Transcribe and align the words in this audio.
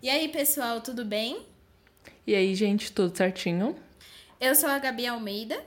E 0.00 0.08
aí, 0.08 0.28
pessoal, 0.28 0.80
tudo 0.80 1.04
bem? 1.04 1.44
E 2.24 2.32
aí, 2.32 2.54
gente, 2.54 2.92
tudo 2.92 3.16
certinho? 3.16 3.74
Eu 4.40 4.54
sou 4.54 4.68
a 4.70 4.78
Gabi 4.78 5.04
Almeida. 5.08 5.60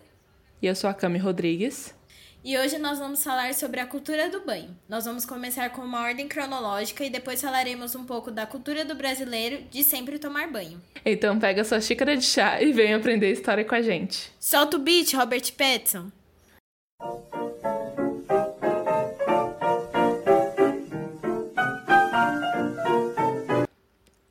E 0.62 0.68
eu 0.68 0.74
sou 0.74 0.90
a 0.90 0.94
Cami 0.94 1.20
Rodrigues. 1.20 1.94
E 2.42 2.58
hoje 2.58 2.78
nós 2.78 2.98
vamos 2.98 3.22
falar 3.22 3.54
sobre 3.54 3.82
a 3.82 3.86
cultura 3.86 4.30
do 4.30 4.40
banho. 4.40 4.74
Nós 4.88 5.04
vamos 5.04 5.26
começar 5.26 5.70
com 5.72 5.82
uma 5.82 6.02
ordem 6.02 6.30
cronológica 6.30 7.04
e 7.04 7.10
depois 7.10 7.42
falaremos 7.42 7.94
um 7.94 8.06
pouco 8.06 8.32
da 8.32 8.46
cultura 8.46 8.86
do 8.86 8.96
brasileiro 8.96 9.64
de 9.70 9.84
sempre 9.84 10.18
tomar 10.18 10.50
banho. 10.50 10.82
Então 11.06 11.38
pega 11.38 11.66
sua 11.66 11.82
xícara 11.82 12.16
de 12.16 12.24
chá 12.24 12.62
e 12.62 12.72
vem 12.72 12.94
aprender 12.94 13.34
história 13.34 13.66
com 13.66 13.76
a 13.76 13.82
gente. 13.82 14.32
Solta 14.40 14.78
o 14.78 14.80
beat, 14.80 15.14
Robert 15.14 15.52
Pattinson. 15.58 16.10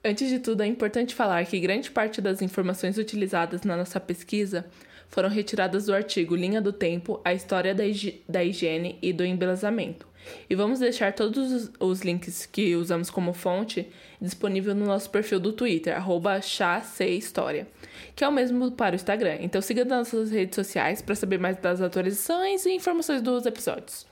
Antes 0.03 0.31
de 0.31 0.39
tudo, 0.39 0.63
é 0.63 0.67
importante 0.67 1.15
falar 1.15 1.45
que 1.45 1.61
grande 1.61 1.91
parte 1.91 2.23
das 2.23 2.41
informações 2.41 2.97
utilizadas 2.97 3.63
na 3.65 3.77
nossa 3.77 4.01
pesquisa 4.01 4.65
foram 5.09 5.29
retiradas 5.29 5.87
do 5.87 5.95
artigo 5.95 6.35
Linha 6.35 6.61
do 6.61 6.73
Tempo, 6.73 7.21
a 7.23 7.35
história 7.35 7.75
da, 7.75 7.83
da 8.27 8.43
higiene 8.43 8.99
e 9.03 9.13
do 9.13 9.25
embelezamento. 9.25 10.09
E 10.49 10.55
vamos 10.55 10.79
deixar 10.79 11.13
todos 11.13 11.71
os, 11.79 12.01
links 12.01 12.47
que 12.47 12.75
usamos 12.77 13.11
como 13.11 13.35
fonte 13.35 13.89
disponível 14.21 14.75
no 14.75 14.87
nosso 14.87 15.11
perfil 15.11 15.39
do 15.39 15.53
Twitter, 15.53 15.95
arroba 15.95 16.39
história, 16.39 17.67
que 18.15 18.25
é 18.25 18.29
o 18.29 18.33
mesmo 18.33 18.71
para 18.73 18.93
o 18.93 18.97
Instagram. 18.97 19.39
Então 19.41 19.61
siga 19.61 19.85
nas 19.85 20.13
nossas 20.13 20.31
redes 20.31 20.55
sociais 20.55 21.03
para 21.03 21.15
saber 21.15 21.39
mais 21.39 21.57
das 21.59 21.81
atualizações 21.81 22.65
e 22.65 22.71
informações 22.71 23.21
dos 23.21 23.45
episódios. 23.45 24.07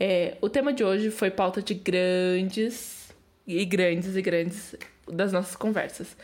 É, 0.00 0.36
o 0.40 0.48
tema 0.48 0.72
de 0.72 0.82
hoje 0.82 1.10
foi 1.10 1.30
pauta 1.30 1.62
de 1.62 1.74
grandes 1.74 3.14
e 3.46 3.64
grandes 3.64 4.16
e 4.16 4.22
grandes 4.22 4.74
das 5.12 5.32
nossas 5.32 5.56
conversas. 5.56 6.16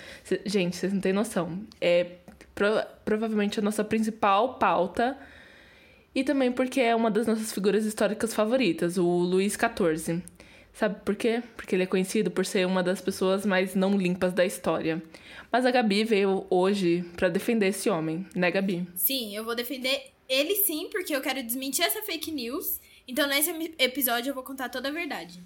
Gente, 0.45 0.77
vocês 0.77 0.93
não 0.93 1.01
têm 1.01 1.13
noção. 1.13 1.61
É 1.81 2.17
pro, 2.55 2.67
provavelmente 3.05 3.61
a 3.61 3.63
nossa 3.63 3.85
principal 3.85 4.55
pauta. 4.55 5.17
E 6.15 6.25
também 6.25 6.51
porque 6.51 6.81
é 6.81 6.97
uma 6.97 7.11
das 7.11 7.27
nossas 7.27 7.53
figuras 7.53 7.85
históricas 7.85 8.35
favoritas, 8.35 8.99
o 8.99 9.07
Luís 9.07 9.55
XIV. 9.55 10.23
Sabe 10.73 11.01
por 11.05 11.15
quê? 11.15 11.43
Porque 11.57 11.75
ele 11.75 11.83
é 11.83 11.87
conhecido 11.87 12.31
por 12.31 12.47
ser 12.47 12.67
uma 12.67 12.83
das 12.83 13.01
pessoas 13.01 13.45
mais 13.45 13.75
não 13.75 13.97
limpas 13.97 14.33
da 14.33 14.45
história. 14.45 15.03
Mas 15.51 15.67
a 15.67 15.71
Gabi 15.71 16.05
veio 16.05 16.47
hoje 16.51 17.05
para 17.17 17.29
defender 17.29 17.69
esse 17.69 17.89
homem, 17.89 18.27
né, 18.35 18.51
Gabi? 18.51 18.87
Sim, 18.95 19.35
eu 19.35 19.45
vou 19.45 19.55
defender 19.55 20.13
ele 20.29 20.55
sim, 20.57 20.89
porque 20.91 21.15
eu 21.15 21.21
quero 21.21 21.43
desmentir 21.43 21.85
essa 21.85 22.03
fake 22.03 22.31
news. 22.31 22.81
Então, 23.07 23.27
nesse 23.27 23.51
episódio, 23.79 24.31
eu 24.31 24.35
vou 24.35 24.45
contar 24.45 24.69
toda 24.69 24.89
a 24.89 24.93
verdade. 24.93 25.41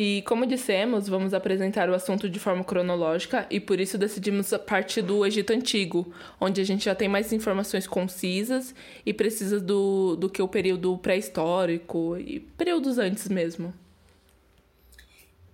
E 0.00 0.22
como 0.22 0.46
dissemos, 0.46 1.08
vamos 1.08 1.34
apresentar 1.34 1.90
o 1.90 1.94
assunto 1.94 2.30
de 2.30 2.38
forma 2.38 2.62
cronológica 2.62 3.48
e 3.50 3.58
por 3.58 3.80
isso 3.80 3.98
decidimos 3.98 4.52
partir 4.64 5.02
do 5.02 5.26
Egito 5.26 5.52
Antigo, 5.52 6.14
onde 6.40 6.60
a 6.60 6.64
gente 6.64 6.84
já 6.84 6.94
tem 6.94 7.08
mais 7.08 7.32
informações 7.32 7.84
concisas 7.84 8.72
e 9.04 9.12
precisas 9.12 9.60
do, 9.60 10.14
do 10.14 10.30
que 10.30 10.40
o 10.40 10.46
período 10.46 10.96
pré-histórico 10.98 12.16
e 12.16 12.38
períodos 12.38 12.96
antes 12.96 13.28
mesmo. 13.28 13.74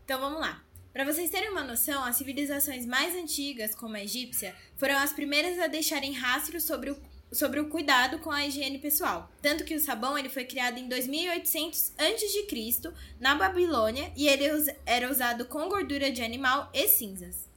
Então 0.04 0.20
vamos 0.20 0.38
lá. 0.38 0.62
Para 0.92 1.06
vocês 1.06 1.30
terem 1.30 1.48
uma 1.48 1.64
noção, 1.64 2.04
as 2.04 2.16
civilizações 2.16 2.84
mais 2.84 3.16
antigas, 3.16 3.74
como 3.74 3.96
a 3.96 4.04
egípcia, 4.04 4.54
foram 4.76 4.98
as 4.98 5.10
primeiras 5.10 5.58
a 5.58 5.68
deixarem 5.68 6.12
rastros 6.12 6.64
sobre 6.64 6.90
o 6.90 6.96
sobre 7.34 7.60
o 7.60 7.68
cuidado 7.68 8.18
com 8.20 8.30
a 8.30 8.46
higiene 8.46 8.78
pessoal. 8.78 9.30
Tanto 9.42 9.64
que 9.64 9.74
o 9.74 9.80
sabão 9.80 10.16
ele 10.16 10.28
foi 10.28 10.44
criado 10.44 10.78
em 10.78 10.88
2800 10.88 11.92
a.C. 11.98 12.92
na 13.20 13.34
Babilônia 13.34 14.10
e 14.16 14.28
ele 14.28 14.44
era 14.86 15.10
usado 15.10 15.44
com 15.44 15.68
gordura 15.68 16.10
de 16.10 16.22
animal 16.22 16.70
e 16.72 16.88
cinzas. 16.88 17.48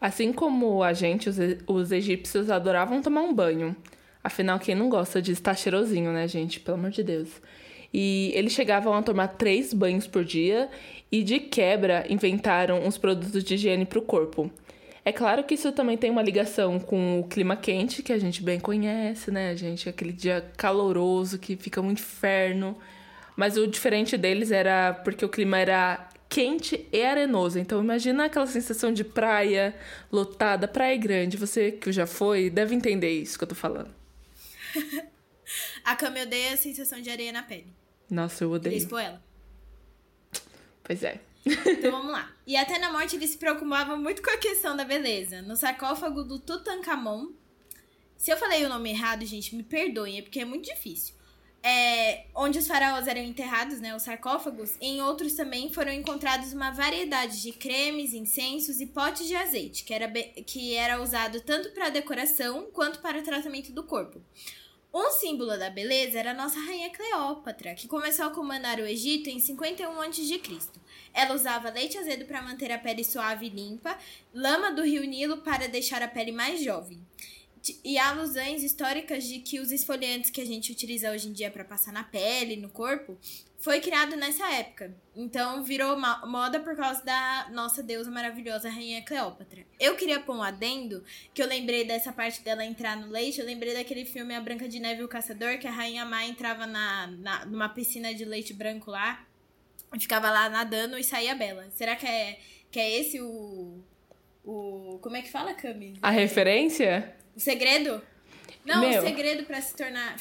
Assim 0.00 0.32
como 0.32 0.82
a 0.82 0.92
gente, 0.92 1.28
os, 1.28 1.36
os 1.66 1.90
egípcios 1.90 2.50
adoravam 2.50 3.00
tomar 3.00 3.22
um 3.22 3.32
banho. 3.32 3.74
Afinal, 4.22 4.58
quem 4.58 4.74
não 4.74 4.88
gosta 4.88 5.20
de 5.20 5.32
estar 5.32 5.54
cheirosinho, 5.54 6.12
né, 6.12 6.28
gente? 6.28 6.60
Pelo 6.60 6.76
amor 6.76 6.90
de 6.90 7.02
Deus. 7.02 7.28
E 7.92 8.32
eles 8.34 8.52
chegavam 8.52 8.92
a 8.92 9.02
tomar 9.02 9.28
três 9.28 9.72
banhos 9.72 10.06
por 10.06 10.24
dia 10.24 10.68
e, 11.12 11.22
de 11.22 11.38
quebra, 11.38 12.04
inventaram 12.08 12.84
uns 12.84 12.98
produtos 12.98 13.44
de 13.44 13.54
higiene 13.54 13.86
para 13.86 13.98
o 13.98 14.02
corpo. 14.02 14.50
É 15.04 15.12
claro 15.12 15.44
que 15.44 15.54
isso 15.54 15.70
também 15.70 15.98
tem 15.98 16.10
uma 16.10 16.22
ligação 16.22 16.80
com 16.80 17.20
o 17.20 17.28
clima 17.28 17.56
quente, 17.56 18.02
que 18.02 18.12
a 18.12 18.18
gente 18.18 18.42
bem 18.42 18.58
conhece, 18.58 19.30
né, 19.30 19.54
gente? 19.54 19.86
Aquele 19.88 20.12
dia 20.12 20.50
caloroso 20.56 21.38
que 21.38 21.56
fica 21.56 21.80
um 21.80 21.90
inferno. 21.90 22.78
Mas 23.36 23.58
o 23.58 23.66
diferente 23.66 24.16
deles 24.16 24.50
era 24.50 24.94
porque 24.94 25.24
o 25.24 25.28
clima 25.28 25.58
era 25.58 26.08
quente 26.26 26.88
e 26.90 27.02
arenoso. 27.02 27.58
Então 27.58 27.82
imagina 27.82 28.24
aquela 28.24 28.46
sensação 28.46 28.92
de 28.92 29.04
praia 29.04 29.76
lotada, 30.10 30.66
praia 30.66 30.96
grande. 30.96 31.36
Você 31.36 31.72
que 31.72 31.92
já 31.92 32.06
foi 32.06 32.48
deve 32.48 32.74
entender 32.74 33.10
isso 33.10 33.36
que 33.36 33.44
eu 33.44 33.48
tô 33.48 33.54
falando. 33.54 33.94
a 35.84 35.94
Cami 35.96 36.22
odeia 36.22 36.54
a 36.54 36.56
sensação 36.56 37.00
de 37.00 37.10
areia 37.10 37.30
na 37.30 37.42
pele. 37.42 37.72
Nossa, 38.10 38.44
eu 38.44 38.50
odeio. 38.50 38.76
Expor 38.76 39.00
ela. 39.00 39.22
Pois 40.82 41.02
é. 41.02 41.20
Então 41.46 41.90
vamos 41.90 42.12
lá. 42.12 42.30
E 42.46 42.56
até 42.56 42.78
na 42.78 42.90
morte 42.90 43.16
ele 43.16 43.26
se 43.26 43.38
preocupava 43.38 43.96
muito 43.96 44.22
com 44.22 44.30
a 44.30 44.38
questão 44.38 44.76
da 44.76 44.84
beleza. 44.84 45.42
No 45.42 45.56
sarcófago 45.56 46.24
do 46.24 46.38
Tutankhamon. 46.38 47.28
Se 48.16 48.30
eu 48.30 48.36
falei 48.36 48.64
o 48.64 48.68
nome 48.68 48.90
errado, 48.90 49.26
gente, 49.26 49.54
me 49.54 49.62
perdoem, 49.62 50.18
é 50.18 50.22
porque 50.22 50.40
é 50.40 50.44
muito 50.44 50.64
difícil. 50.64 51.14
É, 51.66 52.26
onde 52.34 52.58
os 52.58 52.66
faraós 52.66 53.08
eram 53.08 53.22
enterrados, 53.22 53.80
né, 53.80 53.96
os 53.96 54.02
sarcófagos, 54.02 54.76
em 54.82 55.00
outros 55.00 55.32
também 55.32 55.72
foram 55.72 55.92
encontrados 55.92 56.52
uma 56.52 56.70
variedade 56.70 57.40
de 57.40 57.52
cremes, 57.52 58.12
incensos 58.12 58.82
e 58.82 58.86
potes 58.86 59.26
de 59.26 59.34
azeite, 59.34 59.82
que 59.82 59.94
era, 59.94 60.10
que 60.10 60.74
era 60.74 61.00
usado 61.00 61.40
tanto 61.40 61.70
para 61.70 61.88
decoração 61.88 62.68
quanto 62.70 62.98
para 62.98 63.18
o 63.18 63.22
tratamento 63.22 63.72
do 63.72 63.82
corpo. 63.82 64.20
Um 64.96 65.10
símbolo 65.10 65.58
da 65.58 65.70
beleza 65.70 66.20
era 66.20 66.30
a 66.30 66.34
nossa 66.34 66.56
rainha 66.60 66.88
Cleópatra, 66.88 67.74
que 67.74 67.88
começou 67.88 68.26
a 68.26 68.30
comandar 68.30 68.78
o 68.78 68.86
Egito 68.86 69.28
em 69.28 69.40
51 69.40 70.00
a.C. 70.00 70.40
Ela 71.12 71.34
usava 71.34 71.68
leite 71.68 71.98
azedo 71.98 72.24
para 72.26 72.40
manter 72.40 72.70
a 72.70 72.78
pele 72.78 73.02
suave 73.02 73.46
e 73.46 73.48
limpa, 73.48 73.98
lama 74.32 74.70
do 74.70 74.84
rio 74.84 75.02
Nilo 75.04 75.38
para 75.38 75.66
deixar 75.66 76.00
a 76.00 76.06
pele 76.06 76.30
mais 76.30 76.62
jovem. 76.62 77.04
E 77.84 77.98
alusões 77.98 78.62
históricas 78.62 79.24
de 79.24 79.38
que 79.38 79.60
os 79.60 79.72
esfoliantes 79.72 80.30
que 80.30 80.40
a 80.40 80.46
gente 80.46 80.70
utiliza 80.70 81.10
hoje 81.10 81.28
em 81.28 81.32
dia 81.32 81.50
para 81.50 81.64
passar 81.64 81.92
na 81.92 82.04
pele, 82.04 82.56
no 82.56 82.68
corpo, 82.68 83.16
foi 83.58 83.80
criado 83.80 84.16
nessa 84.16 84.46
época. 84.52 84.94
Então 85.16 85.64
virou 85.64 85.98
moda 85.98 86.60
por 86.60 86.76
causa 86.76 87.02
da 87.02 87.48
nossa 87.52 87.82
deusa 87.82 88.10
maravilhosa 88.10 88.68
Rainha 88.68 89.02
Cleópatra. 89.02 89.64
Eu 89.80 89.96
queria 89.96 90.20
pôr 90.20 90.36
um 90.36 90.42
adendo, 90.42 91.02
que 91.32 91.42
eu 91.42 91.46
lembrei 91.46 91.84
dessa 91.84 92.12
parte 92.12 92.42
dela 92.42 92.64
entrar 92.64 92.96
no 92.96 93.10
leite, 93.10 93.40
eu 93.40 93.46
lembrei 93.46 93.72
daquele 93.72 94.04
filme 94.04 94.34
A 94.34 94.40
Branca 94.40 94.68
de 94.68 94.78
Neve 94.78 95.00
e 95.00 95.04
o 95.04 95.08
Caçador, 95.08 95.58
que 95.58 95.66
a 95.66 95.70
Rainha 95.70 96.04
Má 96.04 96.24
entrava 96.24 96.66
na, 96.66 97.06
na, 97.06 97.46
numa 97.46 97.68
piscina 97.68 98.14
de 98.14 98.24
leite 98.24 98.52
branco 98.52 98.90
lá 98.90 99.24
ficava 100.00 100.30
lá 100.30 100.48
nadando 100.48 100.98
e 100.98 101.04
saía 101.04 101.34
bela. 101.34 101.66
Será 101.70 101.96
que 101.96 102.06
é, 102.06 102.38
que 102.70 102.78
é 102.80 103.00
esse 103.00 103.20
o. 103.20 103.80
o 104.44 104.98
como 105.00 105.16
é 105.16 105.22
que 105.22 105.30
fala, 105.30 105.54
Cami? 105.54 105.94
A 106.02 106.10
referência? 106.10 107.14
O 107.36 107.40
segredo? 107.40 108.00
Não, 108.64 108.80
Meu. 108.80 109.02
o 109.02 109.06
segredo 109.06 109.44
para 109.44 109.60
se 109.60 109.76
tornar. 109.76 110.16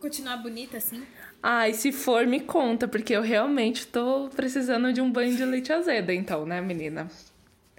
continuar 0.00 0.38
bonita 0.38 0.78
assim. 0.78 1.02
Ai, 1.42 1.74
se 1.74 1.92
for, 1.92 2.26
me 2.26 2.40
conta, 2.40 2.88
porque 2.88 3.14
eu 3.14 3.20
realmente 3.20 3.86
tô 3.86 4.30
precisando 4.34 4.92
de 4.92 5.00
um 5.00 5.10
banho 5.10 5.36
de 5.36 5.44
leite 5.44 5.72
azedo, 5.72 6.10
então, 6.10 6.46
né, 6.46 6.60
menina? 6.60 7.08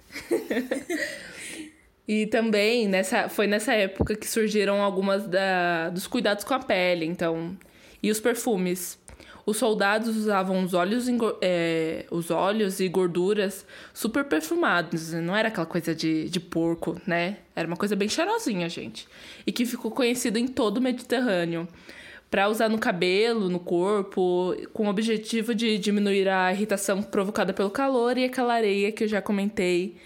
e 2.06 2.26
também 2.26 2.86
nessa, 2.86 3.28
foi 3.28 3.48
nessa 3.48 3.74
época 3.74 4.14
que 4.14 4.26
surgiram 4.26 4.80
algumas 4.80 5.26
da, 5.26 5.90
dos 5.90 6.06
cuidados 6.06 6.44
com 6.44 6.54
a 6.54 6.60
pele, 6.60 7.04
então. 7.04 7.58
E 8.02 8.10
os 8.10 8.20
perfumes. 8.20 8.98
Os 9.46 9.58
soldados 9.58 10.16
usavam 10.16 10.64
os 10.64 10.74
óleos, 10.74 11.06
é, 11.40 12.04
os 12.10 12.32
óleos 12.32 12.80
e 12.80 12.88
gorduras 12.88 13.64
super 13.94 14.24
perfumados. 14.24 15.12
Não 15.12 15.36
era 15.36 15.46
aquela 15.46 15.64
coisa 15.64 15.94
de, 15.94 16.28
de 16.28 16.40
porco, 16.40 17.00
né? 17.06 17.36
Era 17.54 17.68
uma 17.68 17.76
coisa 17.76 17.94
bem 17.94 18.08
cheirosinha, 18.08 18.68
gente. 18.68 19.06
E 19.46 19.52
que 19.52 19.64
ficou 19.64 19.92
conhecido 19.92 20.36
em 20.36 20.48
todo 20.48 20.78
o 20.78 20.80
Mediterrâneo. 20.80 21.68
Para 22.28 22.48
usar 22.48 22.68
no 22.68 22.76
cabelo, 22.76 23.48
no 23.48 23.60
corpo, 23.60 24.52
com 24.72 24.88
o 24.88 24.90
objetivo 24.90 25.54
de 25.54 25.78
diminuir 25.78 26.28
a 26.28 26.52
irritação 26.52 27.00
provocada 27.00 27.52
pelo 27.52 27.70
calor 27.70 28.18
e 28.18 28.24
aquela 28.24 28.52
areia 28.52 28.90
que 28.90 29.04
eu 29.04 29.08
já 29.08 29.22
comentei. 29.22 29.96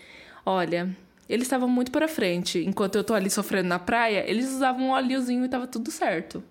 Olha, 0.45 0.95
eles 1.27 1.47
estavam 1.47 1.67
muito 1.67 1.91
para 1.91 2.07
frente. 2.07 2.59
Enquanto 2.59 2.97
eu 2.97 3.03
tô 3.03 3.15
ali 3.15 3.31
sofrendo 3.31 3.71
na 3.71 3.79
praia, 3.79 4.23
eles 4.31 4.51
usavam 4.51 4.89
um 4.89 4.91
óleozinho 4.91 5.47
e 5.47 5.49
tava 5.49 5.67
tudo 5.67 5.91
certo. 5.91 6.45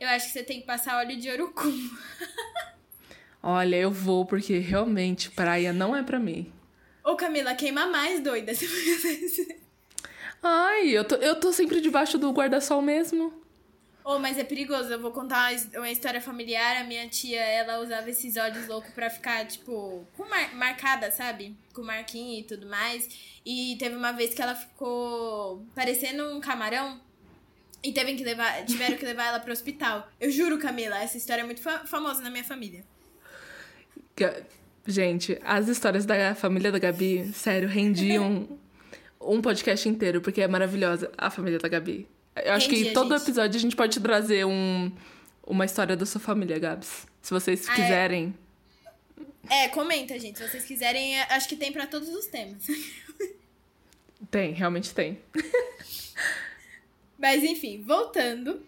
Eu 0.00 0.08
acho 0.08 0.26
que 0.26 0.32
você 0.32 0.42
tem 0.42 0.60
que 0.60 0.66
passar 0.66 0.96
óleo 0.96 1.16
de 1.18 1.30
urucum. 1.30 1.90
Olha, 3.42 3.76
eu 3.76 3.90
vou 3.90 4.24
porque 4.24 4.58
realmente 4.58 5.30
praia 5.30 5.72
não 5.72 5.94
é 5.94 6.02
para 6.02 6.18
mim. 6.18 6.50
Ô 7.04 7.16
Camila, 7.16 7.54
queima 7.54 7.86
mais, 7.86 8.20
doida. 8.20 8.52
Ai, 10.42 10.88
eu 10.88 11.04
tô, 11.04 11.16
eu 11.16 11.38
tô 11.38 11.52
sempre 11.52 11.82
debaixo 11.82 12.16
do 12.16 12.32
guarda-sol 12.32 12.80
mesmo. 12.80 13.40
Oh, 14.02 14.18
mas 14.18 14.38
é 14.38 14.44
perigoso. 14.44 14.90
Eu 14.90 14.98
vou 14.98 15.12
contar 15.12 15.52
uma 15.74 15.90
história 15.90 16.20
familiar. 16.20 16.78
A 16.78 16.84
minha 16.84 17.06
tia, 17.08 17.40
ela 17.40 17.80
usava 17.80 18.08
esses 18.08 18.36
olhos 18.36 18.66
loucos 18.66 18.90
pra 18.92 19.10
ficar, 19.10 19.46
tipo, 19.46 20.06
com 20.16 20.24
mar 20.24 20.54
marcada, 20.54 21.10
sabe? 21.10 21.54
Com 21.74 21.82
marquinho 21.82 22.40
e 22.40 22.42
tudo 22.42 22.66
mais. 22.66 23.08
E 23.44 23.76
teve 23.78 23.96
uma 23.96 24.12
vez 24.12 24.32
que 24.32 24.40
ela 24.40 24.54
ficou 24.54 25.66
parecendo 25.74 26.24
um 26.34 26.40
camarão. 26.40 27.00
E 27.82 27.92
teve 27.92 28.14
que 28.14 28.24
levar, 28.24 28.64
tiveram 28.66 28.96
que 28.96 29.04
levar 29.04 29.26
ela 29.26 29.40
pro 29.40 29.52
hospital. 29.52 30.08
Eu 30.20 30.30
juro, 30.30 30.58
Camila, 30.58 30.98
essa 30.98 31.16
história 31.16 31.42
é 31.42 31.44
muito 31.44 31.62
fa 31.62 31.86
famosa 31.86 32.22
na 32.22 32.30
minha 32.30 32.44
família. 32.44 32.84
Gente, 34.86 35.38
as 35.44 35.68
histórias 35.68 36.04
da 36.04 36.34
família 36.34 36.70
da 36.70 36.78
Gabi, 36.78 37.30
sério, 37.32 37.68
rendiam 37.68 38.48
um 39.20 39.40
podcast 39.40 39.88
inteiro, 39.88 40.20
porque 40.20 40.42
é 40.42 40.48
maravilhosa 40.48 41.10
a 41.16 41.30
família 41.30 41.58
da 41.58 41.68
Gabi. 41.68 42.06
Eu 42.36 42.52
acho 42.52 42.68
que 42.68 42.92
todo 42.92 43.12
gente. 43.12 43.22
episódio 43.22 43.56
a 43.56 43.60
gente 43.60 43.76
pode 43.76 43.98
trazer 44.00 44.44
um, 44.44 44.92
uma 45.46 45.64
história 45.64 45.96
da 45.96 46.06
sua 46.06 46.20
família, 46.20 46.58
Gabs. 46.58 47.06
Se 47.20 47.30
vocês 47.30 47.68
ah, 47.68 47.72
é? 47.72 47.76
quiserem. 47.76 48.34
É? 49.48 49.64
é, 49.64 49.68
comenta, 49.68 50.18
gente. 50.18 50.38
Se 50.38 50.48
vocês 50.48 50.64
quiserem, 50.64 51.20
acho 51.22 51.48
que 51.48 51.56
tem 51.56 51.72
para 51.72 51.86
todos 51.86 52.08
os 52.08 52.26
temas. 52.26 52.66
Tem, 54.30 54.52
realmente 54.52 54.94
tem. 54.94 55.18
Mas 57.20 57.44
enfim, 57.44 57.82
voltando. 57.82 58.62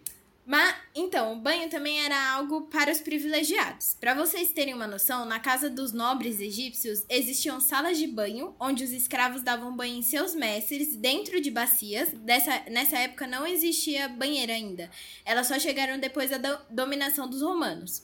Mas 0.44 0.75
então, 0.94 1.32
o 1.32 1.37
banho 1.37 1.70
também 1.70 2.04
era 2.04 2.32
algo 2.32 2.62
para 2.62 2.90
os 2.90 3.00
privilegiados. 3.00 3.96
Para 3.99 4.12
vocês 4.12 4.52
terem 4.52 4.75
uma 4.75 4.88
noção, 4.88 5.25
na 5.25 5.38
casa 5.38 5.70
dos 5.70 5.93
nobres 5.93 6.40
egípcios 6.40 7.04
existiam 7.08 7.60
salas 7.60 7.96
de 7.96 8.08
banho 8.08 8.54
onde 8.58 8.82
os 8.82 8.90
escravos 8.90 9.43
davam 9.43 9.75
banho 9.75 9.94
em 9.94 10.02
seus 10.02 10.34
mestres 10.34 10.96
dentro 10.96 11.40
de 11.40 11.50
bacias. 11.50 12.10
Dessa, 12.12 12.60
nessa 12.70 12.99
época 12.99 13.26
não 13.26 13.46
existia 13.46 14.08
banheira 14.08 14.52
ainda. 14.52 14.90
Elas 15.25 15.46
só 15.46 15.58
chegaram 15.60 15.98
depois 15.98 16.28
da 16.28 16.38
do, 16.38 16.58
dominação 16.69 17.31
dos 17.31 17.40
romanos. 17.40 18.02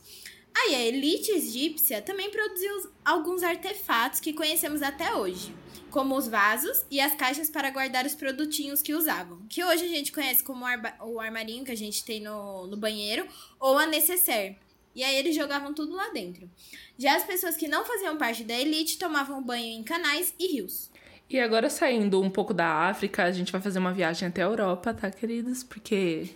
Aí 0.60 0.74
a 0.74 0.86
elite 0.86 1.30
egípcia 1.30 2.02
também 2.02 2.30
produziu 2.30 2.90
alguns 3.04 3.42
artefatos 3.42 4.18
que 4.18 4.32
conhecemos 4.32 4.82
até 4.82 5.14
hoje 5.14 5.54
como 5.90 6.16
os 6.16 6.28
vasos 6.28 6.84
e 6.90 7.00
as 7.00 7.14
caixas 7.14 7.48
para 7.48 7.70
guardar 7.70 8.04
os 8.04 8.14
produtinhos 8.14 8.82
que 8.82 8.94
usavam, 8.94 9.40
que 9.48 9.64
hoje 9.64 9.84
a 9.84 9.88
gente 9.88 10.12
conhece 10.12 10.44
como 10.44 10.64
o 11.00 11.18
armarinho 11.18 11.64
que 11.64 11.72
a 11.72 11.76
gente 11.76 12.04
tem 12.04 12.20
no, 12.20 12.66
no 12.66 12.76
banheiro 12.76 13.26
ou 13.58 13.78
a 13.78 13.86
necessaire. 13.86 14.58
E 14.94 15.02
aí 15.02 15.16
eles 15.16 15.34
jogavam 15.34 15.72
tudo 15.72 15.94
lá 15.94 16.10
dentro. 16.10 16.50
Já 16.98 17.16
as 17.16 17.24
pessoas 17.24 17.56
que 17.56 17.68
não 17.68 17.84
faziam 17.84 18.18
parte 18.18 18.44
da 18.44 18.54
elite 18.54 18.98
tomavam 18.98 19.42
banho 19.42 19.78
em 19.78 19.82
canais 19.82 20.34
e 20.38 20.54
rios. 20.54 20.90
E 21.30 21.38
agora 21.38 21.70
saindo 21.70 22.20
um 22.20 22.30
pouco 22.30 22.52
da 22.52 22.88
África, 22.88 23.24
a 23.24 23.32
gente 23.32 23.52
vai 23.52 23.60
fazer 23.60 23.78
uma 23.78 23.92
viagem 23.92 24.28
até 24.28 24.42
a 24.42 24.46
Europa, 24.46 24.92
tá, 24.92 25.10
queridos? 25.10 25.62
Porque 25.62 26.30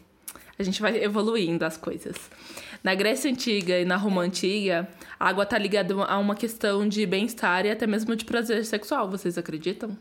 a 0.58 0.62
gente 0.62 0.80
vai 0.80 1.02
evoluindo 1.02 1.64
as 1.64 1.76
coisas. 1.76 2.16
Na 2.82 2.94
Grécia 2.94 3.30
Antiga 3.30 3.78
e 3.78 3.84
na 3.84 3.96
Roma 3.96 4.22
Antiga, 4.22 4.88
a 5.18 5.28
água 5.28 5.44
está 5.44 5.56
ligada 5.56 5.94
a 5.94 6.18
uma 6.18 6.34
questão 6.34 6.88
de 6.88 7.06
bem-estar 7.06 7.64
e 7.64 7.70
até 7.70 7.86
mesmo 7.86 8.16
de 8.16 8.24
prazer 8.24 8.64
sexual, 8.64 9.08
vocês 9.08 9.38
acreditam? 9.38 9.96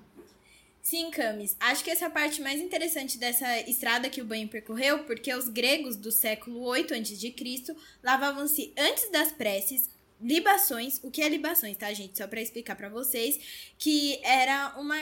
Sim, 0.81 1.11
Camis. 1.11 1.55
Acho 1.59 1.83
que 1.83 1.91
essa 1.91 2.05
é 2.05 2.09
parte 2.09 2.41
mais 2.41 2.59
interessante 2.59 3.19
dessa 3.19 3.59
estrada 3.69 4.09
que 4.09 4.19
o 4.19 4.25
banho 4.25 4.47
percorreu, 4.47 5.03
porque 5.03 5.31
os 5.33 5.47
gregos 5.47 5.95
do 5.95 6.11
século 6.11 6.59
8 6.63 6.95
a.C. 6.95 7.75
lavavam-se 8.03 8.73
antes 8.75 9.11
das 9.11 9.31
preces, 9.31 9.87
libações. 10.19 10.99
O 11.03 11.11
que 11.11 11.21
é 11.21 11.29
libações, 11.29 11.77
tá, 11.77 11.93
gente? 11.93 12.17
Só 12.17 12.27
para 12.27 12.41
explicar 12.41 12.75
para 12.75 12.89
vocês, 12.89 13.39
que 13.77 14.19
era 14.23 14.73
uma 14.79 14.97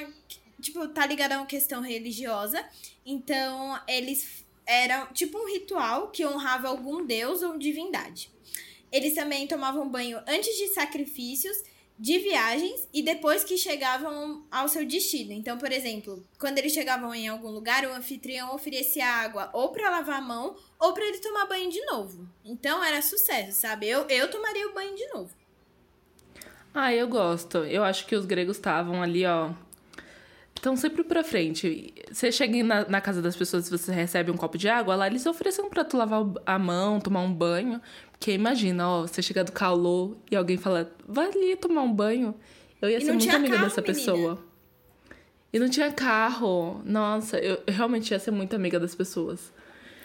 tipo, 0.62 0.86
tá 0.90 1.06
ligada 1.06 1.36
a 1.36 1.40
uma 1.40 1.46
questão 1.46 1.82
religiosa. 1.82 2.64
Então, 3.06 3.80
eles 3.88 4.46
era 4.70 5.08
tipo 5.08 5.36
um 5.36 5.52
ritual 5.52 6.10
que 6.10 6.26
honrava 6.26 6.68
algum 6.68 7.04
deus 7.04 7.42
ou 7.42 7.58
divindade. 7.58 8.32
Eles 8.92 9.16
também 9.16 9.48
tomavam 9.48 9.90
banho 9.90 10.22
antes 10.28 10.56
de 10.58 10.68
sacrifícios, 10.68 11.58
de 11.98 12.18
viagens 12.20 12.88
e 12.94 13.02
depois 13.02 13.44
que 13.44 13.58
chegavam 13.58 14.46
ao 14.50 14.70
seu 14.70 14.86
destino. 14.86 15.34
Então, 15.34 15.58
por 15.58 15.72
exemplo, 15.72 16.24
quando 16.40 16.60
eles 16.60 16.72
chegavam 16.72 17.14
em 17.14 17.28
algum 17.28 17.50
lugar, 17.50 17.84
o 17.84 17.94
anfitrião 17.94 18.54
oferecia 18.56 19.06
água 19.06 19.50
ou 19.54 19.70
para 19.70 19.90
lavar 19.90 20.20
a 20.20 20.22
mão 20.22 20.56
ou 20.80 20.94
para 20.94 21.06
ele 21.06 21.18
tomar 21.18 21.46
banho 21.48 21.70
de 21.70 21.84
novo. 21.86 22.30
Então 22.46 22.84
era 22.84 23.02
sucesso, 23.02 23.60
sabe? 23.60 23.90
Eu, 23.90 24.08
eu 24.08 24.30
tomaria 24.30 24.70
o 24.70 24.74
banho 24.74 24.96
de 24.96 25.08
novo. 25.08 25.32
Ah, 26.74 26.94
eu 26.94 27.08
gosto. 27.08 27.58
Eu 27.60 27.84
acho 27.84 28.06
que 28.06 28.16
os 28.16 28.26
gregos 28.26 28.58
estavam 28.58 29.02
ali, 29.02 29.26
ó, 29.26 29.52
estão 30.60 30.76
sempre 30.76 31.04
pra 31.04 31.24
frente. 31.24 31.94
Você 32.12 32.32
chega 32.32 32.64
na, 32.64 32.88
na, 32.88 33.02
casa 33.02 33.22
das 33.22 33.36
pessoas 33.36 33.68
e 33.68 33.72
você 33.72 33.92
recebe 33.92 34.30
um 34.30 34.38
copo 34.38 34.58
de 34.58 34.70
água, 34.70 34.96
lá 34.96 35.08
eles 35.08 35.26
oferecem 35.26 35.68
pra 35.70 35.84
tu 35.84 35.98
lavar 35.98 36.26
a 36.46 36.60
mão, 36.60 37.00
tomar 37.00 37.22
um 37.22 37.34
banho. 37.34 37.82
Porque 38.12 38.32
imagina, 38.32 38.88
ó, 38.88 39.02
você 39.02 39.22
chega 39.22 39.44
do 39.44 39.52
calor 39.52 40.18
e 40.30 40.36
alguém 40.36 40.58
fala, 40.58 40.94
vai 41.08 41.30
ali 41.30 41.56
tomar 41.56 41.82
um 41.82 41.92
banho. 41.92 42.36
Eu 42.82 42.90
ia 42.90 42.98
e 42.98 43.02
ser 43.02 43.14
muito 43.14 43.36
amiga 43.36 43.56
carro, 43.56 43.68
dessa 43.68 43.82
menina. 43.82 43.98
pessoa. 43.98 44.46
E 45.52 45.60
não 45.60 45.70
tinha 45.70 45.92
carro. 45.92 46.82
Nossa, 46.86 47.38
eu, 47.40 47.62
eu 47.66 47.74
realmente 47.74 48.12
ia 48.12 48.20
ser 48.20 48.32
muito 48.32 48.56
amiga 48.56 48.80
das 48.80 48.94
pessoas. 48.94 49.52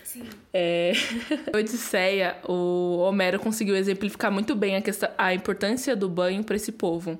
Sim. 0.05 0.25
É... 0.53 0.93
Odisseia, 1.55 2.37
o 2.45 2.99
Homero 2.99 3.39
conseguiu 3.41 3.77
exemplificar 3.77 4.31
muito 4.31 4.55
bem 4.55 4.77
a, 4.77 4.81
questão, 4.81 5.11
a 5.19 5.35
importância 5.35 5.95
do 5.97 6.09
banho 6.09 6.43
para 6.45 6.57
esse 6.57 6.73
povo 6.73 7.19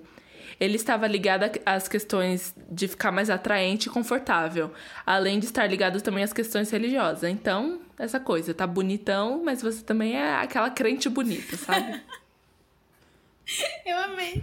ele 0.59 0.77
estava 0.77 1.07
ligado 1.07 1.45
às 1.65 1.89
questões 1.89 2.55
de 2.71 2.89
ficar 2.89 3.13
mais 3.13 3.31
atraente 3.31 3.89
e 3.89 3.91
confortável, 3.91 4.73
além 5.05 5.39
de 5.39 5.47
estar 5.47 5.67
ligado 5.67 6.01
também 6.01 6.25
às 6.25 6.33
questões 6.33 6.71
religiosas. 6.71 7.25
Então, 7.25 7.81
essa 7.99 8.21
coisa, 8.21 8.55
tá 8.55 8.67
bonitão, 8.67 9.43
mas 9.45 9.63
você 9.63 9.83
também 9.83 10.17
é 10.17 10.35
aquela 10.35 10.71
crente 10.71 11.09
bonita, 11.09 11.57
sabe? 11.57 12.01
Eu 13.85 13.99
amei. 13.99 14.43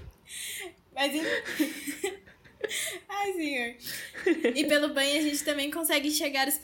Mas 0.94 1.13
Ai, 3.08 3.34
senhor. 3.34 3.75
E 4.56 4.66
pelo 4.66 4.94
banho 4.94 5.18
a 5.18 5.22
gente 5.22 5.44
também 5.44 5.69
consegue 5.69 6.08
enxergar 6.08 6.48
os, 6.48 6.60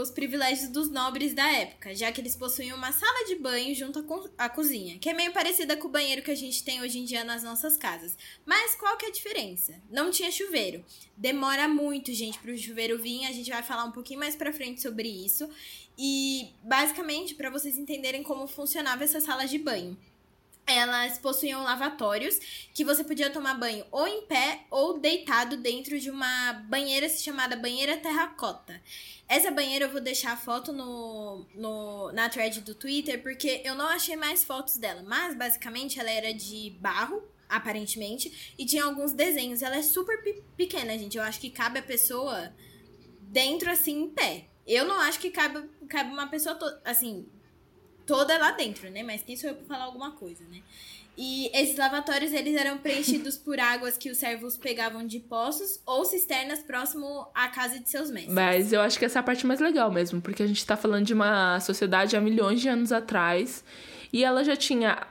os 0.00 0.10
privilégios 0.10 0.68
dos 0.68 0.90
nobres 0.90 1.34
da 1.34 1.50
época, 1.52 1.94
já 1.94 2.10
que 2.10 2.20
eles 2.20 2.36
possuíam 2.36 2.76
uma 2.76 2.92
sala 2.92 3.26
de 3.26 3.36
banho 3.36 3.74
junto 3.74 4.00
à, 4.38 4.48
co 4.48 4.54
cozinha, 4.54 4.98
que 4.98 5.08
é 5.08 5.12
meio 5.12 5.32
parecida 5.32 5.76
com 5.76 5.88
o 5.88 5.90
banheiro 5.90 6.22
que 6.22 6.30
a 6.30 6.34
gente 6.34 6.62
tem 6.64 6.80
hoje 6.80 6.98
em 6.98 7.04
dia 7.04 7.24
nas 7.24 7.42
nossas 7.42 7.76
casas. 7.76 8.16
Mas 8.46 8.74
qual 8.74 8.96
que 8.96 9.06
é 9.06 9.08
a 9.08 9.12
diferença? 9.12 9.74
Não 9.90 10.10
tinha 10.10 10.30
chuveiro. 10.30 10.84
Demora 11.16 11.68
muito, 11.68 12.12
gente, 12.12 12.38
para 12.38 12.52
o 12.52 12.58
chuveiro 12.58 12.98
vir. 12.98 13.26
A 13.26 13.32
gente 13.32 13.50
vai 13.50 13.62
falar 13.62 13.84
um 13.84 13.92
pouquinho 13.92 14.20
mais 14.20 14.34
pra 14.34 14.52
frente 14.52 14.80
sobre 14.80 15.08
isso. 15.08 15.48
E, 15.98 16.50
basicamente, 16.62 17.34
para 17.34 17.50
vocês 17.50 17.78
entenderem 17.78 18.22
como 18.22 18.46
funcionava 18.46 19.04
essa 19.04 19.20
sala 19.20 19.46
de 19.46 19.58
banho 19.58 19.96
elas 20.66 21.18
possuíam 21.18 21.62
lavatórios 21.62 22.38
que 22.72 22.84
você 22.84 23.04
podia 23.04 23.30
tomar 23.30 23.54
banho 23.54 23.84
ou 23.90 24.06
em 24.06 24.22
pé 24.22 24.64
ou 24.70 24.98
deitado 24.98 25.56
dentro 25.56 25.98
de 26.00 26.10
uma 26.10 26.54
banheira 26.68 27.08
chamada 27.08 27.56
banheira 27.56 27.96
terracota. 27.98 28.80
Essa 29.28 29.50
banheira 29.50 29.86
eu 29.86 29.90
vou 29.90 30.00
deixar 30.00 30.32
a 30.32 30.36
foto 30.36 30.72
no, 30.72 31.46
no, 31.54 32.12
na 32.12 32.28
thread 32.28 32.62
do 32.62 32.74
Twitter 32.74 33.22
porque 33.22 33.62
eu 33.64 33.74
não 33.74 33.86
achei 33.86 34.16
mais 34.16 34.42
fotos 34.42 34.76
dela, 34.76 35.02
mas 35.02 35.34
basicamente 35.34 36.00
ela 36.00 36.10
era 36.10 36.32
de 36.32 36.76
barro, 36.80 37.22
aparentemente, 37.48 38.54
e 38.58 38.64
tinha 38.64 38.84
alguns 38.84 39.12
desenhos. 39.12 39.62
Ela 39.62 39.76
é 39.76 39.82
super 39.82 40.18
pequena, 40.56 40.96
gente. 40.98 41.16
Eu 41.16 41.22
acho 41.22 41.40
que 41.40 41.50
cabe 41.50 41.78
a 41.78 41.82
pessoa 41.82 42.54
dentro 43.20 43.70
assim 43.70 44.02
em 44.02 44.08
pé. 44.08 44.48
Eu 44.66 44.86
não 44.86 44.98
acho 45.00 45.20
que 45.20 45.30
cabe, 45.30 45.68
cabe 45.88 46.10
uma 46.10 46.26
pessoa 46.28 46.80
assim, 46.84 47.28
toda 48.06 48.36
lá 48.38 48.52
dentro, 48.52 48.90
né? 48.90 49.02
Mas 49.02 49.22
quem 49.22 49.36
sou 49.36 49.50
eu 49.50 49.56
pra 49.56 49.66
falar 49.66 49.84
alguma 49.84 50.12
coisa, 50.12 50.44
né? 50.50 50.60
E 51.16 51.48
esses 51.54 51.76
lavatórios, 51.76 52.32
eles 52.32 52.56
eram 52.56 52.78
preenchidos 52.78 53.36
por 53.36 53.60
águas 53.60 53.96
que 53.96 54.10
os 54.10 54.18
servos 54.18 54.56
pegavam 54.56 55.06
de 55.06 55.20
poços 55.20 55.80
ou 55.86 56.04
cisternas 56.04 56.58
próximo 56.58 57.28
à 57.32 57.46
casa 57.48 57.78
de 57.78 57.88
seus 57.88 58.10
mestres. 58.10 58.34
Mas 58.34 58.72
eu 58.72 58.80
acho 58.80 58.98
que 58.98 59.04
essa 59.04 59.18
é 59.18 59.20
a 59.20 59.22
parte 59.22 59.46
mais 59.46 59.60
legal 59.60 59.92
mesmo, 59.92 60.20
porque 60.20 60.42
a 60.42 60.46
gente 60.46 60.64
tá 60.66 60.76
falando 60.76 61.06
de 61.06 61.14
uma 61.14 61.60
sociedade 61.60 62.16
há 62.16 62.20
milhões 62.20 62.60
de 62.60 62.68
anos 62.68 62.90
atrás 62.90 63.62
e 64.12 64.24
ela 64.24 64.42
já 64.42 64.56
tinha 64.56 65.06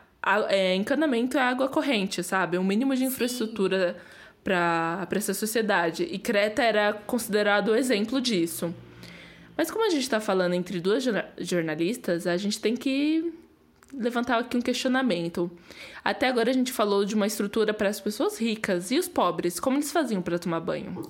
é, 0.50 0.76
encanamento 0.76 1.38
e 1.38 1.40
água 1.40 1.70
corrente, 1.70 2.22
sabe? 2.22 2.58
Um 2.58 2.64
mínimo 2.66 2.94
de 2.96 3.06
infraestrutura 3.06 3.98
para 4.44 5.08
essa 5.16 5.34
sociedade. 5.34 6.04
E 6.04 6.20
Creta 6.20 6.62
era 6.62 6.94
considerado 6.94 7.70
o 7.70 7.76
exemplo 7.76 8.20
disso. 8.20 8.76
Mas 9.56 9.70
como 9.70 9.86
a 9.86 9.90
gente 9.90 10.04
está 10.04 10.20
falando 10.20 10.54
entre 10.54 10.80
duas 10.80 11.04
jornalistas, 11.40 12.26
a 12.28 12.38
gente 12.38 12.60
tem 12.60 12.76
que 12.76 13.34
levantar 13.94 14.40
aqui 14.40 14.58
um 14.58 14.62
questionamento. 14.62 15.52
Até 16.04 16.28
agora 16.28 16.50
a 16.50 16.54
gente 16.54 16.72
falou 16.72 17.06
de 17.06 17.16
uma 17.16 17.28
estrutura 17.28 17.74
para 17.74 17.90
as 17.90 18.00
pessoas 18.00 18.40
ricas 18.40 18.92
e 18.92 18.98
os 18.98 19.08
pobres, 19.08 19.60
como 19.60 19.78
eles 19.78 19.92
faziam 19.92 20.22
para 20.22 20.40
tomar 20.40 20.60
banho? 20.60 21.08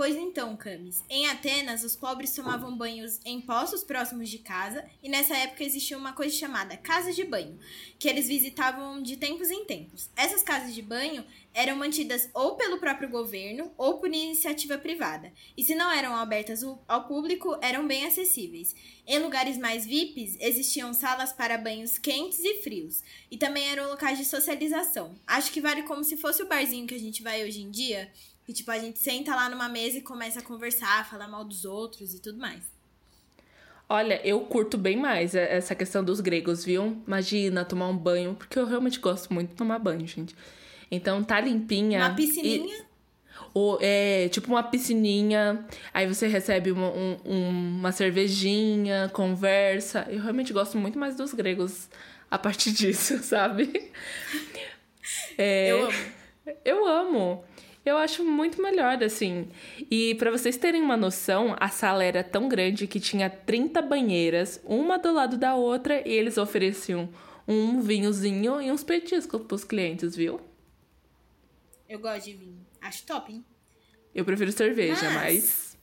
Pois 0.00 0.16
então, 0.16 0.56
Camis. 0.56 1.04
Em 1.10 1.26
Atenas, 1.26 1.84
os 1.84 1.94
pobres 1.94 2.34
tomavam 2.34 2.74
banhos 2.74 3.20
em 3.22 3.38
poços 3.38 3.84
próximos 3.84 4.30
de 4.30 4.38
casa, 4.38 4.82
e 5.02 5.10
nessa 5.10 5.36
época 5.36 5.62
existia 5.62 5.98
uma 5.98 6.14
coisa 6.14 6.34
chamada 6.34 6.74
casa 6.74 7.12
de 7.12 7.22
banho, 7.22 7.58
que 7.98 8.08
eles 8.08 8.26
visitavam 8.26 9.02
de 9.02 9.18
tempos 9.18 9.50
em 9.50 9.66
tempos. 9.66 10.08
Essas 10.16 10.42
casas 10.42 10.74
de 10.74 10.80
banho 10.80 11.22
eram 11.52 11.76
mantidas 11.76 12.30
ou 12.32 12.56
pelo 12.56 12.78
próprio 12.78 13.10
governo 13.10 13.72
ou 13.76 13.98
por 13.98 14.08
iniciativa 14.08 14.78
privada. 14.78 15.30
E 15.54 15.62
se 15.62 15.74
não 15.74 15.92
eram 15.92 16.16
abertas 16.16 16.64
ao 16.88 17.06
público, 17.06 17.58
eram 17.60 17.86
bem 17.86 18.06
acessíveis. 18.06 18.74
Em 19.06 19.18
lugares 19.18 19.58
mais 19.58 19.84
VIPs, 19.84 20.38
existiam 20.40 20.94
salas 20.94 21.30
para 21.30 21.58
banhos 21.58 21.98
quentes 21.98 22.42
e 22.42 22.62
frios. 22.62 23.02
E 23.30 23.36
também 23.36 23.68
eram 23.68 23.90
locais 23.90 24.16
de 24.16 24.24
socialização. 24.24 25.14
Acho 25.26 25.52
que 25.52 25.60
vale 25.60 25.82
como 25.82 26.02
se 26.02 26.16
fosse 26.16 26.42
o 26.42 26.48
barzinho 26.48 26.86
que 26.86 26.94
a 26.94 26.98
gente 26.98 27.22
vai 27.22 27.44
hoje 27.44 27.60
em 27.60 27.70
dia. 27.70 28.10
Que 28.50 28.54
tipo, 28.54 28.72
a 28.72 28.78
gente 28.80 28.98
senta 28.98 29.32
lá 29.32 29.48
numa 29.48 29.68
mesa 29.68 29.98
e 29.98 30.00
começa 30.00 30.40
a 30.40 30.42
conversar, 30.42 31.08
falar 31.08 31.28
mal 31.28 31.44
dos 31.44 31.64
outros 31.64 32.14
e 32.14 32.20
tudo 32.20 32.36
mais. 32.36 32.60
Olha, 33.88 34.20
eu 34.26 34.40
curto 34.40 34.76
bem 34.76 34.96
mais 34.96 35.36
essa 35.36 35.72
questão 35.72 36.02
dos 36.02 36.18
gregos, 36.18 36.64
viu? 36.64 37.00
Imagina 37.06 37.64
tomar 37.64 37.86
um 37.86 37.96
banho, 37.96 38.34
porque 38.34 38.58
eu 38.58 38.66
realmente 38.66 38.98
gosto 38.98 39.32
muito 39.32 39.50
de 39.50 39.54
tomar 39.54 39.78
banho, 39.78 40.04
gente. 40.04 40.34
Então 40.90 41.22
tá 41.22 41.40
limpinha. 41.40 42.00
Uma 42.00 42.16
piscininha? 42.16 42.76
E, 42.76 42.84
ou, 43.54 43.78
é, 43.80 44.28
tipo 44.30 44.48
uma 44.48 44.64
piscininha. 44.64 45.64
Aí 45.94 46.08
você 46.08 46.26
recebe 46.26 46.72
uma, 46.72 46.90
um, 46.90 47.18
uma 47.24 47.92
cervejinha, 47.92 49.08
conversa. 49.12 50.08
Eu 50.10 50.22
realmente 50.22 50.52
gosto 50.52 50.76
muito 50.76 50.98
mais 50.98 51.14
dos 51.14 51.32
gregos 51.32 51.88
a 52.28 52.36
partir 52.36 52.72
disso, 52.74 53.22
sabe? 53.22 53.92
É, 55.38 55.70
eu 55.70 55.84
amo. 55.84 55.94
Eu 56.64 56.86
amo. 56.88 57.44
Eu 57.90 57.98
acho 57.98 58.24
muito 58.24 58.62
melhor, 58.62 59.02
assim. 59.02 59.48
E 59.90 60.14
para 60.14 60.30
vocês 60.30 60.56
terem 60.56 60.80
uma 60.80 60.96
noção, 60.96 61.56
a 61.58 61.68
sala 61.68 62.04
era 62.04 62.22
tão 62.22 62.48
grande 62.48 62.86
que 62.86 63.00
tinha 63.00 63.28
30 63.28 63.82
banheiras, 63.82 64.60
uma 64.64 64.96
do 64.96 65.12
lado 65.12 65.36
da 65.36 65.56
outra, 65.56 66.00
e 66.08 66.12
eles 66.12 66.38
ofereciam 66.38 67.08
um 67.48 67.80
vinhozinho 67.80 68.62
e 68.62 68.70
uns 68.70 68.84
petiscos 68.84 69.42
pros 69.42 69.64
clientes, 69.64 70.14
viu? 70.14 70.40
Eu 71.88 71.98
gosto 71.98 72.26
de 72.26 72.34
vinho. 72.34 72.64
Acho 72.80 73.04
top, 73.04 73.32
hein? 73.32 73.44
Eu 74.14 74.24
prefiro 74.24 74.52
cerveja, 74.52 75.10
mas. 75.10 75.76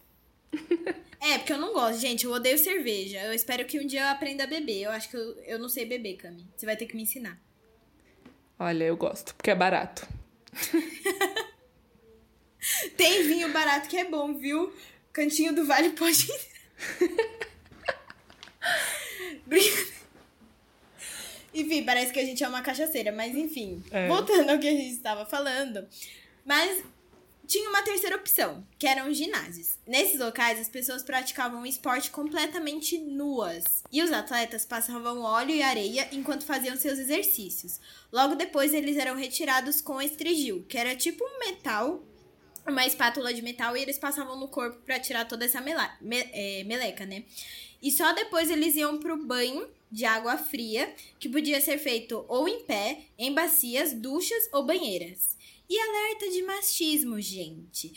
mas... 0.53 0.95
é, 1.19 1.37
porque 1.39 1.51
eu 1.51 1.57
não 1.57 1.73
gosto, 1.73 1.99
gente. 1.99 2.25
Eu 2.25 2.31
odeio 2.31 2.57
cerveja. 2.57 3.19
Eu 3.19 3.33
espero 3.33 3.65
que 3.65 3.81
um 3.81 3.85
dia 3.85 4.03
eu 4.03 4.07
aprenda 4.07 4.45
a 4.45 4.47
beber. 4.47 4.83
Eu 4.83 4.91
acho 4.91 5.09
que 5.09 5.17
eu, 5.17 5.37
eu 5.43 5.59
não 5.59 5.67
sei 5.67 5.85
beber, 5.85 6.15
Cami. 6.15 6.47
Você 6.55 6.65
vai 6.65 6.77
ter 6.77 6.85
que 6.85 6.95
me 6.95 7.03
ensinar. 7.03 7.37
Olha, 8.57 8.85
eu 8.85 8.95
gosto, 8.95 9.35
porque 9.35 9.51
é 9.51 9.55
barato. 9.55 10.07
Tem 12.95 13.23
vinho 13.23 13.51
barato 13.51 13.89
que 13.89 13.97
é 13.97 14.05
bom, 14.05 14.33
viu? 14.35 14.73
Cantinho 15.11 15.53
do 15.53 15.65
Vale 15.65 15.89
pode. 15.91 16.27
Enfim, 21.53 21.83
parece 21.83 22.13
que 22.13 22.19
a 22.19 22.25
gente 22.25 22.43
é 22.43 22.47
uma 22.47 22.61
cachaceira, 22.61 23.11
mas 23.11 23.35
enfim. 23.35 23.83
É. 23.89 24.07
Voltando 24.07 24.51
ao 24.51 24.59
que 24.59 24.67
a 24.67 24.71
gente 24.71 24.93
estava 24.93 25.25
falando. 25.25 25.87
Mas 26.45 26.83
tinha 27.47 27.69
uma 27.69 27.81
terceira 27.81 28.15
opção, 28.17 28.67
que 28.77 28.85
eram 28.85 29.09
os 29.09 29.17
ginásios. 29.17 29.79
Nesses 29.87 30.19
locais, 30.19 30.59
as 30.59 30.67
pessoas 30.67 31.01
praticavam 31.01 31.61
um 31.61 31.65
esporte 31.65 32.11
completamente 32.11 32.97
nuas. 32.97 33.83
E 33.91 34.03
os 34.03 34.11
atletas 34.11 34.65
passavam 34.65 35.21
óleo 35.21 35.55
e 35.55 35.63
areia 35.63 36.07
enquanto 36.11 36.45
faziam 36.45 36.75
seus 36.75 36.99
exercícios. 36.99 37.79
Logo 38.11 38.35
depois, 38.35 38.73
eles 38.73 38.97
eram 38.97 39.15
retirados 39.15 39.81
com 39.81 40.01
estrigil, 40.01 40.65
que 40.67 40.77
era 40.77 40.95
tipo 40.95 41.23
um 41.23 41.39
metal, 41.39 42.03
uma 42.71 42.85
espátula 42.85 43.33
de 43.33 43.41
metal, 43.41 43.75
e 43.75 43.81
eles 43.81 43.97
passavam 43.97 44.39
no 44.39 44.47
corpo 44.47 44.79
para 44.85 44.99
tirar 44.99 45.25
toda 45.25 45.45
essa 45.45 45.61
mela, 45.61 45.95
me, 46.01 46.17
é, 46.31 46.63
meleca, 46.63 47.05
né? 47.05 47.23
E 47.81 47.91
só 47.91 48.13
depois 48.13 48.49
eles 48.49 48.75
iam 48.75 48.99
pro 48.99 49.25
banho 49.25 49.67
de 49.91 50.05
água 50.05 50.37
fria, 50.37 50.93
que 51.19 51.29
podia 51.29 51.61
ser 51.61 51.77
feito 51.77 52.25
ou 52.27 52.47
em 52.47 52.63
pé, 52.63 53.05
em 53.17 53.33
bacias, 53.33 53.93
duchas 53.93 54.49
ou 54.51 54.65
banheiras. 54.65 55.37
E 55.69 55.79
alerta 55.79 56.29
de 56.29 56.43
machismo, 56.43 57.19
gente. 57.21 57.93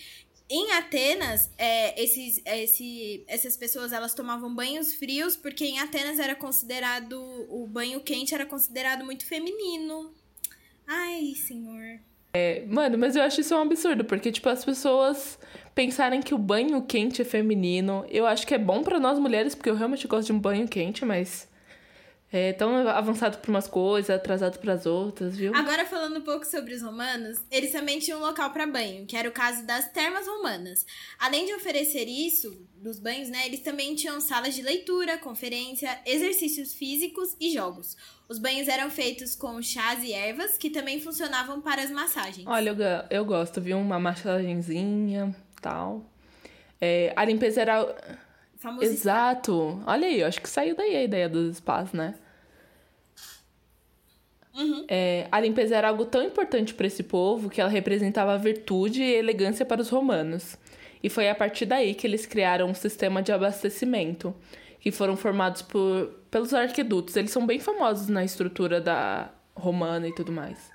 Em 0.49 0.73
Atenas, 0.73 1.49
é, 1.57 2.03
esses, 2.03 2.43
esse, 2.45 3.25
essas 3.29 3.57
pessoas 3.57 3.93
elas 3.93 4.15
tomavam 4.15 4.53
banhos 4.53 4.95
frios 4.95 5.37
porque 5.37 5.65
em 5.65 5.79
Atenas 5.79 6.19
era 6.19 6.35
considerado 6.35 7.21
o 7.49 7.69
banho 7.69 8.01
quente 8.01 8.35
era 8.35 8.45
considerado 8.45 9.05
muito 9.05 9.25
feminino. 9.25 10.13
Ai, 10.87 11.35
senhor. 11.37 12.01
É, 12.33 12.65
mano, 12.67 12.97
mas 12.97 13.17
eu 13.17 13.23
acho 13.23 13.41
isso 13.41 13.57
um 13.57 13.63
absurdo, 13.63 14.05
porque, 14.05 14.31
tipo, 14.31 14.49
as 14.49 14.65
pessoas 14.65 15.39
pensarem 15.75 16.21
que 16.23 16.35
o 16.35 16.39
banho 16.39 16.83
quente 16.83 17.23
é 17.23 17.25
feminino. 17.25 18.05
Eu 18.09 18.27
acho 18.27 18.47
que 18.47 18.55
é 18.55 18.59
bom 18.59 18.83
para 18.83 19.01
nós 19.01 19.19
mulheres, 19.19 19.55
porque 19.55 19.71
eu 19.71 19.75
realmente 19.75 20.07
gosto 20.07 20.27
de 20.27 20.33
um 20.33 20.39
banho 20.39 20.69
quente, 20.69 21.05
mas 21.05 21.49
é 22.33 22.53
tão 22.53 22.89
avançado 22.89 23.39
para 23.39 23.51
umas 23.51 23.67
coisas, 23.67 24.09
atrasado 24.09 24.59
para 24.59 24.75
as 24.75 24.87
outras, 24.87 25.37
viu? 25.37 25.55
Agora 25.55 25.85
falando 25.85 26.19
um 26.19 26.23
pouco 26.23 26.47
sobre 26.47 26.75
os 26.75 26.83
romanos, 26.83 27.43
eles 27.51 27.73
também 27.73 27.99
tinham 27.99 28.21
um 28.21 28.23
local 28.23 28.51
para 28.51 28.67
banho, 28.67 29.05
que 29.05 29.17
era 29.17 29.29
o 29.29 29.33
caso 29.33 29.67
das 29.67 29.91
termas 29.91 30.27
romanas. 30.29 30.87
Além 31.19 31.47
de 31.47 31.55
oferecer 31.55 32.07
isso 32.07 32.65
dos 32.77 33.01
banhos, 33.01 33.29
né, 33.29 33.47
eles 33.47 33.61
também 33.61 33.97
tinham 33.97 34.21
salas 34.21 34.55
de 34.55 34.63
leitura, 34.63 35.19
conferência, 35.19 35.99
exercícios 36.07 36.73
físicos 36.73 37.37
e 37.41 37.53
jogos. 37.53 37.97
Os 38.29 38.39
banhos 38.39 38.69
eram 38.69 38.91
feitos 38.91 39.35
com 39.35 39.61
chás 39.61 40.05
e 40.05 40.13
ervas, 40.13 40.57
que 40.57 40.71
também 40.71 41.01
funcionavam 41.01 41.61
para 41.61 41.83
as 41.83 41.91
massagens. 41.91 42.47
Olha, 42.47 42.71
eu, 42.71 43.19
eu 43.19 43.25
gosto, 43.25 43.61
viu? 43.61 43.77
Uma 43.77 43.99
massagenzinha, 43.99 45.35
tal. 45.61 46.07
É, 46.81 47.13
a 47.17 47.25
limpeza 47.25 47.61
era 47.61 47.95
famoso 48.61 48.85
Exato. 48.85 49.81
Spa. 49.81 49.93
Olha 49.93 50.07
aí, 50.07 50.21
eu 50.21 50.29
acho 50.29 50.41
que 50.41 50.49
saiu 50.49 50.77
daí 50.77 50.95
a 50.95 51.03
ideia 51.03 51.29
dos 51.29 51.57
spas, 51.57 51.93
né? 51.93 52.15
Uhum. 54.55 54.85
É, 54.89 55.29
a 55.31 55.41
limpeza 55.41 55.77
era 55.77 55.89
algo 55.89 56.05
tão 56.05 56.23
importante 56.23 56.75
para 56.75 56.87
esse 56.87 57.03
povo 57.03 57.49
que 57.49 57.61
ela 57.61 57.71
representava 57.71 58.37
virtude 58.37 59.03
e 59.03 59.15
elegância 59.15 59.65
para 59.65 59.81
os 59.81 59.89
romanos. 59.89 60.57
E 61.03 61.09
foi 61.09 61.29
a 61.29 61.35
partir 61.35 61.67
daí 61.67 61.95
que 61.95 62.07
eles 62.07 62.27
criaram 62.27 62.69
um 62.69 62.75
sistema 62.75 63.23
de 63.23 63.33
abastecimento, 63.33 64.35
que 64.81 64.91
foram 64.91 65.17
formados 65.17 65.63
por, 65.63 66.15
pelos 66.31 66.53
arquedutos. 66.53 67.17
Eles 67.17 67.31
são 67.31 67.47
bem 67.47 67.59
famosos 67.59 68.09
na 68.09 68.25
estrutura 68.25 68.81
da 68.81 69.31
romana 69.55 70.09
e 70.09 70.15
tudo 70.15 70.33
mais. 70.33 70.71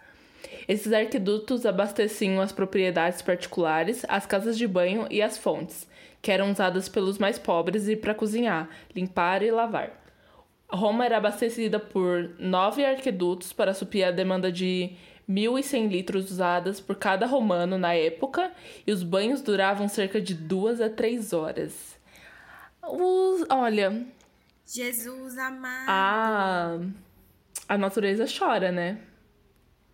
Esses 0.67 0.91
arquedutos 0.91 1.65
abasteciam 1.65 2.41
as 2.41 2.51
propriedades 2.51 3.22
particulares, 3.22 4.03
as 4.08 4.25
casas 4.25 4.58
de 4.58 4.67
banho 4.67 5.08
e 5.12 5.22
as 5.22 5.38
fontes, 5.38 5.88
que 6.22 6.32
eram 6.32 6.51
usadas 6.51 6.89
pelos 6.89 7.20
mais 7.20 7.38
pobres 7.38 7.88
e 7.88 7.96
para 7.96 8.15
cozinhar, 8.15 8.67
limpar 8.96 9.44
e 9.44 9.51
lavar. 9.51 10.05
Roma 10.70 11.06
era 11.06 11.18
abastecida 11.18 11.80
por 11.80 12.36
nove 12.40 12.86
arquedutos 12.86 13.54
para 13.54 13.74
suprir 13.74 14.08
a 14.08 14.12
demanda 14.12 14.52
de 14.52 14.96
1.100 15.30 15.88
litros 15.90 16.32
usadas 16.32 16.80
por 16.80 16.96
cada 16.96 17.26
romano 17.26 17.78
na 17.78 17.94
época, 17.94 18.52
e 18.86 18.92
os 18.92 19.04
banhos 19.04 19.42
duravam 19.42 19.88
cerca 19.88 20.22
de 20.22 20.34
duas 20.34 20.82
a 20.82 20.90
três 20.90 21.34
horas. 21.34 21.98
Os, 22.82 23.46
olha. 23.50 24.06
Jesus 24.66 25.38
amado. 25.38 25.86
A, 25.88 26.80
a 27.68 27.78
natureza 27.78 28.26
chora, 28.28 28.72
né? 28.72 29.00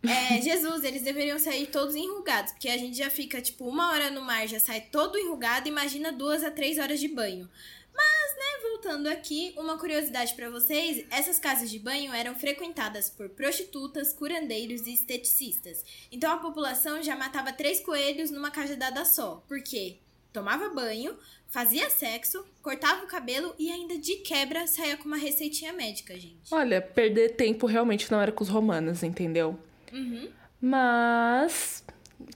É, 0.03 0.41
Jesus, 0.41 0.83
eles 0.83 1.03
deveriam 1.03 1.37
sair 1.37 1.67
todos 1.67 1.95
enrugados, 1.95 2.53
porque 2.53 2.69
a 2.69 2.77
gente 2.77 2.97
já 2.97 3.09
fica, 3.09 3.39
tipo, 3.39 3.67
uma 3.67 3.91
hora 3.91 4.09
no 4.09 4.21
mar, 4.21 4.47
já 4.47 4.59
sai 4.59 4.81
todo 4.81 5.17
enrugado, 5.17 5.67
imagina 5.67 6.11
duas 6.11 6.43
a 6.43 6.49
três 6.49 6.79
horas 6.79 6.99
de 6.99 7.07
banho. 7.07 7.47
Mas, 7.93 8.35
né, 8.35 8.69
voltando 8.69 9.07
aqui, 9.07 9.53
uma 9.57 9.77
curiosidade 9.77 10.33
para 10.33 10.49
vocês: 10.49 11.05
essas 11.09 11.37
casas 11.39 11.69
de 11.69 11.79
banho 11.79 12.13
eram 12.13 12.35
frequentadas 12.35 13.09
por 13.09 13.29
prostitutas, 13.29 14.13
curandeiros 14.13 14.87
e 14.87 14.93
esteticistas. 14.93 15.83
Então 16.11 16.31
a 16.31 16.37
população 16.37 17.01
já 17.03 17.15
matava 17.15 17.53
três 17.53 17.79
coelhos 17.79 18.31
numa 18.31 18.51
cajadada 18.51 19.03
só. 19.05 19.43
Por 19.47 19.61
quê? 19.61 19.97
Tomava 20.33 20.69
banho, 20.69 21.17
fazia 21.49 21.89
sexo, 21.89 22.45
cortava 22.61 23.03
o 23.03 23.07
cabelo 23.07 23.53
e 23.59 23.69
ainda 23.69 23.97
de 23.97 24.15
quebra 24.17 24.65
saía 24.65 24.95
com 24.95 25.03
uma 25.03 25.17
receitinha 25.17 25.73
médica, 25.73 26.17
gente. 26.17 26.53
Olha, 26.53 26.81
perder 26.81 27.35
tempo 27.35 27.65
realmente 27.67 28.09
não 28.09 28.21
era 28.21 28.31
com 28.31 28.41
os 28.41 28.49
romanos, 28.49 29.03
entendeu? 29.03 29.59
Uhum. 29.91 30.29
Mas, 30.61 31.83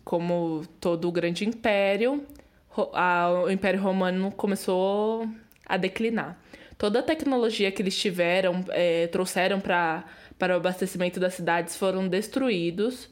como 0.03 0.67
todo 0.81 1.07
o 1.07 1.12
grande 1.12 1.45
império, 1.45 2.27
o 2.75 3.50
Império 3.50 3.79
Romano 3.79 4.29
começou 4.29 5.25
a 5.65 5.77
declinar. 5.77 6.38
Toda 6.77 7.00
a 7.00 7.03
tecnologia 7.03 7.72
que 7.72 7.81
eles 7.81 7.98
tiveram, 7.98 8.63
é, 8.69 9.07
trouxeram 9.07 9.60
para 9.60 10.03
o 10.41 10.53
abastecimento 10.53 11.19
das 11.19 11.34
cidades 11.34 11.75
foram 11.77 12.07
destruídos. 12.07 13.10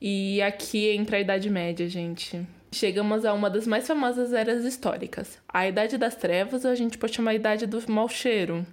E 0.00 0.42
aqui 0.42 0.90
entra 0.90 1.16
a 1.16 1.20
Idade 1.20 1.48
Média, 1.48 1.88
gente. 1.88 2.44
Chegamos 2.72 3.24
a 3.24 3.32
uma 3.32 3.48
das 3.48 3.66
mais 3.66 3.86
famosas 3.86 4.32
eras 4.32 4.64
históricas. 4.64 5.38
A 5.48 5.68
Idade 5.68 5.96
das 5.96 6.16
Trevas, 6.16 6.66
a 6.66 6.74
gente 6.74 6.98
pode 6.98 7.14
chamar 7.14 7.30
a 7.30 7.34
Idade 7.34 7.66
do 7.66 7.80
Mau 7.90 8.08
Cheiro. 8.08 8.66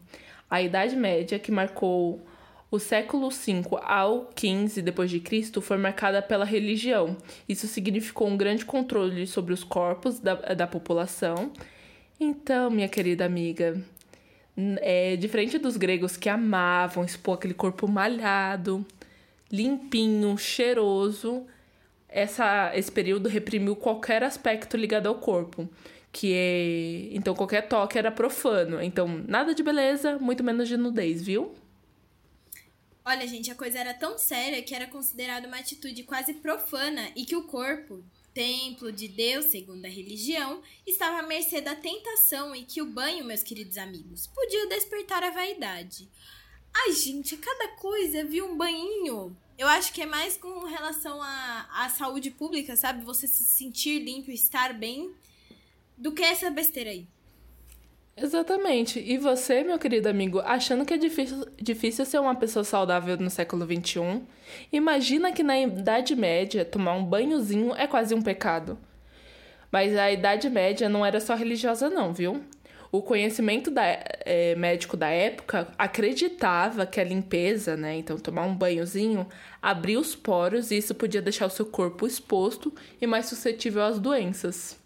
A 0.49 0.61
Idade 0.61 0.95
Média, 0.95 1.37
que 1.37 1.51
marcou 1.51 2.19
o 2.71 2.79
século 2.79 3.29
V 3.29 3.63
ao 3.83 4.29
XV 4.35 4.81
d.C. 4.81 5.61
foi 5.61 5.77
marcada 5.77 6.21
pela 6.21 6.45
religião. 6.45 7.17
Isso 7.47 7.67
significou 7.67 8.27
um 8.27 8.37
grande 8.37 8.65
controle 8.65 9.27
sobre 9.27 9.53
os 9.53 9.63
corpos 9.63 10.19
da, 10.19 10.33
da 10.35 10.65
população. 10.65 11.51
Então, 12.23 12.69
minha 12.69 12.87
querida 12.87 13.25
amiga, 13.25 13.83
é, 14.79 15.15
diferente 15.15 15.57
dos 15.57 15.75
gregos 15.75 16.15
que 16.15 16.29
amavam 16.29 17.03
expor 17.03 17.33
aquele 17.33 17.55
corpo 17.55 17.87
malhado, 17.87 18.85
limpinho, 19.51 20.37
cheiroso, 20.37 21.47
essa, 22.07 22.71
esse 22.75 22.91
período 22.91 23.27
reprimiu 23.27 23.75
qualquer 23.75 24.23
aspecto 24.23 24.77
ligado 24.77 25.07
ao 25.07 25.15
corpo. 25.15 25.67
Que 26.11 26.31
é. 26.35 27.15
Então, 27.15 27.33
qualquer 27.33 27.67
toque 27.67 27.97
era 27.97 28.11
profano. 28.11 28.79
Então, 28.83 29.07
nada 29.27 29.55
de 29.55 29.63
beleza, 29.63 30.19
muito 30.19 30.43
menos 30.43 30.67
de 30.67 30.77
nudez, 30.77 31.23
viu? 31.23 31.55
Olha, 33.03 33.25
gente, 33.27 33.49
a 33.49 33.55
coisa 33.55 33.79
era 33.79 33.95
tão 33.95 34.19
séria 34.19 34.61
que 34.61 34.75
era 34.75 34.85
considerada 34.85 35.47
uma 35.47 35.57
atitude 35.57 36.03
quase 36.03 36.35
profana 36.35 37.09
e 37.15 37.25
que 37.25 37.35
o 37.35 37.45
corpo, 37.45 38.03
templo 38.33 38.91
de 38.91 39.07
Deus, 39.07 39.45
segundo 39.45 39.85
a 39.85 39.89
religião, 39.89 40.61
estava 40.85 41.19
à 41.19 41.23
mercê 41.23 41.61
da 41.61 41.75
tentação 41.75 42.55
e 42.55 42.63
que 42.63 42.81
o 42.81 42.85
banho, 42.85 43.25
meus 43.25 43.43
queridos 43.43 43.77
amigos, 43.77 44.27
podia 44.27 44.67
despertar 44.67 45.23
a 45.23 45.31
vaidade. 45.31 46.09
Ai, 46.73 46.93
gente, 46.93 47.35
cada 47.37 47.69
coisa, 47.69 48.23
viu? 48.23 48.45
Um 48.45 48.57
banhinho. 48.57 49.35
Eu 49.57 49.67
acho 49.67 49.93
que 49.93 50.01
é 50.01 50.05
mais 50.05 50.37
com 50.37 50.65
relação 50.65 51.21
à, 51.21 51.67
à 51.71 51.89
saúde 51.89 52.31
pública, 52.31 52.75
sabe? 52.75 53.03
Você 53.03 53.27
se 53.27 53.43
sentir 53.43 53.99
limpo, 53.99 54.31
estar 54.31 54.73
bem, 54.73 55.13
do 55.97 56.11
que 56.11 56.23
essa 56.23 56.49
besteira 56.49 56.89
aí. 56.89 57.07
Exatamente. 58.15 58.99
E 58.99 59.17
você, 59.17 59.63
meu 59.63 59.79
querido 59.79 60.09
amigo, 60.09 60.39
achando 60.39 60.85
que 60.85 60.93
é 60.93 60.97
difícil, 60.97 61.45
difícil 61.59 62.05
ser 62.05 62.19
uma 62.19 62.35
pessoa 62.35 62.63
saudável 62.63 63.17
no 63.17 63.29
século 63.29 63.65
XXI? 63.65 64.21
Imagina 64.71 65.31
que 65.31 65.43
na 65.43 65.59
Idade 65.59 66.15
Média 66.15 66.65
tomar 66.65 66.93
um 66.93 67.05
banhozinho 67.05 67.73
é 67.75 67.87
quase 67.87 68.13
um 68.13 68.21
pecado. 68.21 68.77
Mas 69.71 69.95
a 69.95 70.11
Idade 70.11 70.49
Média 70.49 70.89
não 70.89 71.05
era 71.05 71.19
só 71.19 71.33
religiosa, 71.33 71.89
não, 71.89 72.13
viu? 72.13 72.43
O 72.91 73.01
conhecimento 73.01 73.71
da, 73.71 73.83
é, 74.25 74.53
médico 74.55 74.97
da 74.97 75.07
época 75.09 75.69
acreditava 75.77 76.85
que 76.85 76.99
a 76.99 77.03
limpeza, 77.05 77.77
né, 77.77 77.95
então 77.95 78.17
tomar 78.17 78.43
um 78.43 78.53
banhozinho, 78.53 79.25
abria 79.61 79.97
os 79.97 80.13
poros 80.13 80.71
e 80.71 80.77
isso 80.77 80.93
podia 80.93 81.21
deixar 81.21 81.45
o 81.45 81.49
seu 81.49 81.65
corpo 81.65 82.05
exposto 82.05 82.73
e 82.99 83.07
mais 83.07 83.27
suscetível 83.27 83.81
às 83.83 83.97
doenças. 83.97 84.80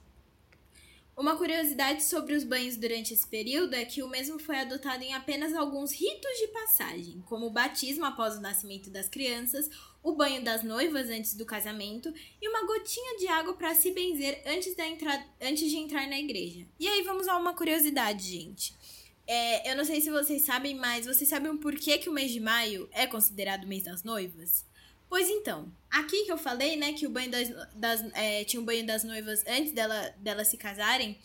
Uma 1.17 1.37
curiosidade 1.37 2.03
sobre 2.03 2.35
os 2.35 2.43
banhos 2.43 2.75
durante 2.75 3.13
esse 3.13 3.25
período 3.25 3.73
é 3.73 3.85
que 3.85 4.03
o 4.03 4.07
mesmo 4.07 4.37
foi 4.37 4.57
adotado 4.59 5.01
em 5.01 5.13
apenas 5.13 5.53
alguns 5.53 5.93
ritos 5.93 6.37
de 6.39 6.47
passagem, 6.49 7.23
como 7.25 7.45
o 7.45 7.49
batismo 7.49 8.03
após 8.03 8.35
o 8.35 8.41
nascimento 8.41 8.89
das 8.89 9.07
crianças, 9.07 9.69
o 10.03 10.11
banho 10.11 10.43
das 10.43 10.61
noivas 10.61 11.09
antes 11.09 11.33
do 11.33 11.45
casamento 11.45 12.13
e 12.41 12.49
uma 12.49 12.65
gotinha 12.67 13.17
de 13.17 13.29
água 13.29 13.53
para 13.53 13.73
se 13.73 13.91
benzer 13.91 14.43
antes, 14.45 14.75
da 14.75 14.85
entrada, 14.85 15.25
antes 15.41 15.69
de 15.69 15.77
entrar 15.77 16.05
na 16.05 16.19
igreja. 16.19 16.67
E 16.77 16.85
aí 16.85 17.01
vamos 17.03 17.29
a 17.29 17.37
uma 17.37 17.53
curiosidade, 17.53 18.29
gente. 18.29 18.75
É, 19.25 19.71
eu 19.71 19.77
não 19.77 19.85
sei 19.85 20.01
se 20.01 20.11
vocês 20.11 20.41
sabem, 20.41 20.75
mas 20.75 21.05
vocês 21.05 21.29
sabem 21.29 21.49
o 21.49 21.57
porquê 21.57 21.97
que 21.97 22.09
o 22.09 22.13
mês 22.13 22.29
de 22.29 22.41
maio 22.41 22.89
é 22.91 23.07
considerado 23.07 23.63
o 23.63 23.67
mês 23.67 23.83
das 23.83 24.03
noivas? 24.03 24.65
Pois 25.09 25.29
então, 25.29 25.71
aqui 25.89 26.25
que 26.25 26.31
eu 26.31 26.37
falei, 26.37 26.75
né, 26.75 26.93
que 26.93 27.05
o 27.05 27.09
banho 27.09 27.31
das, 27.31 27.49
das 27.73 28.01
é, 28.13 28.43
tinha 28.43 28.61
o 28.61 28.65
banho 28.65 28.85
das 28.85 29.03
noivas 29.03 29.43
antes 29.47 29.71
dela, 29.71 30.13
delas 30.17 30.47
se 30.47 30.57
casarem, 30.57 31.17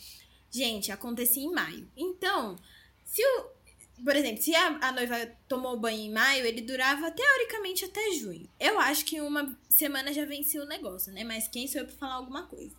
gente, 0.50 0.92
acontecia 0.92 1.42
em 1.42 1.52
maio. 1.52 1.88
Então, 1.96 2.56
se 3.04 3.22
o. 3.22 3.60
Por 4.02 4.16
exemplo, 4.16 4.42
se 4.42 4.54
a, 4.54 4.78
a 4.80 4.92
noiva 4.92 5.26
tomou 5.46 5.78
banho 5.78 6.00
em 6.00 6.10
maio, 6.10 6.46
ele 6.46 6.62
durava 6.62 7.10
teoricamente 7.10 7.84
até 7.84 8.12
junho. 8.12 8.48
Eu 8.58 8.80
acho 8.80 9.04
que 9.04 9.20
uma 9.20 9.54
semana 9.68 10.10
já 10.10 10.24
venceu 10.24 10.62
o 10.62 10.66
negócio, 10.66 11.12
né? 11.12 11.22
Mas 11.22 11.48
quem 11.48 11.68
sou 11.68 11.82
eu 11.82 11.86
pra 11.86 11.96
falar 11.96 12.14
alguma 12.14 12.46
coisa? 12.46 12.74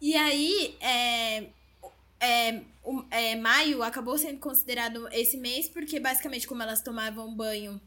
E 0.00 0.14
aí, 0.14 0.76
é, 0.80 1.48
é, 2.20 2.62
o, 2.84 3.04
é, 3.10 3.34
maio 3.34 3.82
acabou 3.82 4.16
sendo 4.16 4.38
considerado 4.38 5.08
esse 5.12 5.36
mês 5.36 5.68
porque, 5.68 5.98
basicamente, 5.98 6.46
como 6.46 6.62
elas 6.62 6.80
tomavam 6.80 7.34
banho 7.34 7.80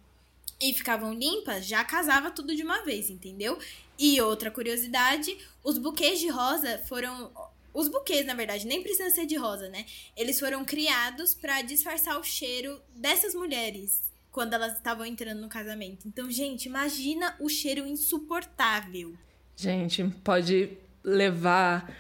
e 0.62 0.74
ficavam 0.74 1.14
limpas, 1.14 1.66
já 1.66 1.84
casava 1.84 2.32
tudo 2.32 2.56
de 2.56 2.64
uma 2.64 2.84
vez, 2.84 3.10
entendeu? 3.10 3.58
E 3.98 4.20
outra 4.22 4.50
curiosidade, 4.50 5.38
os 5.64 5.78
buquês 5.78 6.20
de 6.20 6.30
rosa 6.30 6.82
foram 6.88 7.32
os 7.74 7.90
buquês, 7.90 8.26
na 8.26 8.34
verdade, 8.34 8.66
nem 8.66 8.82
precisa 8.82 9.10
ser 9.10 9.26
de 9.26 9.36
rosa, 9.36 9.68
né? 9.68 9.86
Eles 10.16 10.40
foram 10.40 10.64
criados 10.64 11.34
para 11.34 11.62
disfarçar 11.62 12.18
o 12.18 12.24
cheiro 12.24 12.82
dessas 12.96 13.36
mulheres 13.36 14.02
quando 14.32 14.54
elas 14.54 14.78
estavam 14.78 15.06
entrando 15.06 15.42
no 15.42 15.50
casamento. 15.50 16.08
Então, 16.08 16.32
gente, 16.32 16.68
imagina 16.68 17.36
o 17.40 17.50
cheiro 17.50 17.86
insuportável. 17.86 19.14
Gente, 19.58 20.04
pode 20.24 20.78
levar 21.04 21.94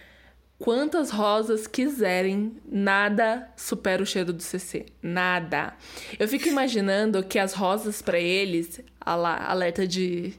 quantas 0.58 1.10
rosas 1.10 1.68
quiserem, 1.68 2.58
nada 2.66 3.50
supera 3.56 4.02
o 4.02 4.06
cheiro 4.06 4.34
do 4.34 4.42
CC. 4.42 4.86
Nada. 5.02 5.74
Eu 6.18 6.28
fico 6.28 6.48
imaginando 6.48 7.24
que 7.24 7.40
as 7.40 7.54
rosas 7.54 8.02
para 8.02 8.20
eles, 8.20 8.80
alerta 9.00 9.86
de, 9.88 10.34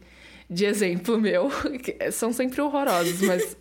de 0.48 0.64
exemplo 0.64 1.20
meu, 1.20 1.50
são 2.12 2.32
sempre 2.32 2.60
horrorosas, 2.60 3.20
mas 3.20 3.56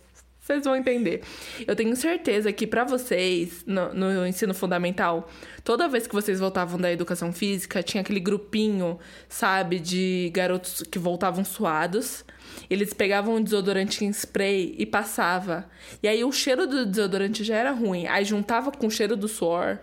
vocês 0.46 0.64
vão 0.64 0.76
entender. 0.76 1.22
Eu 1.66 1.74
tenho 1.74 1.96
certeza 1.96 2.52
que 2.52 2.68
para 2.68 2.84
vocês, 2.84 3.64
no, 3.66 3.92
no, 3.92 4.26
ensino 4.26 4.54
fundamental, 4.54 5.28
toda 5.64 5.88
vez 5.88 6.06
que 6.06 6.14
vocês 6.14 6.38
voltavam 6.38 6.78
da 6.78 6.92
educação 6.92 7.32
física, 7.32 7.82
tinha 7.82 8.00
aquele 8.00 8.20
grupinho, 8.20 8.96
sabe, 9.28 9.80
de 9.80 10.30
garotos 10.32 10.84
que 10.84 11.00
voltavam 11.00 11.44
suados. 11.44 12.24
Eles 12.70 12.92
pegavam 12.92 13.34
um 13.34 13.42
desodorante 13.42 14.04
em 14.04 14.10
spray 14.10 14.76
e 14.78 14.86
passava. 14.86 15.68
E 16.00 16.06
aí 16.06 16.22
o 16.22 16.30
cheiro 16.30 16.64
do 16.64 16.86
desodorante 16.86 17.42
já 17.42 17.56
era 17.56 17.72
ruim. 17.72 18.06
Aí 18.06 18.24
juntava 18.24 18.70
com 18.70 18.86
o 18.86 18.90
cheiro 18.90 19.16
do 19.16 19.26
suor. 19.26 19.78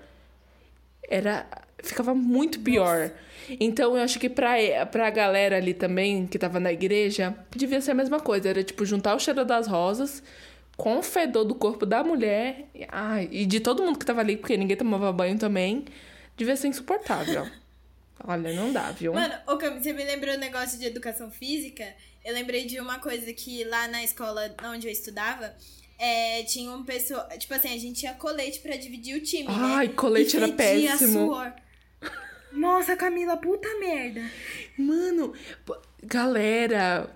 Era. 1.10 1.46
Ficava 1.84 2.16
muito 2.16 2.62
pior. 2.62 3.02
Nossa. 3.02 3.58
Então 3.60 3.98
eu 3.98 4.04
acho 4.04 4.18
que 4.18 4.30
pra, 4.30 4.54
pra 4.90 5.10
galera 5.10 5.58
ali 5.58 5.74
também, 5.74 6.26
que 6.26 6.40
tava 6.40 6.58
na 6.58 6.72
igreja, 6.72 7.36
devia 7.54 7.82
ser 7.82 7.92
a 7.92 7.96
mesma 7.96 8.22
coisa. 8.22 8.48
Era 8.48 8.64
tipo 8.64 8.86
juntar 8.86 9.14
o 9.14 9.20
cheiro 9.20 9.44
das 9.44 9.68
rosas 9.68 10.24
com 10.78 10.98
o 10.98 11.04
fedor 11.04 11.46
do 11.46 11.56
corpo 11.56 11.86
da 11.86 12.04
mulher. 12.04 12.68
Ai, 12.90 13.30
e 13.32 13.46
de 13.46 13.60
todo 13.60 13.84
mundo 13.84 14.00
que 14.00 14.06
tava 14.06 14.22
ali, 14.22 14.38
porque 14.38 14.58
ninguém 14.58 14.78
tomava 14.78 15.12
banho 15.12 15.38
também. 15.38 15.86
Devia 16.36 16.56
ser 16.56 16.68
insuportável. 16.68 17.48
Olha, 18.26 18.54
não 18.54 18.72
dá, 18.72 18.92
viu? 18.92 19.14
Mano, 19.14 19.34
você 19.78 19.92
me 19.92 20.04
lembrou 20.04 20.34
o 20.34 20.38
um 20.38 20.40
negócio 20.40 20.80
de 20.80 20.86
educação 20.86 21.30
física? 21.30 21.86
Eu 22.24 22.34
lembrei 22.34 22.66
de 22.66 22.80
uma 22.80 23.00
coisa 23.00 23.34
que 23.34 23.66
lá 23.66 23.88
na 23.88 24.02
escola 24.04 24.56
onde 24.64 24.88
eu 24.88 24.92
estudava, 24.92 25.54
é, 26.00 26.44
tinha 26.44 26.72
um 26.72 26.84
pessoal. 26.84 27.28
Tipo 27.38 27.54
assim, 27.54 27.74
a 27.74 27.78
gente 27.78 28.00
tinha 28.00 28.14
colete 28.14 28.60
pra 28.60 28.78
dividir 28.78 29.18
o 29.18 29.22
time. 29.22 29.48
Né? 29.48 29.54
Ai, 29.56 29.88
né? 29.88 29.94
colete 29.94 30.38
era 30.38 30.48
péssimo. 30.48 31.28
Suor. 31.28 31.54
Nossa, 32.54 32.96
Camila, 32.96 33.36
puta 33.36 33.68
merda. 33.80 34.22
Mano, 34.78 35.34
galera, 36.04 37.10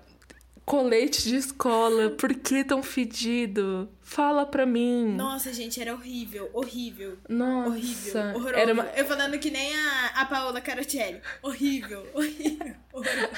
colete 0.68 1.22
de 1.22 1.36
escola, 1.36 2.10
por 2.10 2.34
que 2.34 2.62
tão 2.62 2.82
fedido? 2.82 3.88
Fala 4.02 4.44
pra 4.44 4.66
mim. 4.66 5.14
Nossa, 5.16 5.50
gente, 5.50 5.80
era 5.80 5.94
horrível, 5.94 6.50
horrível. 6.52 7.16
Nossa. 7.26 7.70
Horrível, 7.70 8.22
horroroso. 8.34 8.54
Era 8.54 8.72
uma... 8.74 8.84
Eu 8.94 9.06
falando 9.06 9.38
que 9.38 9.50
nem 9.50 9.74
a, 9.74 10.06
a 10.16 10.26
Paola 10.26 10.60
Carotelli. 10.60 11.22
Horrível, 11.42 12.06
horrível, 12.12 12.74
horrível. 12.92 13.28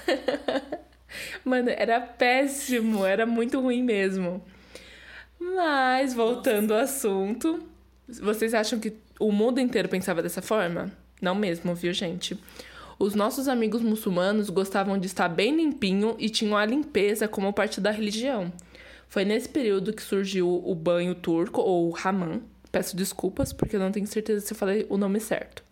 Mano, 1.45 1.71
era 1.71 2.01
péssimo, 2.01 3.07
era 3.07 3.25
muito 3.25 3.61
ruim 3.61 3.85
mesmo. 3.85 4.45
Mas, 5.39 6.13
voltando 6.13 6.75
Nossa. 6.75 6.75
ao 6.75 6.81
assunto, 6.83 7.63
vocês 8.09 8.55
acham 8.55 8.81
que 8.81 8.93
o 9.21 9.31
mundo 9.31 9.61
inteiro 9.61 9.89
pensava 9.89 10.21
dessa 10.21 10.43
forma? 10.43 10.91
Não 11.23 11.37
mesmo, 11.37 11.77
viu, 11.77 11.93
gente? 11.93 12.37
Os 13.01 13.15
nossos 13.15 13.49
amigos 13.49 13.81
muçulmanos 13.81 14.51
gostavam 14.51 14.99
de 14.99 15.07
estar 15.07 15.27
bem 15.27 15.57
limpinho 15.57 16.15
e 16.19 16.29
tinham 16.29 16.55
a 16.55 16.67
limpeza 16.67 17.27
como 17.27 17.51
parte 17.51 17.81
da 17.81 17.91
religião. 17.91 18.53
Foi 19.09 19.25
nesse 19.25 19.49
período 19.49 19.95
que 19.95 20.03
surgiu 20.03 20.63
o 20.63 20.75
banho 20.75 21.15
turco, 21.15 21.63
ou 21.63 21.97
Hammam. 21.97 22.43
Peço 22.71 22.95
desculpas, 22.95 23.55
porque 23.55 23.77
eu 23.77 23.81
não 23.81 23.91
tenho 23.91 24.07
certeza 24.07 24.45
se 24.45 24.53
eu 24.53 24.57
falei 24.57 24.87
o 24.91 24.99
nome 24.99 25.19
certo. 25.19 25.65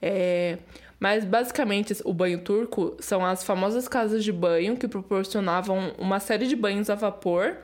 É... 0.00 0.58
Mas 1.00 1.24
basicamente 1.24 1.96
o 2.04 2.12
banho 2.12 2.42
turco 2.42 2.98
são 3.00 3.24
as 3.24 3.42
famosas 3.42 3.88
casas 3.88 4.22
de 4.22 4.30
banho 4.30 4.76
que 4.76 4.86
proporcionavam 4.86 5.94
uma 5.96 6.20
série 6.20 6.46
de 6.46 6.54
banhos 6.54 6.90
a 6.90 6.94
vapor 6.94 7.56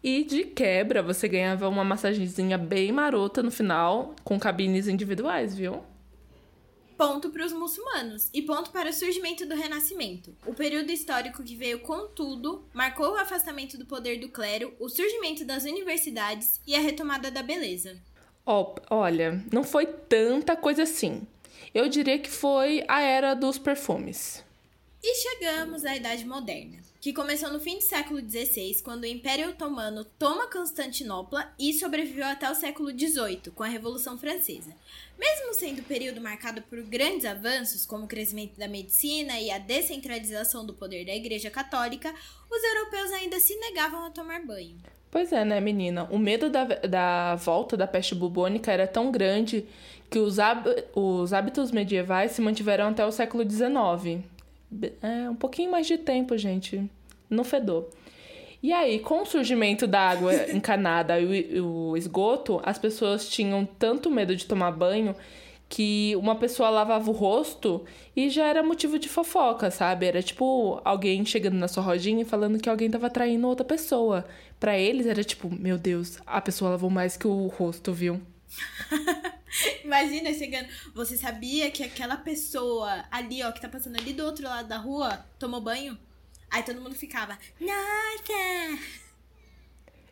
e 0.00 0.22
de 0.22 0.44
quebra 0.44 1.02
você 1.02 1.26
ganhava 1.26 1.68
uma 1.68 1.82
massagenzinha 1.82 2.56
bem 2.56 2.92
marota 2.92 3.42
no 3.42 3.50
final 3.50 4.14
com 4.22 4.38
cabines 4.38 4.86
individuais, 4.86 5.56
viu? 5.56 5.82
Ponto 6.98 7.30
para 7.30 7.46
os 7.46 7.52
muçulmanos 7.52 8.28
e 8.34 8.42
ponto 8.42 8.72
para 8.72 8.90
o 8.90 8.92
surgimento 8.92 9.46
do 9.46 9.54
Renascimento. 9.54 10.36
O 10.44 10.52
período 10.52 10.90
histórico 10.90 11.44
que 11.44 11.54
veio 11.54 11.78
com 11.78 12.08
tudo 12.08 12.64
marcou 12.74 13.12
o 13.12 13.16
afastamento 13.16 13.78
do 13.78 13.86
poder 13.86 14.18
do 14.18 14.28
clero, 14.28 14.74
o 14.80 14.88
surgimento 14.88 15.44
das 15.44 15.62
universidades 15.62 16.60
e 16.66 16.74
a 16.74 16.80
retomada 16.80 17.30
da 17.30 17.40
beleza. 17.40 17.96
Oh, 18.44 18.74
olha, 18.90 19.40
não 19.52 19.62
foi 19.62 19.86
tanta 19.86 20.56
coisa 20.56 20.82
assim. 20.82 21.24
Eu 21.72 21.88
diria 21.88 22.18
que 22.18 22.30
foi 22.30 22.84
a 22.88 23.00
era 23.00 23.34
dos 23.34 23.58
perfumes. 23.58 24.44
E 25.00 25.14
chegamos 25.14 25.84
à 25.84 25.94
Idade 25.94 26.24
Moderna. 26.24 26.87
Que 27.00 27.12
começou 27.12 27.52
no 27.52 27.60
fim 27.60 27.76
do 27.76 27.84
século 27.84 28.20
XVI, 28.20 28.80
quando 28.82 29.04
o 29.04 29.06
Império 29.06 29.50
Otomano 29.50 30.04
toma 30.18 30.50
Constantinopla 30.50 31.52
e 31.58 31.72
sobreviveu 31.72 32.26
até 32.26 32.50
o 32.50 32.54
século 32.54 32.90
XVIII, 32.90 33.52
com 33.54 33.62
a 33.62 33.68
Revolução 33.68 34.18
Francesa. 34.18 34.74
Mesmo 35.16 35.54
sendo 35.54 35.80
um 35.80 35.84
período 35.84 36.20
marcado 36.20 36.60
por 36.62 36.82
grandes 36.82 37.24
avanços, 37.24 37.86
como 37.86 38.04
o 38.04 38.08
crescimento 38.08 38.58
da 38.58 38.66
medicina 38.66 39.38
e 39.38 39.50
a 39.50 39.58
descentralização 39.58 40.66
do 40.66 40.74
poder 40.74 41.04
da 41.04 41.14
Igreja 41.14 41.50
Católica, 41.50 42.12
os 42.50 42.64
europeus 42.64 43.12
ainda 43.12 43.38
se 43.38 43.54
negavam 43.56 44.04
a 44.04 44.10
tomar 44.10 44.44
banho. 44.44 44.76
Pois 45.10 45.32
é, 45.32 45.44
né, 45.44 45.60
menina? 45.60 46.04
O 46.10 46.18
medo 46.18 46.50
da, 46.50 46.64
da 46.64 47.34
volta 47.36 47.76
da 47.76 47.86
peste 47.86 48.14
bubônica 48.14 48.70
era 48.70 48.86
tão 48.86 49.10
grande 49.10 49.66
que 50.10 50.18
os, 50.18 50.36
os 50.94 51.32
hábitos 51.32 51.70
medievais 51.70 52.32
se 52.32 52.40
mantiveram 52.40 52.88
até 52.88 53.04
o 53.06 53.12
século 53.12 53.48
XIX. 53.48 54.24
É 55.02 55.30
um 55.30 55.34
pouquinho 55.34 55.70
mais 55.70 55.86
de 55.86 55.98
tempo, 55.98 56.36
gente. 56.36 56.88
No 57.28 57.44
fedor. 57.44 57.88
E 58.62 58.72
aí, 58.72 58.98
com 58.98 59.22
o 59.22 59.26
surgimento 59.26 59.86
da 59.86 60.00
água 60.00 60.32
encanada 60.52 61.18
e 61.20 61.60
o 61.60 61.96
esgoto, 61.96 62.60
as 62.64 62.78
pessoas 62.78 63.28
tinham 63.28 63.64
tanto 63.64 64.10
medo 64.10 64.34
de 64.34 64.46
tomar 64.46 64.72
banho 64.72 65.14
que 65.68 66.16
uma 66.16 66.34
pessoa 66.34 66.70
lavava 66.70 67.10
o 67.10 67.12
rosto 67.12 67.84
e 68.16 68.30
já 68.30 68.46
era 68.46 68.62
motivo 68.62 68.98
de 68.98 69.08
fofoca, 69.08 69.70
sabe? 69.70 70.06
Era 70.06 70.22
tipo 70.22 70.80
alguém 70.82 71.24
chegando 71.24 71.56
na 71.56 71.68
sua 71.68 71.82
rodinha 71.82 72.22
e 72.22 72.24
falando 72.24 72.58
que 72.58 72.70
alguém 72.70 72.90
tava 72.90 73.10
traindo 73.10 73.46
outra 73.46 73.64
pessoa. 73.64 74.24
Para 74.58 74.78
eles 74.78 75.06
era 75.06 75.22
tipo, 75.22 75.54
meu 75.54 75.76
Deus, 75.76 76.18
a 76.26 76.40
pessoa 76.40 76.70
lavou 76.70 76.88
mais 76.88 77.16
que 77.16 77.26
o 77.26 77.46
rosto, 77.48 77.92
viu? 77.92 78.20
Imagina 79.84 80.32
chegando. 80.32 80.68
Você 80.94 81.16
sabia 81.16 81.70
que 81.70 81.82
aquela 81.82 82.16
pessoa 82.16 83.04
ali, 83.10 83.42
ó, 83.42 83.52
que 83.52 83.60
tá 83.60 83.68
passando 83.68 83.96
ali 83.96 84.12
do 84.12 84.24
outro 84.24 84.44
lado 84.44 84.68
da 84.68 84.78
rua, 84.78 85.24
tomou 85.38 85.60
banho? 85.60 85.98
Aí 86.50 86.62
todo 86.62 86.80
mundo 86.80 86.94
ficava, 86.94 87.38
nossa! 87.60 88.98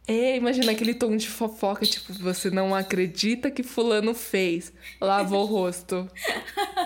É, 0.09 0.37
imagina 0.37 0.71
aquele 0.71 0.95
tom 0.95 1.17
de 1.17 1.29
fofoca, 1.29 1.85
tipo, 1.85 2.13
você 2.13 2.49
não 2.49 2.75
acredita 2.75 3.51
que 3.51 3.65
fulano 3.65 4.15
fez. 4.15 4.73
Lavou 5.01 5.43
o 5.43 5.47
rosto. 5.47 6.09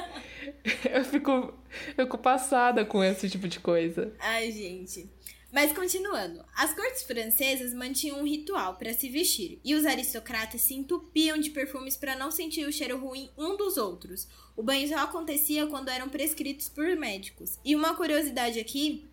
eu 0.91 1.05
fico. 1.05 1.55
Eu 1.97 2.05
fico 2.05 2.19
passada 2.19 2.85
com 2.85 3.05
esse 3.05 3.29
tipo 3.29 3.47
de 3.47 3.61
coisa. 3.61 4.13
Ai, 4.19 4.51
gente. 4.51 5.09
Mas 5.53 5.73
continuando, 5.73 6.45
as 6.55 6.73
cortes 6.75 7.03
francesas 7.03 7.75
mantinham 7.75 8.21
um 8.21 8.27
ritual 8.27 8.77
para 8.77 8.95
se 8.95 9.09
vestir 9.09 9.61
e 9.65 9.75
os 9.75 9.85
aristocratas 9.85 10.61
se 10.61 10.75
entupiam 10.75 11.39
de 11.39 11.51
perfumes 11.51 11.97
para 11.97 12.15
não 12.15 12.31
sentir 12.31 12.67
o 12.67 12.73
cheiro 12.73 12.99
ruim 12.99 13.29
um 13.37 13.57
dos 13.57 13.77
outros. 13.77 14.29
O 14.57 14.63
banho 14.63 14.89
só 14.89 14.99
acontecia 14.99 15.67
quando 15.67 15.89
eram 15.89 16.09
prescritos 16.09 16.69
por 16.69 16.95
médicos. 16.97 17.59
E 17.65 17.75
uma 17.75 17.95
curiosidade 17.95 18.61
aqui 18.61 19.11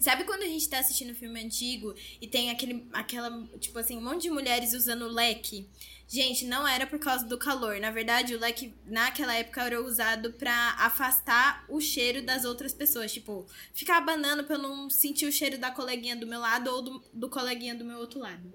Sabe 0.00 0.22
quando 0.22 0.44
a 0.44 0.46
gente 0.46 0.68
tá 0.68 0.78
assistindo 0.78 1.12
filme 1.12 1.42
antigo 1.42 1.92
e 2.20 2.26
tem 2.28 2.50
aquele, 2.50 2.86
aquela, 2.92 3.48
tipo 3.58 3.76
assim, 3.80 3.96
um 3.96 4.00
monte 4.00 4.22
de 4.22 4.30
mulheres 4.30 4.72
usando 4.72 5.08
leque? 5.08 5.68
Gente, 6.08 6.46
não 6.46 6.66
era 6.66 6.86
por 6.86 6.98
causa 6.98 7.26
do 7.26 7.36
calor. 7.36 7.78
Na 7.78 7.90
verdade, 7.90 8.34
o 8.34 8.40
leque 8.40 8.72
naquela 8.86 9.34
época 9.34 9.62
era 9.62 9.82
usado 9.82 10.32
para 10.32 10.74
afastar 10.78 11.66
o 11.68 11.82
cheiro 11.82 12.22
das 12.22 12.46
outras 12.46 12.72
pessoas. 12.72 13.12
Tipo, 13.12 13.44
ficar 13.74 13.98
abanando 13.98 14.44
pra 14.44 14.56
eu 14.56 14.62
não 14.62 14.88
sentir 14.88 15.26
o 15.26 15.32
cheiro 15.32 15.58
da 15.58 15.70
coleguinha 15.70 16.16
do 16.16 16.26
meu 16.26 16.40
lado 16.40 16.70
ou 16.70 16.80
do, 16.80 17.04
do 17.12 17.28
coleguinha 17.28 17.74
do 17.74 17.84
meu 17.84 17.98
outro 17.98 18.20
lado. 18.20 18.54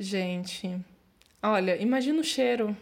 Gente, 0.00 0.80
olha, 1.40 1.80
imagina 1.80 2.20
o 2.20 2.24
cheiro. 2.24 2.76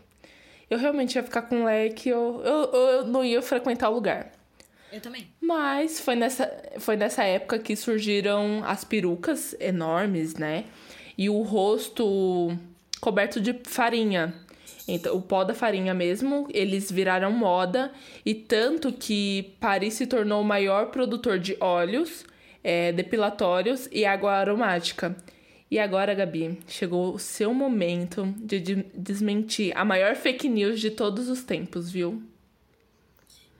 Eu 0.70 0.78
realmente 0.78 1.16
ia 1.16 1.22
ficar 1.22 1.42
com 1.42 1.64
leque, 1.64 2.08
eu, 2.08 2.40
eu, 2.42 2.72
eu 2.72 3.06
não 3.06 3.22
ia 3.22 3.42
frequentar 3.42 3.90
o 3.90 3.94
lugar. 3.94 4.32
Eu 4.90 5.02
também. 5.02 5.28
Mas 5.38 6.00
foi 6.00 6.14
nessa, 6.14 6.50
foi 6.78 6.96
nessa 6.96 7.24
época 7.24 7.58
que 7.58 7.76
surgiram 7.76 8.62
as 8.64 8.84
perucas 8.84 9.54
enormes, 9.60 10.34
né? 10.34 10.64
E 11.16 11.28
o 11.28 11.42
rosto 11.42 12.56
coberto 13.00 13.40
de 13.40 13.54
farinha. 13.64 14.34
Então, 14.86 15.14
o 15.14 15.20
pó 15.20 15.44
da 15.44 15.54
farinha 15.54 15.92
mesmo, 15.92 16.48
eles 16.50 16.90
viraram 16.90 17.30
moda. 17.30 17.92
E 18.24 18.34
tanto 18.34 18.92
que 18.92 19.54
Paris 19.60 19.94
se 19.94 20.06
tornou 20.06 20.40
o 20.40 20.44
maior 20.44 20.86
produtor 20.86 21.38
de 21.38 21.56
óleos, 21.60 22.24
é, 22.64 22.90
depilatórios 22.92 23.88
e 23.92 24.06
água 24.06 24.32
aromática. 24.32 25.14
E 25.70 25.78
agora, 25.78 26.14
Gabi, 26.14 26.58
chegou 26.66 27.14
o 27.14 27.18
seu 27.18 27.52
momento 27.52 28.34
de 28.38 28.82
desmentir 28.94 29.76
a 29.76 29.84
maior 29.84 30.16
fake 30.16 30.48
news 30.48 30.80
de 30.80 30.90
todos 30.90 31.28
os 31.28 31.42
tempos, 31.44 31.90
viu? 31.90 32.22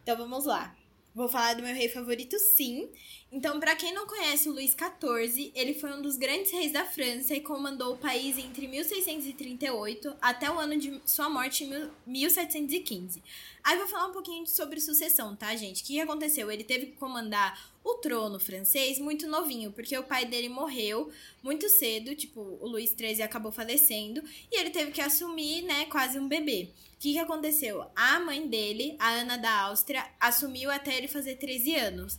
Então 0.02 0.16
vamos 0.16 0.46
lá. 0.46 0.74
Vou 1.18 1.26
falar 1.26 1.54
do 1.54 1.64
meu 1.64 1.74
rei 1.74 1.88
favorito, 1.88 2.38
sim. 2.38 2.88
Então, 3.32 3.58
para 3.58 3.74
quem 3.74 3.92
não 3.92 4.06
conhece 4.06 4.48
o 4.48 4.52
Luís 4.52 4.70
XIV, 4.70 5.50
ele 5.52 5.74
foi 5.74 5.92
um 5.92 6.00
dos 6.00 6.16
grandes 6.16 6.52
reis 6.52 6.70
da 6.70 6.84
França 6.84 7.34
e 7.34 7.40
comandou 7.40 7.94
o 7.94 7.98
país 7.98 8.38
entre 8.38 8.68
1638 8.68 10.14
até 10.22 10.48
o 10.48 10.56
ano 10.56 10.78
de 10.78 11.00
sua 11.04 11.28
morte 11.28 11.64
em 11.64 11.90
1715. 12.06 13.20
Aí 13.64 13.76
vou 13.76 13.88
falar 13.88 14.06
um 14.06 14.12
pouquinho 14.12 14.46
sobre 14.46 14.80
sucessão, 14.80 15.34
tá, 15.34 15.56
gente? 15.56 15.82
O 15.82 15.86
que 15.86 16.00
aconteceu? 16.00 16.52
Ele 16.52 16.62
teve 16.62 16.86
que 16.86 16.96
comandar 16.96 17.68
o 17.82 17.94
trono 17.94 18.38
francês 18.38 19.00
muito 19.00 19.26
novinho, 19.26 19.72
porque 19.72 19.98
o 19.98 20.04
pai 20.04 20.24
dele 20.24 20.48
morreu 20.48 21.10
muito 21.42 21.68
cedo, 21.68 22.14
tipo, 22.14 22.40
o 22.60 22.68
Luís 22.68 22.94
XIII 22.96 23.22
acabou 23.22 23.50
falecendo, 23.50 24.22
e 24.52 24.60
ele 24.60 24.70
teve 24.70 24.92
que 24.92 25.00
assumir, 25.00 25.62
né, 25.62 25.86
quase 25.86 26.16
um 26.16 26.28
bebê. 26.28 26.68
O 26.98 27.00
que, 27.00 27.12
que 27.12 27.18
aconteceu? 27.20 27.88
A 27.94 28.18
mãe 28.18 28.48
dele, 28.48 28.96
a 28.98 29.10
Ana 29.10 29.38
da 29.38 29.66
Áustria, 29.66 30.04
assumiu 30.18 30.68
até 30.68 30.96
ele 30.96 31.06
fazer 31.06 31.36
13 31.36 31.76
anos. 31.76 32.18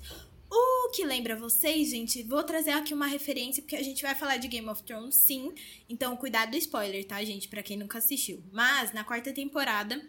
O 0.49 0.89
que 0.91 1.03
lembra 1.03 1.35
vocês, 1.35 1.89
gente? 1.89 2.23
Vou 2.23 2.41
trazer 2.43 2.71
aqui 2.71 2.93
uma 2.93 3.05
referência, 3.05 3.61
porque 3.61 3.75
a 3.75 3.83
gente 3.83 4.01
vai 4.01 4.15
falar 4.15 4.37
de 4.37 4.47
Game 4.47 4.69
of 4.69 4.81
Thrones, 4.83 5.15
sim. 5.15 5.53
Então, 5.89 6.15
cuidado 6.15 6.51
do 6.51 6.57
spoiler, 6.57 7.05
tá, 7.05 7.21
gente? 7.25 7.49
Pra 7.49 7.61
quem 7.61 7.75
nunca 7.75 7.97
assistiu. 7.97 8.41
Mas, 8.53 8.93
na 8.93 9.03
quarta 9.03 9.33
temporada, 9.33 10.01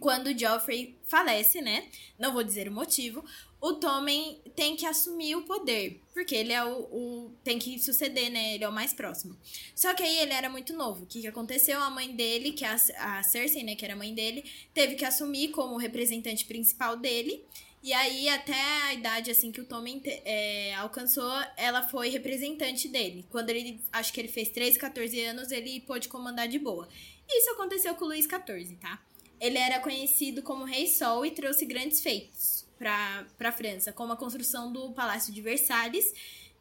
quando 0.00 0.36
Joffrey 0.36 0.98
falece, 1.06 1.60
né? 1.60 1.86
Não 2.18 2.32
vou 2.32 2.42
dizer 2.42 2.66
o 2.66 2.72
motivo. 2.72 3.24
O 3.60 3.74
Tommen 3.74 4.40
tem 4.56 4.74
que 4.74 4.86
assumir 4.86 5.36
o 5.36 5.42
poder, 5.42 6.00
porque 6.14 6.34
ele 6.34 6.50
é 6.50 6.64
o, 6.64 6.78
o, 6.78 7.36
tem 7.44 7.58
que 7.58 7.78
suceder, 7.78 8.30
né? 8.30 8.54
Ele 8.54 8.64
é 8.64 8.68
o 8.68 8.72
mais 8.72 8.94
próximo. 8.94 9.36
Só 9.74 9.92
que 9.92 10.02
aí 10.02 10.18
ele 10.18 10.32
era 10.32 10.48
muito 10.48 10.72
novo. 10.72 11.04
O 11.04 11.06
que, 11.06 11.20
que 11.20 11.26
aconteceu? 11.26 11.78
A 11.78 11.90
mãe 11.90 12.16
dele, 12.16 12.52
que 12.52 12.64
é 12.64 12.68
a, 12.68 13.18
a 13.18 13.22
Cersei, 13.22 13.62
né, 13.62 13.76
que 13.76 13.84
era 13.84 13.92
a 13.92 13.98
mãe 13.98 14.14
dele, 14.14 14.50
teve 14.72 14.94
que 14.94 15.04
assumir 15.04 15.48
como 15.48 15.76
representante 15.76 16.46
principal 16.46 16.96
dele. 16.96 17.44
E 17.82 17.92
aí, 17.92 18.30
até 18.30 18.62
a 18.84 18.94
idade 18.94 19.30
assim 19.30 19.52
que 19.52 19.60
o 19.60 19.64
Tommen 19.66 20.00
é, 20.04 20.74
alcançou, 20.76 21.30
ela 21.56 21.82
foi 21.82 22.08
representante 22.08 22.88
dele. 22.88 23.26
Quando 23.28 23.50
ele, 23.50 23.82
acho 23.92 24.10
que 24.10 24.20
ele 24.20 24.28
fez 24.28 24.48
13, 24.48 24.78
14 24.78 25.20
anos, 25.20 25.50
ele 25.50 25.80
pôde 25.80 26.08
comandar 26.08 26.48
de 26.48 26.58
boa. 26.58 26.88
Isso 27.28 27.50
aconteceu 27.50 27.94
com 27.94 28.06
o 28.06 28.08
Luís 28.08 28.24
XIV, 28.24 28.76
tá? 28.76 29.02
Ele 29.38 29.58
era 29.58 29.80
conhecido 29.80 30.42
como 30.42 30.64
Rei 30.64 30.86
Sol 30.86 31.24
e 31.26 31.30
trouxe 31.30 31.64
grandes 31.66 32.02
feitos 32.02 32.59
para 32.80 33.26
a 33.48 33.52
França, 33.52 33.92
como 33.92 34.14
a 34.14 34.16
construção 34.16 34.72
do 34.72 34.90
Palácio 34.92 35.34
de 35.34 35.42
Versalhes, 35.42 36.14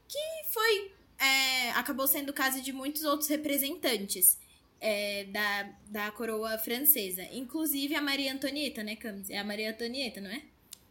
que 0.06 0.52
foi 0.52 0.92
é, 1.18 1.72
acabou 1.72 2.08
sendo 2.08 2.34
casa 2.34 2.62
de 2.62 2.74
muitos 2.74 3.04
outros 3.06 3.30
representantes 3.30 4.38
é, 4.82 5.26
da, 5.26 5.70
da 5.88 6.12
coroa 6.12 6.58
francesa, 6.58 7.24
inclusive 7.32 7.96
a 7.96 8.02
Maria 8.02 8.34
Antonieta, 8.34 8.84
né, 8.84 8.98
Camis? 8.98 9.30
É 9.30 9.38
a 9.38 9.44
Maria 9.46 9.72
Antonieta, 9.72 10.20
não 10.20 10.30
é? 10.30 10.42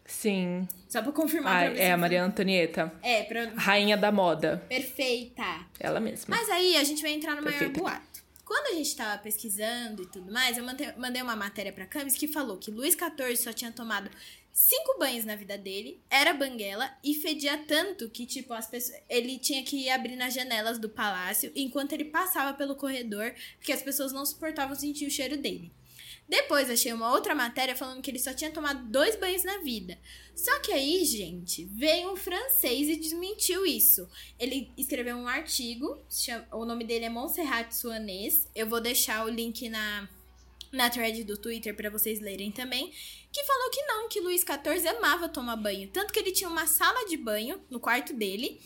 Sim. 0.07 0.67
Só 0.88 1.03
pra 1.03 1.12
confirmar 1.12 1.67
ah, 1.67 1.71
pra 1.71 1.79
É 1.79 1.93
a 1.93 1.97
Maria 1.97 2.25
Antonieta. 2.25 2.91
É, 3.03 3.25
pra... 3.25 3.51
Rainha 3.55 3.97
da 3.97 4.11
moda. 4.11 4.64
Perfeita. 4.67 5.67
Ela 5.79 6.01
mesma. 6.01 6.35
Mas 6.35 6.49
aí 6.49 6.77
a 6.77 6.85
gente 6.85 7.03
vai 7.03 7.12
entrar 7.12 7.37
no 7.37 7.43
Perfeita. 7.43 7.79
maior 7.79 7.93
boato. 7.93 8.25
Quando 8.43 8.69
a 8.69 8.77
gente 8.77 8.87
estava 8.87 9.19
pesquisando 9.19 10.03
e 10.03 10.07
tudo 10.07 10.33
mais, 10.33 10.57
eu 10.57 10.64
mandei 10.64 11.21
uma 11.21 11.37
matéria 11.37 11.71
para 11.71 11.85
Camis 11.85 12.17
que 12.17 12.27
falou 12.27 12.57
que 12.57 12.71
Luís 12.71 12.95
XIV 12.95 13.37
só 13.37 13.53
tinha 13.53 13.71
tomado 13.71 14.11
cinco 14.59 14.99
banhos 14.99 15.25
na 15.25 15.37
vida 15.37 15.57
dele, 15.57 16.03
era 16.11 16.35
banguela 16.35 16.92
e 17.05 17.14
fedia 17.14 17.57
tanto 17.59 18.11
que, 18.11 18.27
tipo, 18.27 18.53
as 18.53 18.66
pessoas, 18.66 19.01
ele 19.09 19.38
tinha 19.38 19.62
que 19.62 19.85
ir 19.85 19.88
abrir 19.88 20.16
nas 20.16 20.35
janelas 20.35 20.81
do 20.81 20.88
palácio 20.88 21.53
enquanto 21.55 21.92
ele 21.92 22.07
passava 22.07 22.53
pelo 22.53 22.75
corredor, 22.75 23.33
porque 23.57 23.73
as 23.73 23.83
pessoas 23.83 24.12
não 24.12 24.27
suportavam 24.27 24.75
sentir 24.75 25.07
o 25.07 25.11
cheiro 25.11 25.37
dele. 25.37 25.71
Depois 26.29 26.68
achei 26.68 26.92
uma 26.92 27.12
outra 27.12 27.37
matéria 27.37 27.77
falando 27.77 28.03
que 28.03 28.11
ele 28.11 28.18
só 28.18 28.35
tinha 28.35 28.51
tomado 28.51 28.85
dois 28.90 29.14
banhos 29.14 29.44
na 29.44 29.59
vida. 29.59 29.97
Só 30.35 30.59
que 30.59 30.73
aí, 30.73 31.05
gente, 31.05 31.64
veio 31.66 32.12
um 32.12 32.16
francês 32.16 32.88
e 32.88 32.97
desmentiu 32.97 33.64
isso. 33.64 34.09
Ele 34.40 34.73
escreveu 34.77 35.16
um 35.16 35.29
artigo, 35.29 36.03
o 36.51 36.64
nome 36.64 36.85
dele 36.85 37.05
é 37.05 37.09
Montserrat 37.09 37.73
Suanês. 37.73 38.49
Eu 38.57 38.68
vou 38.68 38.81
deixar 38.81 39.25
o 39.25 39.31
link 39.31 39.68
na, 39.68 40.09
na 40.73 40.90
thread 40.90 41.23
do 41.23 41.38
Twitter 41.38 41.75
para 41.77 41.90
vocês 41.90 42.21
lerem 42.21 42.51
também. 42.51 42.92
Que 43.33 43.45
falou 43.45 43.71
que 43.71 43.83
não, 43.83 44.09
que 44.09 44.21
Luís 44.21 44.43
XIV 44.43 44.88
amava 44.88 45.29
tomar 45.29 45.57
banho. 45.57 45.88
Tanto 45.91 46.12
que 46.12 46.19
ele 46.19 46.33
tinha 46.33 46.49
uma 46.49 46.67
sala 46.67 47.07
de 47.07 47.17
banho 47.17 47.61
no 47.69 47.79
quarto 47.79 48.12
dele. 48.12 48.61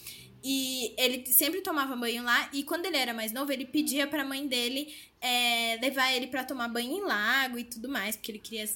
E 0.45 0.95
ele 0.99 1.27
sempre 1.27 1.61
tomava 1.61 1.95
banho 1.95 2.23
lá. 2.23 2.49
E 2.53 2.63
quando 2.65 2.87
ele 2.87 2.97
era 2.97 3.15
mais 3.15 3.33
novo, 3.33 3.53
ele 3.53 3.65
pedia 3.65 4.07
pra 4.07 4.25
mãe 4.25 4.47
dele 4.47 4.93
é, 5.21 5.79
levar 5.81 6.13
ele 6.13 6.27
para 6.27 6.45
tomar 6.45 6.69
banho 6.69 6.99
em 6.99 7.01
lago 7.01 7.59
e 7.59 7.65
tudo 7.65 7.89
mais, 7.89 8.17
porque 8.17 8.33
ele 8.33 8.39
queria 8.41 8.67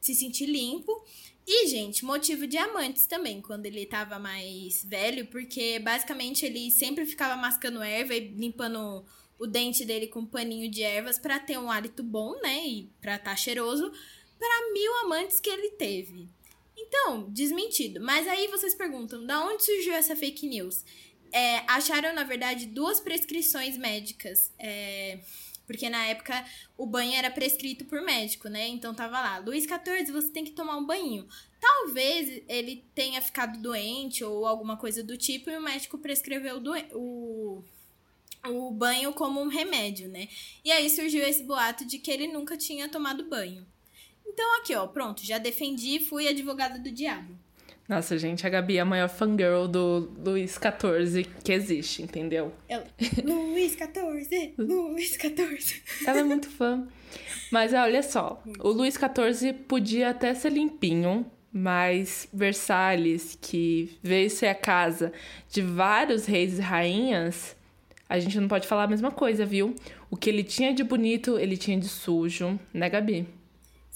se 0.00 0.14
sentir 0.14 0.46
limpo. 0.46 1.04
E, 1.46 1.68
gente, 1.68 2.04
motivo 2.04 2.46
de 2.46 2.56
amantes 2.56 3.06
também, 3.06 3.40
quando 3.40 3.66
ele 3.66 3.86
tava 3.86 4.18
mais 4.18 4.84
velho, 4.84 5.26
porque 5.26 5.78
basicamente 5.78 6.44
ele 6.44 6.70
sempre 6.72 7.06
ficava 7.06 7.36
mascando 7.36 7.82
erva 7.82 8.14
e 8.14 8.28
limpando 8.34 9.04
o 9.38 9.46
dente 9.46 9.84
dele 9.84 10.08
com 10.08 10.20
um 10.20 10.26
paninho 10.26 10.68
de 10.68 10.82
ervas 10.82 11.18
para 11.18 11.38
ter 11.38 11.58
um 11.58 11.70
hálito 11.70 12.02
bom, 12.02 12.34
né? 12.40 12.66
E 12.66 12.90
pra 13.00 13.16
estar 13.16 13.30
tá 13.30 13.36
cheiroso, 13.36 13.92
para 14.38 14.72
mil 14.72 14.92
amantes 15.04 15.40
que 15.40 15.50
ele 15.50 15.70
teve. 15.70 16.28
Então, 16.76 17.30
desmentido. 17.30 18.00
Mas 18.00 18.28
aí 18.28 18.48
vocês 18.48 18.74
perguntam, 18.74 19.24
da 19.24 19.44
onde 19.44 19.64
surgiu 19.64 19.94
essa 19.94 20.14
fake 20.14 20.46
news? 20.46 20.84
É, 21.32 21.58
acharam, 21.66 22.14
na 22.14 22.24
verdade, 22.24 22.66
duas 22.66 23.00
prescrições 23.00 23.76
médicas. 23.76 24.52
É, 24.58 25.18
porque 25.66 25.90
na 25.90 26.06
época 26.06 26.44
o 26.78 26.86
banho 26.86 27.14
era 27.14 27.30
prescrito 27.30 27.84
por 27.86 28.00
médico, 28.00 28.48
né? 28.48 28.68
Então 28.68 28.94
tava 28.94 29.20
lá, 29.20 29.38
Luiz 29.38 29.64
XIV, 29.64 30.12
você 30.12 30.28
tem 30.28 30.44
que 30.44 30.52
tomar 30.52 30.76
um 30.76 30.86
banho. 30.86 31.26
Talvez 31.60 32.42
ele 32.48 32.84
tenha 32.94 33.20
ficado 33.20 33.60
doente 33.60 34.22
ou 34.22 34.46
alguma 34.46 34.76
coisa 34.76 35.02
do 35.02 35.16
tipo 35.16 35.50
e 35.50 35.56
o 35.56 35.62
médico 35.62 35.98
prescreveu 35.98 36.62
o, 36.92 37.64
o 38.44 38.70
banho 38.70 39.12
como 39.12 39.40
um 39.40 39.48
remédio, 39.48 40.08
né? 40.08 40.28
E 40.64 40.70
aí 40.70 40.88
surgiu 40.88 41.24
esse 41.24 41.42
boato 41.42 41.84
de 41.84 41.98
que 41.98 42.10
ele 42.10 42.28
nunca 42.28 42.56
tinha 42.56 42.88
tomado 42.88 43.28
banho. 43.28 43.66
Então 44.36 44.58
aqui, 44.58 44.74
ó, 44.74 44.86
pronto, 44.86 45.24
já 45.24 45.38
defendi, 45.38 45.98
fui 45.98 46.28
advogada 46.28 46.78
do 46.78 46.92
diabo. 46.92 47.34
Nossa, 47.88 48.18
gente, 48.18 48.46
a 48.46 48.50
Gabi 48.50 48.76
é 48.76 48.80
a 48.80 48.84
maior 48.84 49.08
fangirl 49.08 49.66
do 49.66 50.12
Luiz 50.18 50.58
XIV 50.60 51.24
que 51.42 51.52
existe, 51.52 52.02
entendeu? 52.02 52.52
Ela... 52.68 52.84
Luiz 53.24 53.72
XIV, 53.72 54.52
Luiz 54.58 55.12
XIV. 55.12 55.82
Ela 56.06 56.20
é 56.20 56.22
muito 56.22 56.50
fã. 56.50 56.86
Mas 57.50 57.72
olha 57.72 58.02
só, 58.02 58.42
o 58.58 58.68
Luiz 58.68 58.94
XIV 58.94 59.54
podia 59.54 60.10
até 60.10 60.34
ser 60.34 60.52
limpinho, 60.52 61.24
mas 61.50 62.28
Versalhes, 62.30 63.38
que 63.40 63.98
veio 64.02 64.28
ser 64.28 64.48
a 64.48 64.54
casa 64.54 65.14
de 65.48 65.62
vários 65.62 66.26
reis 66.26 66.58
e 66.58 66.60
rainhas, 66.60 67.56
a 68.06 68.18
gente 68.18 68.38
não 68.38 68.48
pode 68.48 68.68
falar 68.68 68.84
a 68.84 68.88
mesma 68.88 69.10
coisa, 69.10 69.46
viu? 69.46 69.74
O 70.10 70.16
que 70.16 70.28
ele 70.28 70.44
tinha 70.44 70.74
de 70.74 70.84
bonito, 70.84 71.38
ele 71.38 71.56
tinha 71.56 71.80
de 71.80 71.88
sujo, 71.88 72.60
né, 72.74 72.90
Gabi? 72.90 73.26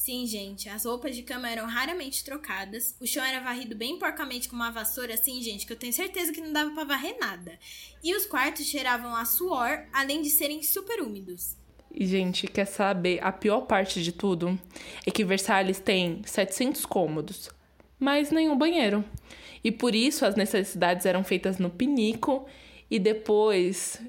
Sim, 0.00 0.26
gente, 0.26 0.66
as 0.66 0.86
roupas 0.86 1.14
de 1.14 1.22
cama 1.22 1.46
eram 1.46 1.66
raramente 1.66 2.24
trocadas, 2.24 2.96
o 2.98 3.06
chão 3.06 3.22
era 3.22 3.38
varrido 3.38 3.76
bem 3.76 3.98
porcamente 3.98 4.48
com 4.48 4.56
uma 4.56 4.70
vassoura 4.70 5.12
assim, 5.12 5.42
gente, 5.42 5.66
que 5.66 5.74
eu 5.74 5.76
tenho 5.76 5.92
certeza 5.92 6.32
que 6.32 6.40
não 6.40 6.54
dava 6.54 6.70
para 6.70 6.84
varrer 6.84 7.18
nada. 7.20 7.58
E 8.02 8.14
os 8.14 8.24
quartos 8.24 8.64
cheiravam 8.64 9.14
a 9.14 9.26
suor, 9.26 9.84
além 9.92 10.22
de 10.22 10.30
serem 10.30 10.62
super 10.62 11.02
úmidos. 11.02 11.54
E, 11.92 12.06
gente, 12.06 12.46
quer 12.46 12.64
saber 12.64 13.22
a 13.22 13.30
pior 13.30 13.60
parte 13.66 14.02
de 14.02 14.10
tudo? 14.10 14.58
É 15.06 15.10
que 15.10 15.22
Versalhes 15.22 15.78
tem 15.78 16.22
700 16.24 16.86
cômodos, 16.86 17.50
mas 17.98 18.30
nenhum 18.30 18.56
banheiro. 18.56 19.04
E 19.62 19.70
por 19.70 19.94
isso 19.94 20.24
as 20.24 20.34
necessidades 20.34 21.04
eram 21.04 21.22
feitas 21.22 21.58
no 21.58 21.68
pinico 21.68 22.46
e 22.90 22.98
depois, 22.98 24.00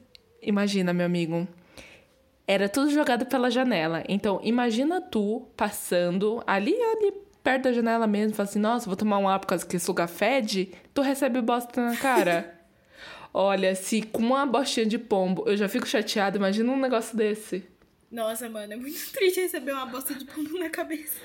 imagina, 0.42 0.94
meu 0.94 1.06
amigo, 1.06 1.46
era 2.52 2.68
tudo 2.68 2.92
jogado 2.92 3.26
pela 3.26 3.50
janela. 3.50 4.04
Então, 4.10 4.42
imagina 4.44 5.00
tu 5.00 5.48
passando 5.56 6.44
ali, 6.46 6.74
ali 6.74 7.14
perto 7.42 7.64
da 7.64 7.72
janela 7.72 8.06
mesmo, 8.06 8.36
fala 8.36 8.50
assim: 8.50 8.60
"Nossa, 8.60 8.88
vou 8.88 8.96
tomar 8.98 9.20
um 9.20 9.30
ar 9.30 9.40
por 9.40 9.48
causa 9.48 9.66
que 9.66 9.78
esse 9.78 9.88
lugar 9.88 10.10
fede". 10.10 10.70
Tu 10.94 11.02
recebe 11.02 11.42
bosta 11.42 11.82
na 11.82 11.96
cara. 11.96 12.60
Olha, 13.34 13.74
se 13.74 14.02
com 14.02 14.22
uma 14.22 14.46
bostinha 14.46 14.86
de 14.86 14.98
pombo 14.98 15.46
eu 15.48 15.56
já 15.56 15.70
fico 15.70 15.88
chateada, 15.88 16.38
imagina 16.38 16.70
um 16.74 16.78
negócio 16.78 17.16
desse. 17.16 17.64
Nossa, 18.12 18.50
mano, 18.50 18.74
é 18.74 18.76
muito 18.76 19.00
triste 19.14 19.40
receber 19.40 19.72
uma 19.72 19.86
bosta 19.86 20.14
de 20.14 20.26
pombo 20.26 20.60
na 20.60 20.70
cabeça. 20.70 21.18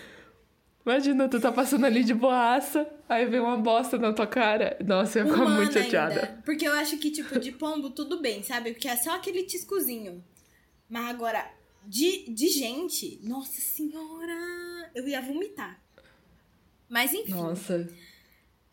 Imagina, 0.86 1.28
tu 1.28 1.40
tá 1.40 1.50
passando 1.50 1.84
ali 1.84 2.04
de 2.04 2.14
boaça, 2.14 2.88
aí 3.08 3.26
vem 3.26 3.40
uma 3.40 3.56
bosta 3.56 3.98
na 3.98 4.12
tua 4.12 4.28
cara. 4.28 4.76
Nossa, 4.86 5.18
eu 5.18 5.26
ia 5.26 5.32
ficar 5.32 5.44
muito 5.44 5.72
chateada. 5.72 6.14
Ainda. 6.14 6.42
Porque 6.44 6.68
eu 6.68 6.72
acho 6.74 6.96
que, 6.98 7.10
tipo, 7.10 7.40
de 7.40 7.50
pombo 7.50 7.90
tudo 7.90 8.20
bem, 8.20 8.44
sabe? 8.44 8.70
Porque 8.70 8.86
é 8.86 8.94
só 8.94 9.16
aquele 9.16 9.42
tiscozinho. 9.42 10.22
Mas 10.88 11.06
agora, 11.06 11.50
de, 11.84 12.30
de 12.30 12.48
gente, 12.48 13.20
nossa 13.22 13.60
senhora, 13.60 14.90
eu 14.94 15.06
ia 15.06 15.20
vomitar. 15.20 15.80
Mas 16.88 17.12
enfim. 17.12 17.32
Nossa. 17.32 17.88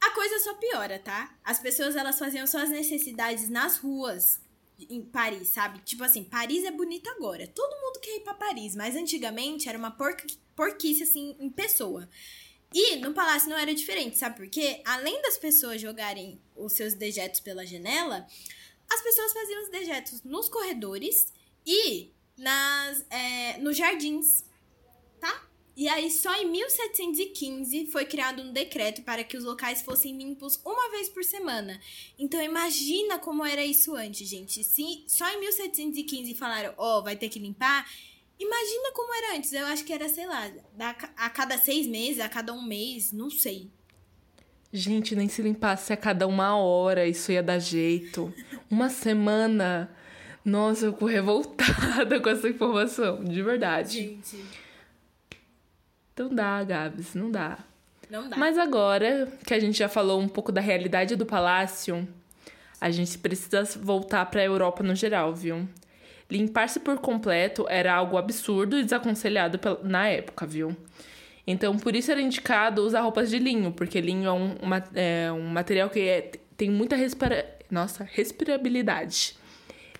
A 0.01 0.11
coisa 0.11 0.39
só 0.39 0.53
piora, 0.55 0.99
tá? 0.99 1.35
As 1.43 1.59
pessoas 1.59 1.95
elas 1.95 2.19
faziam 2.19 2.45
suas 2.45 2.69
necessidades 2.69 3.49
nas 3.49 3.77
ruas 3.77 4.41
em 4.89 5.01
Paris, 5.01 5.49
sabe? 5.49 5.79
Tipo 5.79 6.03
assim, 6.03 6.23
Paris 6.23 6.63
é 6.63 6.71
bonita 6.71 7.09
agora. 7.11 7.47
Todo 7.47 7.79
mundo 7.81 7.99
quer 7.99 8.17
ir 8.17 8.19
pra 8.21 8.33
Paris, 8.33 8.75
mas 8.75 8.95
antigamente 8.95 9.69
era 9.69 9.77
uma 9.77 9.91
porca, 9.91 10.25
porquice 10.55 11.03
assim 11.03 11.35
em 11.39 11.49
pessoa. 11.49 12.09
E 12.73 12.97
no 12.97 13.13
palácio 13.13 13.49
não 13.49 13.57
era 13.57 13.73
diferente, 13.73 14.17
sabe 14.17 14.35
por 14.35 14.47
quê? 14.49 14.81
Além 14.83 15.21
das 15.21 15.37
pessoas 15.37 15.79
jogarem 15.79 16.41
os 16.55 16.73
seus 16.73 16.95
dejetos 16.95 17.39
pela 17.39 17.65
janela, 17.65 18.27
as 18.91 19.01
pessoas 19.01 19.31
faziam 19.31 19.63
os 19.63 19.69
dejetos 19.69 20.23
nos 20.23 20.49
corredores 20.49 21.31
e 21.65 22.11
nas, 22.37 23.05
é, 23.09 23.57
nos 23.59 23.77
jardins, 23.77 24.43
tá? 25.19 25.47
E 25.75 25.87
aí, 25.87 26.11
só 26.11 26.35
em 26.35 26.51
1715 26.51 27.87
foi 27.87 28.05
criado 28.05 28.43
um 28.43 28.53
decreto 28.53 29.01
para 29.01 29.23
que 29.23 29.35
os 29.35 29.43
locais 29.43 29.81
fossem 29.81 30.15
limpos 30.15 30.61
uma 30.63 30.91
vez 30.91 31.09
por 31.09 31.23
semana. 31.23 31.79
Então, 32.17 32.39
imagina 32.41 33.17
como 33.17 33.43
era 33.43 33.65
isso 33.65 33.95
antes, 33.95 34.27
gente. 34.29 34.63
Se 34.63 35.03
só 35.07 35.27
em 35.33 35.39
1715 35.39 36.35
falaram, 36.35 36.75
ó, 36.77 36.99
oh, 36.99 37.03
vai 37.03 37.15
ter 37.15 37.27
que 37.27 37.39
limpar. 37.39 37.89
Imagina 38.39 38.91
como 38.93 39.15
era 39.15 39.35
antes. 39.35 39.51
Eu 39.51 39.65
acho 39.65 39.83
que 39.83 39.93
era, 39.93 40.07
sei 40.09 40.27
lá, 40.27 40.51
a 41.17 41.29
cada 41.31 41.57
seis 41.57 41.87
meses, 41.87 42.19
a 42.19 42.29
cada 42.29 42.53
um 42.53 42.61
mês, 42.61 43.11
não 43.11 43.31
sei. 43.31 43.71
Gente, 44.71 45.15
nem 45.15 45.27
se 45.27 45.41
limpasse 45.41 45.91
a 45.91 45.97
cada 45.97 46.27
uma 46.27 46.55
hora, 46.55 47.07
isso 47.07 47.31
ia 47.31 47.41
dar 47.41 47.57
jeito. 47.57 48.31
Uma 48.69 48.89
semana. 48.89 49.95
Nossa, 50.45 50.87
eu 50.87 50.93
fico 50.93 51.05
revoltada 51.05 52.19
com 52.21 52.29
essa 52.29 52.49
informação, 52.49 53.23
de 53.23 53.41
verdade. 53.41 53.99
Gente. 53.99 54.43
Não 56.17 56.33
dá, 56.33 56.63
Gabs, 56.63 57.15
não 57.15 57.31
dá. 57.31 57.57
Não 58.09 58.29
dá. 58.29 58.37
Mas 58.37 58.57
agora 58.57 59.31
que 59.45 59.53
a 59.53 59.59
gente 59.59 59.77
já 59.77 59.89
falou 59.89 60.19
um 60.19 60.27
pouco 60.27 60.51
da 60.51 60.61
realidade 60.61 61.15
do 61.15 61.25
palácio, 61.25 62.07
a 62.79 62.91
gente 62.91 63.17
precisa 63.17 63.63
voltar 63.79 64.25
para 64.25 64.41
a 64.41 64.43
Europa 64.43 64.83
no 64.83 64.93
geral, 64.93 65.33
viu? 65.33 65.67
Limpar-se 66.29 66.79
por 66.79 66.97
completo 66.99 67.65
era 67.69 67.93
algo 67.93 68.17
absurdo 68.17 68.77
e 68.77 68.83
desaconselhado 68.83 69.59
na 69.83 70.07
época, 70.07 70.45
viu? 70.45 70.75
Então, 71.45 71.77
por 71.77 71.95
isso 71.95 72.11
era 72.11 72.21
indicado 72.21 72.83
usar 72.83 73.01
roupas 73.01 73.29
de 73.29 73.39
linho, 73.39 73.71
porque 73.71 73.99
linho 73.99 74.27
é 74.27 74.31
um, 74.31 74.55
uma, 74.61 74.83
é 74.93 75.31
um 75.31 75.47
material 75.47 75.89
que 75.89 75.99
é, 75.99 76.31
tem 76.55 76.69
muita 76.69 76.95
respira... 76.95 77.45
Nossa, 77.69 78.07
respirabilidade. 78.09 79.35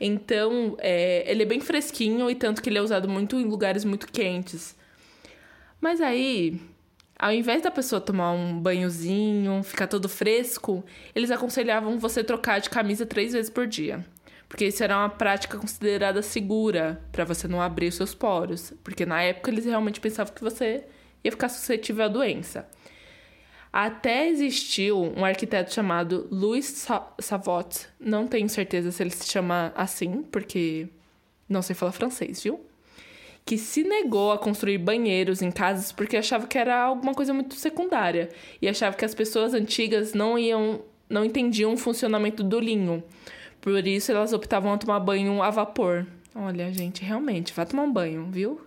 Então, 0.06 0.76
é, 0.80 1.24
ele 1.32 1.44
é 1.44 1.46
bem 1.46 1.62
fresquinho 1.62 2.30
e 2.30 2.36
tanto 2.36 2.62
que 2.62 2.70
ele 2.70 2.78
é 2.78 2.82
usado 2.82 3.08
muito 3.08 3.39
em 3.39 3.46
lugares 3.46 3.86
muito 3.86 4.12
quentes. 4.12 4.76
Mas 5.80 6.02
aí, 6.02 6.60
ao 7.18 7.32
invés 7.32 7.62
da 7.62 7.72
pessoa 7.72 8.02
tomar 8.02 8.34
um 8.34 8.60
banhozinho, 8.60 9.63
ficar 9.63 9.88
todo 9.88 10.10
fresco, 10.10 10.84
eles 11.16 11.32
aconselhavam 11.32 11.98
você 11.98 12.22
trocar 12.22 12.60
de 12.60 12.70
camisa 12.70 13.06
três 13.06 13.32
vezes 13.32 13.50
por 13.50 13.66
dia. 13.66 14.06
Porque 14.50 14.66
isso 14.66 14.84
era 14.84 14.98
uma 14.98 15.08
prática 15.08 15.58
considerada 15.58 16.22
segura 16.22 17.02
para 17.10 17.24
você 17.24 17.48
não 17.48 17.62
abrir 17.62 17.88
os 17.88 17.96
seus 17.96 18.13
poros. 18.13 18.74
Porque 18.84 19.06
na 19.06 19.22
época 19.22 19.52
eles 19.52 19.63
realmente 19.63 20.02
pensavam 20.02 20.34
que 20.34 20.44
você 20.44 20.84
ia 21.24 21.32
ficar 21.32 21.48
suscetível 21.48 22.04
à 22.04 22.08
doença. 22.10 22.68
Até 23.74 24.30
existiu 24.30 25.02
um 25.18 25.26
arquiteto 25.26 25.74
chamado 25.74 26.28
Louis 26.30 26.88
Savot. 27.20 27.88
Não 28.00 28.28
tenho 28.28 28.48
certeza 28.48 28.92
se 28.92 29.02
ele 29.02 29.10
se 29.10 29.28
chama 29.28 29.74
assim, 29.76 30.22
porque 30.22 30.88
não 31.50 31.64
sei 31.64 31.76
falar 31.76 31.92
francês, 31.92 32.44
viu? 32.44 32.64
Que 33.44 33.58
se 33.58 33.84
negou 33.84 34.32
a 34.32 34.38
construir 34.38 34.78
banheiros 34.78 35.42
em 35.42 35.50
casas 35.50 35.92
porque 35.92 36.16
achava 36.16 36.46
que 36.46 36.56
era 36.56 36.84
alguma 36.84 37.16
coisa 37.16 37.34
muito 37.34 37.56
secundária 37.56 38.30
e 38.62 38.70
achava 38.70 38.96
que 38.96 39.06
as 39.06 39.16
pessoas 39.16 39.56
antigas 39.56 40.14
não 40.14 40.38
iam, 40.38 40.84
não 41.10 41.26
entendiam 41.26 41.74
o 41.74 41.78
funcionamento 41.78 42.44
do 42.44 42.60
linho. 42.60 43.04
Por 43.60 43.88
isso 43.88 44.12
elas 44.12 44.34
optavam 44.34 44.72
a 44.72 44.78
tomar 44.78 45.00
banho 45.00 45.42
a 45.42 45.50
vapor. 45.50 46.06
Olha, 46.36 46.72
gente, 46.72 47.04
realmente, 47.04 47.52
vá 47.52 47.66
tomar 47.66 47.84
um 47.84 47.92
banho, 47.92 48.30
viu? 48.30 48.62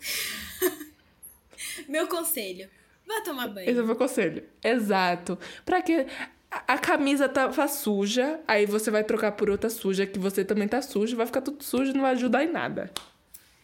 Meu 1.89 2.09
conselho: 2.09 2.69
Vai 3.07 3.23
tomar 3.23 3.49
banho. 3.49 3.69
Esse 3.69 3.79
é 3.79 3.83
o 3.83 3.87
meu 3.87 3.97
conselho. 3.97 4.45
Exato. 4.63 5.39
Pra 5.65 5.81
que 5.81 6.07
a 6.51 6.79
camisa 6.79 7.29
tava 7.29 7.69
suja, 7.69 8.41
aí 8.47 8.67
você 8.67 8.91
vai 8.91 9.05
trocar 9.05 9.33
por 9.33 9.51
outra 9.51 9.71
suja, 9.71 10.07
que 10.07 10.19
você 10.19 10.45
também 10.45 10.69
tá 10.69 10.83
sujo, 10.83 11.17
vai 11.17 11.27
ficar 11.27 11.41
tudo 11.41 11.63
sujo, 11.63 11.93
não 11.93 12.03
vai 12.03 12.13
ajudar 12.13 12.45
em 12.45 12.51
nada. 12.51 12.91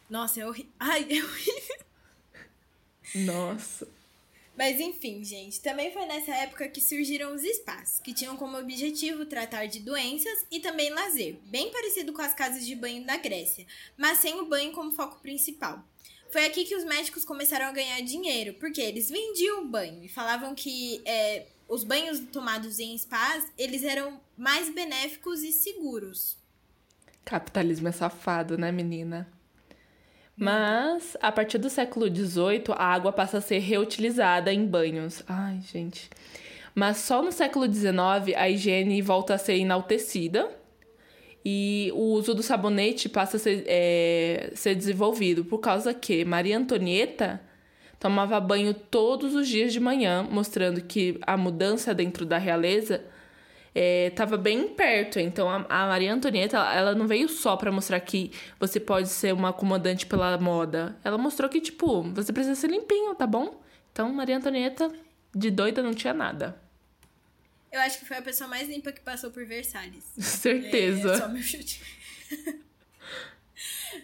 Nossa, 0.08 0.40
é 0.40 0.46
horrível. 0.46 0.72
Ai, 0.78 1.06
é 1.10 1.22
horrível. 1.24 1.76
Nossa. 3.14 3.88
Mas 4.56 4.78
enfim, 4.78 5.24
gente, 5.24 5.60
também 5.62 5.90
foi 5.92 6.04
nessa 6.04 6.34
época 6.34 6.68
que 6.68 6.80
surgiram 6.80 7.34
os 7.34 7.42
spas, 7.42 8.00
que 8.00 8.12
tinham 8.12 8.36
como 8.36 8.58
objetivo 8.58 9.24
tratar 9.24 9.66
de 9.66 9.80
doenças 9.80 10.46
e 10.50 10.60
também 10.60 10.90
lazer, 10.90 11.36
bem 11.46 11.70
parecido 11.72 12.12
com 12.12 12.20
as 12.20 12.34
casas 12.34 12.66
de 12.66 12.76
banho 12.76 13.04
da 13.04 13.16
Grécia, 13.16 13.66
mas 13.96 14.18
sem 14.18 14.38
o 14.40 14.46
banho 14.46 14.72
como 14.72 14.92
foco 14.92 15.20
principal. 15.22 15.82
Foi 16.32 16.46
aqui 16.46 16.64
que 16.64 16.74
os 16.74 16.82
médicos 16.82 17.26
começaram 17.26 17.66
a 17.66 17.72
ganhar 17.72 18.00
dinheiro, 18.00 18.54
porque 18.54 18.80
eles 18.80 19.10
vendiam 19.10 19.68
banho 19.68 20.02
e 20.02 20.08
falavam 20.08 20.54
que 20.54 21.02
é, 21.04 21.44
os 21.68 21.84
banhos 21.84 22.20
tomados 22.32 22.78
em 22.78 22.96
spas, 22.96 23.52
eles 23.58 23.84
eram 23.84 24.18
mais 24.34 24.74
benéficos 24.74 25.42
e 25.42 25.52
seguros. 25.52 26.38
Capitalismo 27.22 27.88
é 27.88 27.92
safado, 27.92 28.56
né, 28.56 28.72
menina? 28.72 29.30
Mas, 30.34 31.18
a 31.20 31.30
partir 31.30 31.58
do 31.58 31.68
século 31.68 32.06
XVIII, 32.06 32.64
a 32.76 32.86
água 32.86 33.12
passa 33.12 33.36
a 33.36 33.42
ser 33.42 33.58
reutilizada 33.58 34.50
em 34.50 34.66
banhos. 34.66 35.22
Ai, 35.28 35.60
gente. 35.70 36.08
Mas 36.74 36.96
só 36.96 37.22
no 37.22 37.30
século 37.30 37.70
XIX 37.70 38.34
a 38.34 38.48
higiene 38.48 39.02
volta 39.02 39.34
a 39.34 39.38
ser 39.38 39.56
enaltecida 39.56 40.50
e 41.44 41.90
o 41.94 42.12
uso 42.12 42.34
do 42.34 42.42
sabonete 42.42 43.08
passa 43.08 43.36
a 43.36 43.40
ser, 43.40 43.64
é, 43.66 44.52
ser 44.54 44.74
desenvolvido 44.74 45.44
por 45.44 45.58
causa 45.58 45.92
que 45.92 46.24
Maria 46.24 46.56
Antonieta 46.56 47.40
tomava 47.98 48.38
banho 48.40 48.74
todos 48.74 49.34
os 49.34 49.48
dias 49.48 49.72
de 49.72 49.80
manhã, 49.80 50.26
mostrando 50.28 50.80
que 50.80 51.18
a 51.22 51.36
mudança 51.36 51.94
dentro 51.94 52.26
da 52.26 52.38
realeza 52.38 53.04
estava 53.74 54.34
é, 54.34 54.38
bem 54.38 54.68
perto. 54.68 55.18
Então 55.18 55.48
a, 55.48 55.64
a, 55.68 55.86
Maria 55.86 56.12
Antonieta 56.12 56.58
ela 56.58 56.94
não 56.94 57.06
veio 57.06 57.28
só 57.28 57.56
para 57.56 57.72
mostrar 57.72 57.98
que 58.00 58.30
você 58.58 58.78
pode 58.78 59.08
ser 59.08 59.32
uma 59.32 59.52
comandante 59.52 60.06
pela 60.06 60.36
moda. 60.38 60.96
Ela 61.04 61.18
mostrou 61.18 61.48
que 61.48 61.60
tipo 61.60 62.02
você 62.02 62.32
precisa 62.32 62.54
ser 62.54 62.70
limpinho, 62.70 63.14
tá 63.14 63.26
bom? 63.26 63.60
Então 63.90 64.12
Maria 64.12 64.36
Antonieta 64.36 64.90
de 65.34 65.50
doida 65.50 65.82
não 65.82 65.94
tinha 65.94 66.12
nada. 66.12 66.61
Eu 67.72 67.80
acho 67.80 67.98
que 67.98 68.04
foi 68.04 68.18
a 68.18 68.22
pessoa 68.22 68.46
mais 68.46 68.68
limpa 68.68 68.92
que 68.92 69.00
passou 69.00 69.30
por 69.30 69.46
Versalhes. 69.46 70.04
Certeza. 70.18 71.14
É, 71.14 71.18
só 71.18 71.28
meu 71.28 71.42
chute. 71.42 71.82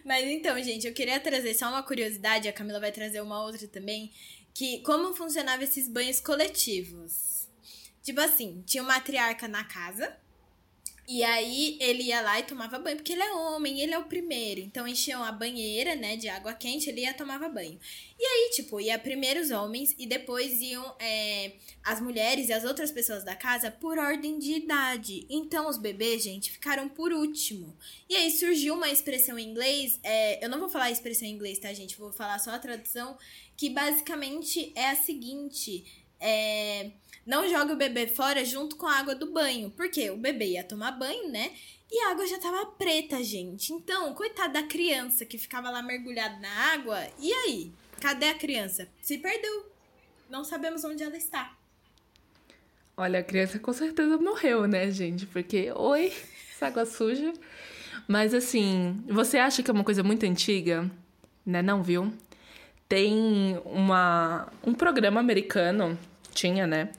Mas 0.04 0.24
então, 0.26 0.61
gente, 0.62 0.87
eu 0.87 0.94
queria 0.94 1.20
trazer 1.20 1.52
só 1.54 1.68
uma 1.68 1.83
curiosidade, 1.83 2.48
a 2.48 2.52
Camila 2.52 2.81
vai 2.81 2.90
trazer 2.90 3.20
uma 3.20 3.42
outra 3.42 3.66
também, 3.68 4.11
que 4.54 4.81
como 4.81 5.14
funcionavam 5.14 5.62
esses 5.62 5.87
banhos 5.87 6.18
coletivos. 6.18 7.46
Tipo 8.02 8.20
assim, 8.22 8.62
tinha 8.66 8.83
uma 8.83 8.94
matriarca 8.94 9.46
na 9.46 9.64
casa, 9.64 10.16
e 11.09 11.25
aí 11.25 11.79
ele 11.81 12.03
ia 12.03 12.21
lá 12.21 12.38
e 12.38 12.42
tomava 12.42 12.79
banho, 12.79 12.97
porque 12.97 13.14
ele 13.14 13.23
é 13.23 13.33
homem, 13.33 13.81
ele 13.81 13.94
é 13.94 13.99
o 13.99 14.05
primeiro. 14.05 14.61
Então 14.61 14.87
enchiam 14.87 15.25
a 15.25 15.33
banheira, 15.33 15.97
né, 15.97 16.16
de 16.16 16.29
água 16.29 16.53
quente, 16.53 16.90
ele 16.90 17.01
ia 17.01 17.14
tomava 17.14 17.49
banho. 17.49 17.81
E 18.21 18.23
aí, 18.23 18.51
tipo, 18.55 18.79
ia 18.79 18.99
primeiro 18.99 19.40
os 19.40 19.51
homens 19.51 19.94
e 19.99 20.07
depois 20.07 20.61
iam 20.61 20.85
é, 21.01 21.53
as 21.83 21.99
mulheres 21.99 22.51
e 22.51 22.53
as 22.53 22.62
outras 22.62 22.92
pessoas 22.92 23.25
da 23.25 23.35
casa 23.35 23.71
por 23.71 23.97
ordem 23.97 24.38
de 24.38 24.53
idade. 24.53 25.25
Então 25.31 25.71
os 25.71 25.79
bebês, 25.79 26.23
gente, 26.23 26.51
ficaram 26.51 26.90
por 26.90 27.11
último. 27.11 27.75
E 28.07 28.14
aí 28.14 28.31
surgiu 28.31 28.75
uma 28.75 28.90
expressão 28.90 29.38
em 29.38 29.49
inglês, 29.49 29.99
é, 30.03 30.44
eu 30.44 30.51
não 30.51 30.61
vou 30.61 30.68
falar 30.68 30.87
a 30.87 30.90
expressão 30.90 31.27
em 31.27 31.33
inglês, 31.33 31.59
tá, 31.59 31.73
gente? 31.73 31.97
Vou 31.99 32.12
falar 32.12 32.38
só 32.38 32.51
a 32.51 32.59
tradução, 32.59 33.16
que 33.57 33.71
basicamente 33.71 34.73
é 34.75 34.90
a 34.90 34.97
seguinte. 34.97 35.87
É 36.21 36.90
não 37.28 37.46
jogue 37.46 37.74
o 37.74 37.76
bebê 37.76 38.06
fora 38.06 38.42
junto 38.42 38.74
com 38.74 38.86
a 38.86 38.98
água 38.98 39.14
do 39.14 39.30
banho. 39.30 39.70
Porque 39.76 40.10
o 40.10 40.16
bebê 40.16 40.52
ia 40.52 40.64
tomar 40.64 40.92
banho, 40.92 41.30
né? 41.30 41.52
E 41.92 42.02
a 42.04 42.12
água 42.12 42.26
já 42.26 42.38
tava 42.38 42.64
preta, 42.64 43.22
gente. 43.22 43.70
Então, 43.70 44.14
coitada 44.14 44.54
da 44.54 44.62
criança 44.62 45.26
que 45.26 45.36
ficava 45.36 45.68
lá 45.68 45.82
mergulhada 45.82 46.38
na 46.38 46.48
água. 46.72 47.06
E 47.20 47.30
aí? 47.30 47.70
Cadê 48.00 48.28
a 48.28 48.34
criança? 48.34 48.88
Se 49.02 49.18
perdeu. 49.18 49.70
Não 50.30 50.42
sabemos 50.42 50.82
onde 50.84 51.02
ela 51.02 51.18
está. 51.18 51.54
Olha, 52.96 53.18
a 53.20 53.22
criança 53.22 53.58
com 53.58 53.74
certeza 53.74 54.16
morreu, 54.16 54.66
né, 54.66 54.90
gente? 54.90 55.26
Porque, 55.26 55.70
oi, 55.76 56.10
essa 56.50 56.68
água 56.68 56.86
suja. 56.86 57.34
Mas 58.08 58.32
assim, 58.32 59.04
você 59.06 59.36
acha 59.36 59.62
que 59.62 59.70
é 59.70 59.74
uma 59.74 59.84
coisa 59.84 60.02
muito 60.02 60.24
antiga? 60.24 60.90
Né, 61.44 61.60
não, 61.60 61.82
viu? 61.82 62.10
Tem 62.88 63.60
uma, 63.66 64.50
um 64.64 64.72
programa 64.72 65.20
americano, 65.20 65.98
tinha, 66.32 66.66
né? 66.66 66.90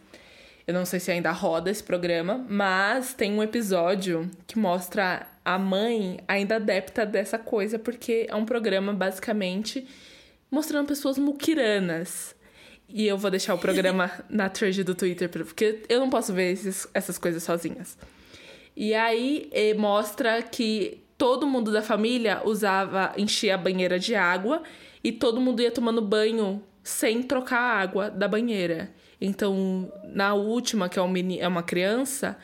Eu 0.69 0.73
não 0.75 0.85
sei 0.85 0.99
se 0.99 1.11
ainda 1.11 1.31
roda 1.31 1.71
esse 1.71 1.81
programa, 1.81 2.45
mas 2.47 3.11
tem 3.11 3.33
um 3.33 3.41
episódio 3.41 4.29
que 4.45 4.59
mostra 4.59 5.25
a 5.43 5.57
mãe 5.57 6.19
ainda 6.27 6.57
adepta 6.57 7.07
dessa 7.07 7.39
coisa, 7.39 7.79
porque 7.79 8.27
é 8.29 8.35
um 8.35 8.45
programa 8.45 8.93
basicamente 8.93 9.87
mostrando 10.51 10.85
pessoas 10.85 11.17
muquiranas. 11.17 12.35
E 12.87 13.07
eu 13.07 13.17
vou 13.17 13.31
deixar 13.31 13.55
o 13.55 13.57
programa 13.57 14.11
na 14.29 14.47
thread 14.47 14.83
do 14.83 14.93
Twitter, 14.93 15.27
porque 15.27 15.81
eu 15.89 15.99
não 15.99 16.07
posso 16.07 16.31
ver 16.33 16.51
esses, 16.51 16.87
essas 16.93 17.17
coisas 17.17 17.41
sozinhas. 17.41 17.97
E 18.75 18.93
aí 18.93 19.49
mostra 19.75 20.39
que 20.43 21.03
todo 21.17 21.47
mundo 21.47 21.71
da 21.71 21.81
família 21.81 22.43
usava, 22.45 23.11
enchia 23.17 23.55
a 23.55 23.57
banheira 23.57 23.97
de 23.97 24.13
água 24.13 24.61
e 25.03 25.11
todo 25.11 25.41
mundo 25.41 25.63
ia 25.63 25.71
tomando 25.71 25.99
banho 25.99 26.63
sem 26.83 27.23
trocar 27.23 27.59
a 27.59 27.79
água 27.79 28.11
da 28.11 28.27
banheira. 28.27 28.93
Então, 29.21 29.91
na 30.03 30.33
última, 30.33 30.87
que 30.87 30.97
é, 30.97 31.01
um 31.01 31.09
meni, 31.09 31.39
é 31.39 31.47
uma 31.47 31.63
criança, 31.63 32.37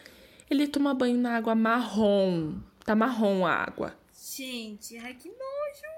ele 0.49 0.67
toma 0.67 0.93
banho 0.93 1.17
na 1.17 1.35
água 1.35 1.55
marrom. 1.55 2.55
Tá 2.83 2.95
marrom 2.95 3.45
a 3.45 3.53
água. 3.53 3.95
Gente, 4.13 4.97
ai 4.97 5.13
que 5.13 5.29
nojo! 5.29 5.95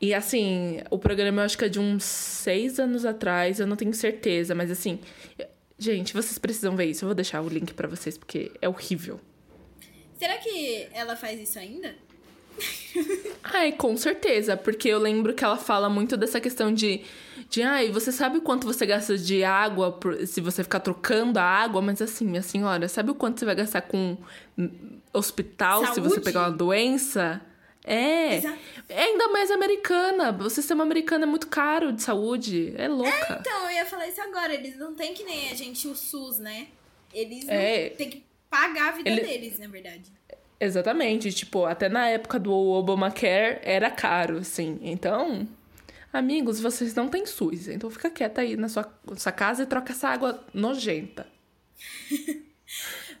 E 0.00 0.14
assim, 0.14 0.80
o 0.90 0.98
programa 0.98 1.42
eu 1.42 1.44
acho 1.44 1.58
que 1.58 1.64
é 1.64 1.68
de 1.68 1.80
uns 1.80 2.04
seis 2.04 2.78
anos 2.78 3.04
atrás, 3.04 3.58
eu 3.58 3.66
não 3.66 3.76
tenho 3.76 3.92
certeza, 3.94 4.54
mas 4.54 4.70
assim. 4.70 5.00
Gente, 5.78 6.12
vocês 6.12 6.38
precisam 6.38 6.74
ver 6.74 6.86
isso. 6.86 7.04
Eu 7.04 7.08
vou 7.08 7.14
deixar 7.14 7.40
o 7.40 7.48
link 7.48 7.72
para 7.72 7.86
vocês, 7.86 8.18
porque 8.18 8.50
é 8.60 8.68
horrível. 8.68 9.20
Será 10.18 10.36
que 10.38 10.88
ela 10.92 11.14
faz 11.14 11.40
isso 11.40 11.56
ainda? 11.58 11.94
Ai, 13.42 13.72
com 13.72 13.96
certeza, 13.96 14.56
porque 14.56 14.88
eu 14.88 14.98
lembro 14.98 15.34
que 15.34 15.44
ela 15.44 15.56
fala 15.56 15.88
muito 15.88 16.16
dessa 16.16 16.40
questão 16.40 16.72
de, 16.72 17.02
de 17.48 17.62
ai, 17.62 17.90
você 17.90 18.12
sabe 18.12 18.38
o 18.38 18.42
quanto 18.42 18.66
você 18.66 18.84
gasta 18.84 19.16
de 19.16 19.42
água 19.42 19.92
por, 19.92 20.26
se 20.26 20.40
você 20.40 20.62
ficar 20.62 20.80
trocando 20.80 21.38
a 21.38 21.42
água? 21.42 21.80
Mas 21.80 22.02
assim, 22.02 22.26
minha 22.26 22.42
senhora, 22.42 22.88
sabe 22.88 23.10
o 23.10 23.14
quanto 23.14 23.38
você 23.38 23.44
vai 23.44 23.54
gastar 23.54 23.82
com 23.82 24.16
hospital 25.12 25.82
Saúde? 25.82 25.94
se 25.94 26.00
você 26.00 26.20
pegar 26.20 26.40
uma 26.42 26.50
doença? 26.50 27.40
É. 27.84 28.36
Exato. 28.36 28.58
É 28.88 29.04
ainda 29.04 29.28
mais 29.28 29.50
americana. 29.50 30.30
O 30.30 30.50
sistema 30.50 30.82
americano 30.82 31.24
é 31.24 31.26
muito 31.26 31.46
caro 31.46 31.90
de 31.90 32.02
saúde. 32.02 32.74
É 32.76 32.86
louca. 32.86 33.10
É, 33.10 33.38
então, 33.40 33.64
eu 33.64 33.70
ia 33.70 33.86
falar 33.86 34.06
isso 34.08 34.20
agora. 34.20 34.52
Eles 34.52 34.76
não 34.76 34.94
têm 34.94 35.14
que 35.14 35.24
nem 35.24 35.50
a 35.50 35.54
gente 35.54 35.88
o 35.88 35.96
SUS, 35.96 36.38
né? 36.38 36.68
Eles 37.14 37.48
é. 37.48 37.90
têm 37.90 38.10
que 38.10 38.24
pagar 38.50 38.88
a 38.88 38.92
vida 38.92 39.08
Ele... 39.08 39.22
deles, 39.22 39.58
na 39.58 39.68
verdade. 39.68 40.17
Exatamente, 40.60 41.32
tipo, 41.32 41.64
até 41.64 41.88
na 41.88 42.08
época 42.08 42.38
do 42.38 42.52
Obamacare 42.52 43.60
era 43.62 43.90
caro, 43.90 44.38
assim. 44.38 44.78
Então, 44.82 45.46
amigos, 46.12 46.58
vocês 46.60 46.94
não 46.94 47.08
têm 47.08 47.24
SUS, 47.24 47.68
então 47.68 47.88
fica 47.90 48.10
quieta 48.10 48.40
aí 48.40 48.56
na 48.56 48.68
sua, 48.68 48.92
sua 49.16 49.32
casa 49.32 49.62
e 49.62 49.66
troca 49.66 49.92
essa 49.92 50.08
água 50.08 50.44
nojenta. 50.52 51.26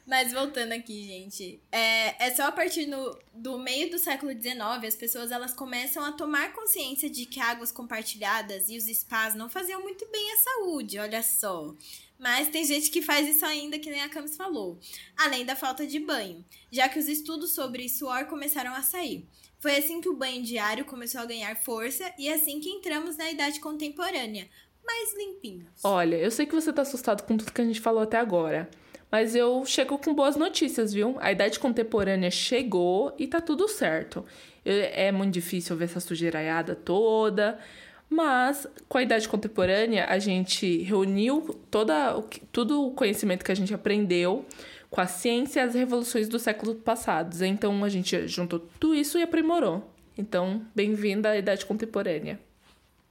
Mas 0.04 0.32
voltando 0.32 0.72
aqui, 0.72 1.06
gente, 1.06 1.60
é, 1.70 2.26
é 2.26 2.34
só 2.34 2.44
a 2.44 2.52
partir 2.52 2.86
no, 2.86 3.16
do 3.34 3.58
meio 3.58 3.90
do 3.90 3.98
século 3.98 4.32
XIX 4.32 4.58
as 4.86 4.96
pessoas 4.96 5.30
elas 5.30 5.52
começam 5.52 6.02
a 6.02 6.12
tomar 6.12 6.54
consciência 6.54 7.10
de 7.10 7.26
que 7.26 7.38
águas 7.38 7.70
compartilhadas 7.70 8.70
e 8.70 8.78
os 8.78 8.84
spas 8.84 9.34
não 9.34 9.50
faziam 9.50 9.82
muito 9.82 10.10
bem 10.10 10.32
à 10.32 10.36
saúde, 10.38 10.98
olha 10.98 11.22
só. 11.22 11.74
Mas 12.18 12.48
tem 12.48 12.64
gente 12.64 12.90
que 12.90 13.00
faz 13.00 13.28
isso 13.28 13.44
ainda, 13.44 13.78
que 13.78 13.90
nem 13.90 14.02
a 14.02 14.08
Camis 14.08 14.36
falou. 14.36 14.78
Além 15.16 15.44
da 15.44 15.54
falta 15.54 15.86
de 15.86 16.00
banho, 16.00 16.44
já 16.70 16.88
que 16.88 16.98
os 16.98 17.08
estudos 17.08 17.52
sobre 17.52 17.88
suor 17.88 18.24
começaram 18.26 18.74
a 18.74 18.82
sair. 18.82 19.24
Foi 19.60 19.76
assim 19.76 20.00
que 20.00 20.08
o 20.08 20.16
banho 20.16 20.42
diário 20.42 20.84
começou 20.84 21.20
a 21.20 21.26
ganhar 21.26 21.56
força 21.56 22.12
e 22.18 22.28
assim 22.28 22.60
que 22.60 22.68
entramos 22.68 23.16
na 23.16 23.30
idade 23.30 23.60
contemporânea, 23.60 24.48
mais 24.84 25.16
limpinhos. 25.16 25.68
Olha, 25.84 26.16
eu 26.16 26.30
sei 26.30 26.46
que 26.46 26.54
você 26.54 26.72
tá 26.72 26.82
assustado 26.82 27.22
com 27.22 27.36
tudo 27.36 27.52
que 27.52 27.60
a 27.60 27.64
gente 27.64 27.80
falou 27.80 28.02
até 28.02 28.16
agora. 28.16 28.68
Mas 29.10 29.34
eu 29.34 29.64
chego 29.64 29.96
com 29.98 30.14
boas 30.14 30.36
notícias, 30.36 30.92
viu? 30.92 31.16
A 31.18 31.32
idade 31.32 31.58
contemporânea 31.58 32.30
chegou 32.30 33.14
e 33.18 33.26
tá 33.26 33.40
tudo 33.40 33.66
certo. 33.66 34.24
É 34.64 35.10
muito 35.10 35.32
difícil 35.32 35.76
ver 35.76 35.86
essa 35.86 35.98
sujeiraiada 35.98 36.74
toda. 36.74 37.58
Mas, 38.10 38.66
com 38.88 38.98
a 38.98 39.02
idade 39.02 39.28
contemporânea, 39.28 40.06
a 40.06 40.18
gente 40.18 40.78
reuniu 40.82 41.58
toda, 41.70 42.20
todo 42.50 42.86
o 42.86 42.92
conhecimento 42.92 43.44
que 43.44 43.52
a 43.52 43.54
gente 43.54 43.74
aprendeu 43.74 44.46
com 44.90 45.00
a 45.00 45.06
ciência 45.06 45.60
e 45.60 45.62
as 45.62 45.74
revoluções 45.74 46.28
do 46.28 46.38
século 46.38 46.74
passados. 46.74 47.42
Então, 47.42 47.84
a 47.84 47.88
gente 47.88 48.26
juntou 48.26 48.60
tudo 48.80 48.94
isso 48.94 49.18
e 49.18 49.22
aprimorou. 49.22 49.88
Então, 50.16 50.64
bem-vinda 50.74 51.30
à 51.30 51.36
idade 51.36 51.66
contemporânea. 51.66 52.40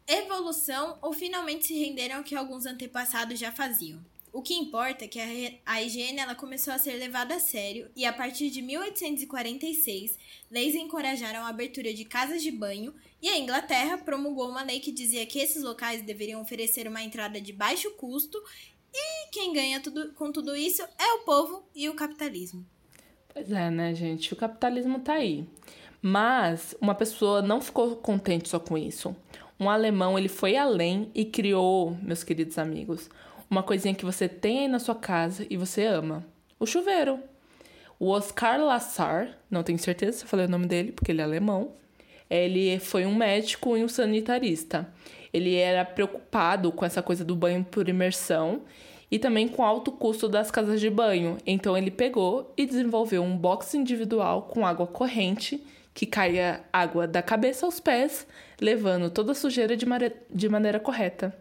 Evolução 0.07 0.97
ou 1.01 1.13
finalmente 1.13 1.67
se 1.67 1.73
renderam 1.77 2.17
ao 2.17 2.23
que 2.23 2.35
alguns 2.35 2.65
antepassados 2.65 3.37
já 3.37 3.51
faziam? 3.51 3.99
O 4.31 4.41
que 4.41 4.53
importa 4.53 5.05
é 5.05 5.07
que 5.07 5.19
a 5.65 5.81
higiene 5.81 6.19
ela 6.19 6.35
começou 6.35 6.73
a 6.73 6.77
ser 6.77 6.93
levada 6.93 7.35
a 7.35 7.39
sério 7.39 7.89
e 7.95 8.05
a 8.05 8.13
partir 8.13 8.49
de 8.49 8.61
1846, 8.61 10.17
leis 10.51 10.75
encorajaram 10.75 11.43
a 11.43 11.49
abertura 11.49 11.93
de 11.93 12.05
casas 12.05 12.43
de 12.43 12.51
banho 12.51 12.93
e 13.21 13.29
a 13.29 13.37
Inglaterra 13.37 13.97
promulgou 13.97 14.49
uma 14.49 14.63
lei 14.63 14.79
que 14.79 14.91
dizia 14.91 15.25
que 15.25 15.39
esses 15.39 15.63
locais 15.63 16.01
deveriam 16.01 16.41
oferecer 16.41 16.87
uma 16.87 17.01
entrada 17.01 17.41
de 17.41 17.51
baixo 17.53 17.89
custo 17.91 18.37
e 18.93 19.29
quem 19.31 19.53
ganha 19.53 19.79
tudo, 19.79 20.13
com 20.13 20.31
tudo 20.31 20.55
isso 20.55 20.81
é 20.81 21.13
o 21.13 21.19
povo 21.19 21.63
e 21.75 21.89
o 21.89 21.95
capitalismo. 21.95 22.65
Pois 23.33 23.51
é, 23.51 23.69
né, 23.69 23.93
gente? 23.93 24.33
O 24.33 24.35
capitalismo 24.35 24.99
tá 24.99 25.13
aí. 25.13 25.47
Mas 26.01 26.75
uma 26.79 26.95
pessoa 26.95 27.41
não 27.41 27.61
ficou 27.61 27.95
contente 27.95 28.49
só 28.49 28.59
com 28.59 28.77
isso. 28.77 29.15
Um 29.59 29.69
alemão, 29.69 30.17
ele 30.17 30.29
foi 30.29 30.55
além 30.55 31.11
e 31.13 31.25
criou, 31.25 31.97
meus 32.01 32.23
queridos 32.23 32.57
amigos, 32.57 33.09
uma 33.49 33.63
coisinha 33.63 33.95
que 33.95 34.05
você 34.05 34.27
tem 34.27 34.59
aí 34.59 34.67
na 34.67 34.79
sua 34.79 34.95
casa 34.95 35.45
e 35.49 35.57
você 35.57 35.85
ama. 35.85 36.25
O 36.59 36.65
chuveiro. 36.65 37.19
O 37.99 38.09
Oscar 38.09 38.59
Lassar, 38.59 39.37
não 39.49 39.63
tenho 39.63 39.79
certeza 39.79 40.19
se 40.19 40.23
eu 40.23 40.29
falei 40.29 40.45
o 40.45 40.49
nome 40.49 40.67
dele, 40.67 40.91
porque 40.91 41.11
ele 41.11 41.21
é 41.21 41.23
alemão. 41.23 41.71
Ele 42.29 42.77
foi 42.79 43.05
um 43.05 43.15
médico 43.15 43.75
e 43.75 43.83
um 43.83 43.87
sanitarista. 43.87 44.87
Ele 45.33 45.55
era 45.55 45.83
preocupado 45.83 46.71
com 46.71 46.85
essa 46.85 47.01
coisa 47.01 47.23
do 47.25 47.35
banho 47.35 47.63
por 47.63 47.87
imersão 47.89 48.61
e 49.09 49.17
também 49.17 49.47
com 49.47 49.61
o 49.61 49.65
alto 49.65 49.91
custo 49.91 50.27
das 50.27 50.51
casas 50.51 50.79
de 50.79 50.89
banho. 50.89 51.37
Então 51.45 51.77
ele 51.77 51.89
pegou 51.89 52.53
e 52.57 52.65
desenvolveu 52.65 53.23
um 53.23 53.37
box 53.37 53.73
individual 53.73 54.43
com 54.43 54.65
água 54.65 54.85
corrente 54.85 55.63
que 55.93 56.05
caia 56.05 56.61
água 56.71 57.07
da 57.07 57.23
cabeça 57.23 57.65
aos 57.65 57.79
pés, 57.79 58.27
levando 58.61 59.09
toda 59.09 59.31
a 59.31 59.35
sujeira 59.35 59.75
de, 59.75 59.85
de 60.31 60.47
maneira 60.47 60.79
correta. 60.79 61.35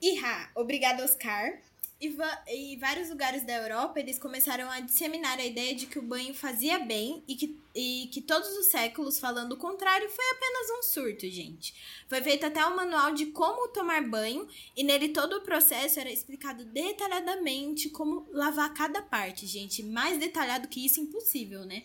Iha, 0.00 0.50
obrigada, 0.54 1.04
Oscar. 1.04 1.60
E, 2.00 2.16
e, 2.46 2.76
vários 2.76 3.10
lugares 3.10 3.44
da 3.44 3.54
Europa 3.54 3.98
eles 3.98 4.20
começaram 4.20 4.70
a 4.70 4.78
disseminar 4.78 5.36
a 5.36 5.44
ideia 5.44 5.74
de 5.74 5.86
que 5.86 5.98
o 5.98 6.02
banho 6.02 6.32
fazia 6.32 6.78
bem 6.78 7.24
e 7.26 7.34
que, 7.34 7.60
e 7.74 8.08
que 8.12 8.20
todos 8.20 8.48
os 8.56 8.66
séculos 8.66 9.18
falando 9.18 9.52
o 9.52 9.56
contrário 9.56 10.08
foi 10.08 10.24
apenas 10.30 10.78
um 10.78 10.82
surto, 10.84 11.28
gente. 11.28 11.74
Foi 12.08 12.22
feito 12.22 12.46
até 12.46 12.64
um 12.64 12.76
manual 12.76 13.12
de 13.14 13.26
como 13.26 13.66
tomar 13.68 14.00
banho 14.08 14.46
e 14.76 14.84
nele 14.84 15.08
todo 15.08 15.38
o 15.38 15.40
processo 15.40 15.98
era 15.98 16.10
explicado 16.10 16.64
detalhadamente 16.66 17.90
como 17.90 18.28
lavar 18.30 18.72
cada 18.72 19.02
parte, 19.02 19.44
gente. 19.44 19.82
Mais 19.82 20.20
detalhado 20.20 20.68
que 20.68 20.86
isso, 20.86 21.00
impossível, 21.00 21.64
né? 21.64 21.82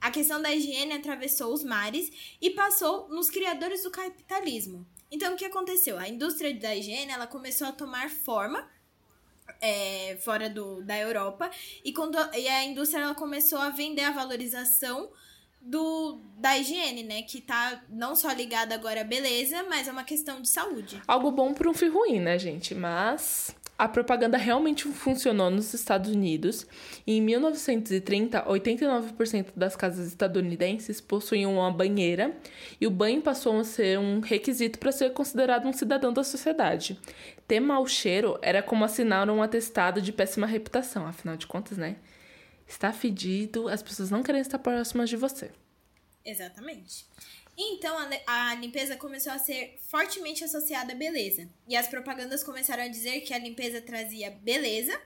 A 0.00 0.12
questão 0.12 0.40
da 0.40 0.54
higiene 0.54 0.92
atravessou 0.92 1.52
os 1.52 1.64
mares 1.64 2.12
e 2.40 2.50
passou 2.50 3.08
nos 3.08 3.28
criadores 3.28 3.82
do 3.82 3.90
capitalismo. 3.90 4.86
Então, 5.10 5.34
o 5.34 5.36
que 5.36 5.44
aconteceu? 5.44 5.98
A 5.98 6.08
indústria 6.08 6.54
da 6.54 6.74
higiene 6.74 7.12
ela 7.12 7.26
começou 7.26 7.66
a 7.66 7.72
tomar 7.72 8.10
forma 8.10 8.68
é, 9.60 10.16
fora 10.20 10.50
do, 10.50 10.82
da 10.82 10.98
Europa 10.98 11.50
e, 11.84 11.92
quando, 11.92 12.16
e 12.34 12.48
a 12.48 12.64
indústria 12.64 13.02
ela 13.02 13.14
começou 13.14 13.58
a 13.58 13.70
vender 13.70 14.02
a 14.02 14.10
valorização 14.10 15.10
do, 15.60 16.20
da 16.38 16.56
higiene, 16.56 17.02
né? 17.02 17.22
Que 17.22 17.40
tá 17.40 17.82
não 17.88 18.14
só 18.14 18.30
ligada 18.30 18.74
agora 18.74 19.00
à 19.00 19.04
beleza, 19.04 19.64
mas 19.64 19.88
é 19.88 19.92
uma 19.92 20.04
questão 20.04 20.40
de 20.40 20.48
saúde. 20.48 21.02
Algo 21.06 21.30
bom 21.30 21.52
para 21.52 21.68
um 21.68 21.74
fim 21.74 21.88
ruim, 21.88 22.20
né, 22.20 22.38
gente? 22.38 22.74
Mas 22.74 23.54
a 23.78 23.86
propaganda 23.86 24.38
realmente 24.38 24.88
funcionou 24.88 25.50
nos 25.50 25.74
Estados 25.74 26.10
Unidos. 26.10 26.66
E 27.06 27.18
em 27.18 27.20
1930, 27.20 28.44
89% 28.44 29.48
das 29.54 29.76
casas 29.76 30.08
estadunidenses 30.08 31.00
possuíam 31.00 31.54
uma 31.54 31.70
banheira 31.70 32.36
e 32.80 32.86
o 32.86 32.90
banho 32.90 33.20
passou 33.20 33.58
a 33.58 33.64
ser 33.64 33.98
um 33.98 34.20
requisito 34.20 34.78
para 34.78 34.92
ser 34.92 35.12
considerado 35.12 35.66
um 35.66 35.72
cidadão 35.72 36.12
da 36.12 36.24
sociedade. 36.24 36.98
Ter 37.46 37.60
mau 37.60 37.86
cheiro 37.86 38.38
era 38.40 38.62
como 38.62 38.84
assinar 38.84 39.28
um 39.28 39.42
atestado 39.42 40.00
de 40.00 40.12
péssima 40.12 40.46
reputação, 40.46 41.06
afinal 41.06 41.36
de 41.36 41.46
contas, 41.46 41.76
né? 41.76 41.96
Está 42.66 42.92
fedido, 42.92 43.68
as 43.68 43.82
pessoas 43.82 44.10
não 44.10 44.22
querem 44.22 44.40
estar 44.40 44.58
próximas 44.58 45.08
de 45.08 45.16
você. 45.16 45.50
Exatamente. 46.24 47.06
Então 47.56 47.96
a, 47.98 48.50
a, 48.50 48.54
limpeza 48.54 48.96
começou 48.96 49.32
a 49.32 49.38
ser 49.38 49.78
fortemente 49.88 50.44
associada 50.44 50.92
à 50.92 50.96
beleza. 50.96 51.48
E 51.66 51.74
as 51.74 51.88
propagandas 51.88 52.44
começaram 52.44 52.82
a 52.82 52.88
dizer 52.88 53.22
que 53.22 53.32
a 53.32 53.38
limpeza 53.38 53.80
trazia 53.80 54.30
beleza. 54.30 54.98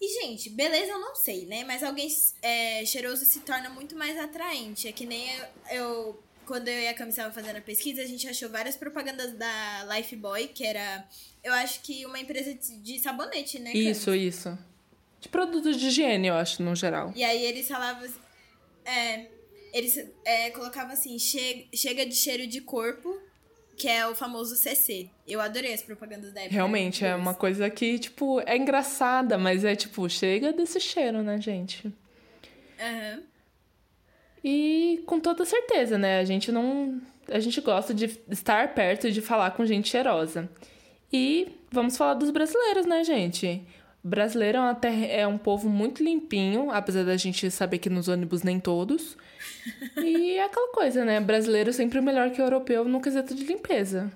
E, 0.00 0.20
gente, 0.20 0.50
beleza 0.50 0.92
eu 0.92 1.00
não 1.00 1.14
sei, 1.14 1.46
né? 1.46 1.64
Mas 1.64 1.82
alguém 1.82 2.08
é, 2.42 2.84
cheiroso 2.84 3.24
se 3.24 3.40
torna 3.40 3.70
muito 3.70 3.96
mais 3.96 4.18
atraente. 4.18 4.86
É 4.88 4.92
que 4.92 5.06
nem 5.06 5.26
eu, 5.30 5.46
eu 5.70 6.24
quando 6.44 6.68
eu 6.68 6.80
e 6.80 6.88
a 6.88 6.94
Cami 6.94 7.10
estavam 7.10 7.32
fazendo 7.32 7.56
a 7.56 7.60
pesquisa, 7.62 8.02
a 8.02 8.06
gente 8.06 8.28
achou 8.28 8.50
várias 8.50 8.76
propagandas 8.76 9.32
da 9.32 9.86
Lifebuoy, 9.96 10.48
que 10.48 10.64
era, 10.64 11.08
eu 11.42 11.52
acho 11.54 11.80
que 11.80 12.04
uma 12.04 12.18
empresa 12.18 12.54
de, 12.54 12.76
de 12.78 12.98
sabonete, 12.98 13.58
né? 13.58 13.72
Isso, 13.72 14.14
isso. 14.14 14.58
De 15.20 15.28
produtos 15.28 15.78
de 15.78 15.86
higiene, 15.86 16.28
eu 16.28 16.34
acho, 16.34 16.62
no 16.62 16.74
geral. 16.74 17.12
E 17.16 17.24
aí 17.24 17.42
eles 17.44 17.66
falavam. 17.66 18.06
É, 18.84 19.30
eles 19.74 19.98
é, 20.24 20.50
colocavam 20.50 20.92
assim, 20.92 21.18
che 21.18 21.66
chega 21.74 22.06
de 22.06 22.14
cheiro 22.14 22.46
de 22.46 22.60
corpo, 22.60 23.18
que 23.76 23.88
é 23.88 24.06
o 24.06 24.14
famoso 24.14 24.54
CC. 24.54 25.10
Eu 25.26 25.40
adorei 25.40 25.74
as 25.74 25.82
propagandas 25.82 26.32
da 26.32 26.42
época. 26.42 26.54
Realmente, 26.54 27.04
é 27.04 27.12
uma 27.16 27.34
coisa 27.34 27.68
que, 27.68 27.98
tipo, 27.98 28.40
é 28.46 28.56
engraçada, 28.56 29.36
mas 29.36 29.64
é 29.64 29.74
tipo, 29.74 30.08
chega 30.08 30.52
desse 30.52 30.78
cheiro, 30.78 31.22
né, 31.24 31.40
gente? 31.40 31.92
Aham. 32.80 33.16
Uhum. 33.16 33.22
E 34.46 35.02
com 35.06 35.18
toda 35.18 35.44
certeza, 35.44 35.96
né? 35.96 36.20
A 36.20 36.24
gente 36.24 36.52
não. 36.52 37.00
A 37.30 37.40
gente 37.40 37.58
gosta 37.62 37.94
de 37.94 38.04
estar 38.30 38.74
perto 38.74 39.08
e 39.08 39.10
de 39.10 39.22
falar 39.22 39.50
com 39.52 39.64
gente 39.64 39.88
cheirosa. 39.88 40.48
E 41.10 41.48
vamos 41.72 41.96
falar 41.96 42.14
dos 42.14 42.30
brasileiros, 42.30 42.84
né, 42.84 43.02
gente? 43.02 43.62
O 44.04 44.08
brasileiro 44.08 44.58
é, 44.58 44.60
uma 44.60 44.74
terra, 44.74 45.06
é 45.06 45.26
um 45.26 45.38
povo 45.38 45.70
muito 45.70 46.04
limpinho, 46.04 46.70
apesar 46.70 47.04
da 47.04 47.16
gente 47.16 47.50
saber 47.50 47.78
que 47.78 47.88
nos 47.88 48.06
ônibus 48.06 48.42
nem 48.42 48.60
todos. 48.60 49.16
E 49.96 50.32
é 50.32 50.44
aquela 50.44 50.72
coisa, 50.72 51.04
né? 51.04 51.20
Brasileiro 51.20 51.72
sempre 51.72 52.00
melhor 52.00 52.30
que 52.30 52.40
europeu 52.40 52.84
no 52.84 53.00
quesito 53.00 53.34
de 53.34 53.44
limpeza. 53.44 54.12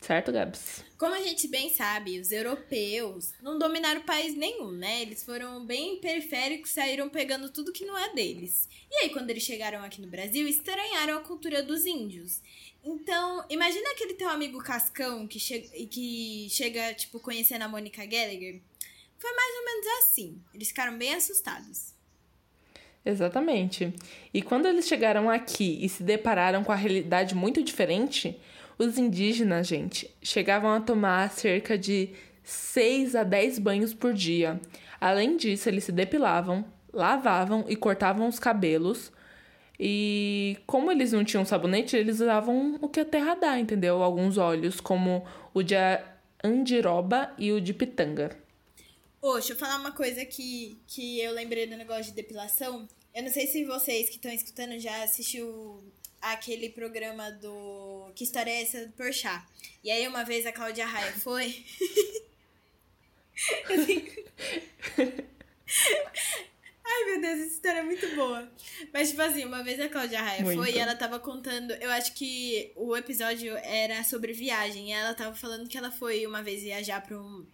Certo, 0.00 0.30
Gabs? 0.30 0.84
Como 0.96 1.14
a 1.14 1.20
gente 1.20 1.48
bem 1.48 1.70
sabe, 1.74 2.20
os 2.20 2.30
europeus 2.30 3.32
não 3.42 3.58
dominaram 3.58 4.00
país 4.02 4.34
nenhum, 4.34 4.70
né? 4.70 5.02
Eles 5.02 5.24
foram 5.24 5.64
bem 5.64 6.00
periféricos, 6.00 6.70
saíram 6.70 7.08
pegando 7.08 7.50
tudo 7.50 7.72
que 7.72 7.84
não 7.84 7.98
é 7.98 8.12
deles. 8.14 8.68
E 8.90 9.02
aí, 9.02 9.10
quando 9.10 9.30
eles 9.30 9.42
chegaram 9.42 9.82
aqui 9.82 10.00
no 10.00 10.08
Brasil, 10.08 10.46
estranharam 10.46 11.18
a 11.18 11.20
cultura 11.20 11.62
dos 11.62 11.84
índios. 11.84 12.40
Então, 12.84 13.44
imagina 13.50 13.90
aquele 13.90 14.14
teu 14.14 14.28
amigo 14.28 14.58
Cascão 14.58 15.26
que, 15.26 15.38
che 15.38 15.60
que 15.60 16.48
chega, 16.50 16.94
tipo, 16.94 17.20
conhecendo 17.20 17.64
a 17.64 17.68
Mônica 17.68 18.04
Gallagher. 18.06 18.60
Foi 19.18 19.32
mais 19.32 19.56
ou 19.58 19.64
menos 19.64 19.86
assim. 19.98 20.40
Eles 20.54 20.68
ficaram 20.68 20.96
bem 20.96 21.14
assustados. 21.14 21.97
Exatamente. 23.04 23.92
E 24.32 24.42
quando 24.42 24.66
eles 24.66 24.86
chegaram 24.86 25.30
aqui 25.30 25.78
e 25.80 25.88
se 25.88 26.02
depararam 26.02 26.62
com 26.62 26.72
a 26.72 26.76
realidade 26.76 27.34
muito 27.34 27.62
diferente, 27.62 28.38
os 28.78 28.98
indígenas, 28.98 29.66
gente, 29.66 30.10
chegavam 30.22 30.70
a 30.70 30.80
tomar 30.80 31.30
cerca 31.30 31.76
de 31.76 32.10
6 32.42 33.16
a 33.16 33.24
10 33.24 33.58
banhos 33.58 33.94
por 33.94 34.12
dia. 34.12 34.60
Além 35.00 35.36
disso, 35.36 35.68
eles 35.68 35.84
se 35.84 35.92
depilavam, 35.92 36.64
lavavam 36.92 37.64
e 37.68 37.76
cortavam 37.76 38.28
os 38.28 38.38
cabelos. 38.38 39.12
E 39.78 40.56
como 40.66 40.90
eles 40.90 41.12
não 41.12 41.24
tinham 41.24 41.44
sabonete, 41.44 41.96
eles 41.96 42.20
usavam 42.20 42.78
o 42.80 42.88
que 42.88 43.00
a 43.00 43.04
terra 43.04 43.34
dá, 43.34 43.58
entendeu? 43.58 44.02
Alguns 44.02 44.36
óleos, 44.36 44.80
como 44.80 45.24
o 45.54 45.62
de 45.62 45.74
andiroba 46.42 47.32
e 47.38 47.52
o 47.52 47.60
de 47.60 47.72
pitanga. 47.72 48.30
Ô, 49.20 49.34
deixa 49.34 49.52
eu 49.52 49.56
falar 49.56 49.76
uma 49.76 49.92
coisa 49.92 50.24
que, 50.24 50.78
que 50.86 51.20
eu 51.20 51.32
lembrei 51.32 51.66
do 51.66 51.76
negócio 51.76 52.04
de 52.04 52.12
depilação. 52.12 52.88
Eu 53.14 53.24
não 53.24 53.30
sei 53.30 53.46
se 53.46 53.64
vocês 53.64 54.08
que 54.08 54.16
estão 54.16 54.30
escutando 54.30 54.78
já 54.78 55.02
assistiu 55.02 55.82
aquele 56.20 56.68
programa 56.68 57.30
do 57.32 58.10
Que 58.14 58.24
História 58.24 58.50
é 58.50 58.62
essa 58.62 58.86
do 58.86 58.92
Porchat. 58.92 59.44
E 59.82 59.90
aí 59.90 60.06
uma 60.06 60.24
vez 60.24 60.46
a 60.46 60.52
Cláudia 60.52 60.86
Raia 60.86 61.12
foi. 61.12 61.64
Ai, 66.90 67.04
meu 67.04 67.20
Deus, 67.20 67.40
essa 67.40 67.54
história 67.54 67.80
é 67.80 67.82
muito 67.82 68.14
boa. 68.14 68.50
Mas, 68.92 69.10
tipo 69.10 69.22
assim, 69.22 69.44
uma 69.44 69.62
vez 69.62 69.78
a 69.78 69.88
Cláudia 69.88 70.22
Raia 70.22 70.42
muito. 70.42 70.58
foi 70.58 70.72
e 70.72 70.78
ela 70.78 70.94
tava 70.94 71.18
contando. 71.18 71.72
Eu 71.72 71.90
acho 71.90 72.14
que 72.14 72.72
o 72.74 72.96
episódio 72.96 73.56
era 73.58 74.02
sobre 74.04 74.32
viagem. 74.32 74.88
E 74.88 74.92
ela 74.92 75.14
tava 75.14 75.34
falando 75.34 75.68
que 75.68 75.76
ela 75.76 75.90
foi 75.90 76.26
uma 76.26 76.42
vez 76.42 76.62
viajar 76.62 77.02
pra 77.02 77.18
um, 77.18 77.46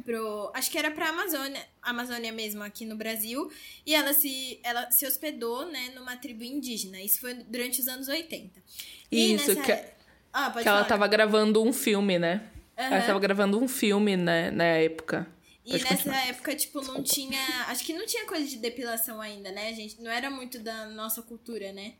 pro 0.00 0.50
acho 0.54 0.70
que 0.70 0.78
era 0.78 0.90
para 0.90 1.08
Amazônia 1.08 1.60
Amazônia 1.82 2.32
mesmo 2.32 2.62
aqui 2.62 2.84
no 2.84 2.96
Brasil 2.96 3.50
e 3.84 3.94
ela 3.94 4.12
se 4.12 4.58
ela 4.62 4.90
se 4.90 5.06
hospedou 5.06 5.66
né 5.66 5.92
numa 5.94 6.16
tribo 6.16 6.42
indígena 6.42 7.00
isso 7.00 7.20
foi 7.20 7.34
durante 7.34 7.80
os 7.80 7.88
anos 7.88 8.08
80 8.08 8.62
e 9.10 9.34
isso 9.34 9.54
nessa... 9.54 9.62
que, 9.62 9.84
ah, 10.32 10.50
que 10.50 10.68
ela 10.68 10.84
tava 10.84 11.06
gravando 11.06 11.62
um 11.62 11.72
filme 11.72 12.18
né 12.18 12.48
uhum. 12.78 12.84
ela 12.84 13.02
tava 13.02 13.20
gravando 13.20 13.58
um 13.58 13.68
filme 13.68 14.16
né 14.16 14.50
na 14.50 14.64
época 14.64 15.26
e 15.64 15.74
nessa 15.74 15.86
continuar. 15.86 16.26
época, 16.26 16.56
tipo, 16.56 16.78
não 16.78 17.00
Desculpa. 17.00 17.08
tinha. 17.08 17.64
Acho 17.68 17.84
que 17.84 17.92
não 17.92 18.04
tinha 18.04 18.26
coisa 18.26 18.44
de 18.44 18.56
depilação 18.56 19.20
ainda, 19.20 19.52
né, 19.52 19.72
gente? 19.72 20.02
Não 20.02 20.10
era 20.10 20.28
muito 20.28 20.58
da 20.58 20.86
nossa 20.86 21.22
cultura, 21.22 21.72
né? 21.72 21.94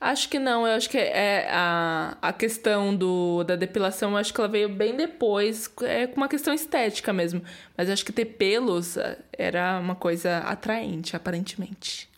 Acho 0.00 0.30
que 0.30 0.38
não, 0.38 0.66
eu 0.66 0.72
acho 0.72 0.88
que 0.88 0.96
é 0.96 1.46
a, 1.50 2.16
a 2.22 2.32
questão 2.32 2.96
do, 2.96 3.44
da 3.44 3.54
depilação, 3.54 4.12
eu 4.12 4.16
acho 4.16 4.32
que 4.32 4.40
ela 4.40 4.48
veio 4.48 4.68
bem 4.68 4.96
depois, 4.96 5.70
é 5.82 6.06
com 6.06 6.16
uma 6.16 6.28
questão 6.28 6.54
estética 6.54 7.12
mesmo. 7.12 7.42
Mas 7.76 7.90
acho 7.90 8.02
que 8.02 8.12
ter 8.12 8.24
pelos 8.24 8.96
é, 8.96 9.18
era 9.32 9.78
uma 9.78 9.94
coisa 9.94 10.38
atraente, 10.38 11.14
aparentemente. 11.14 12.08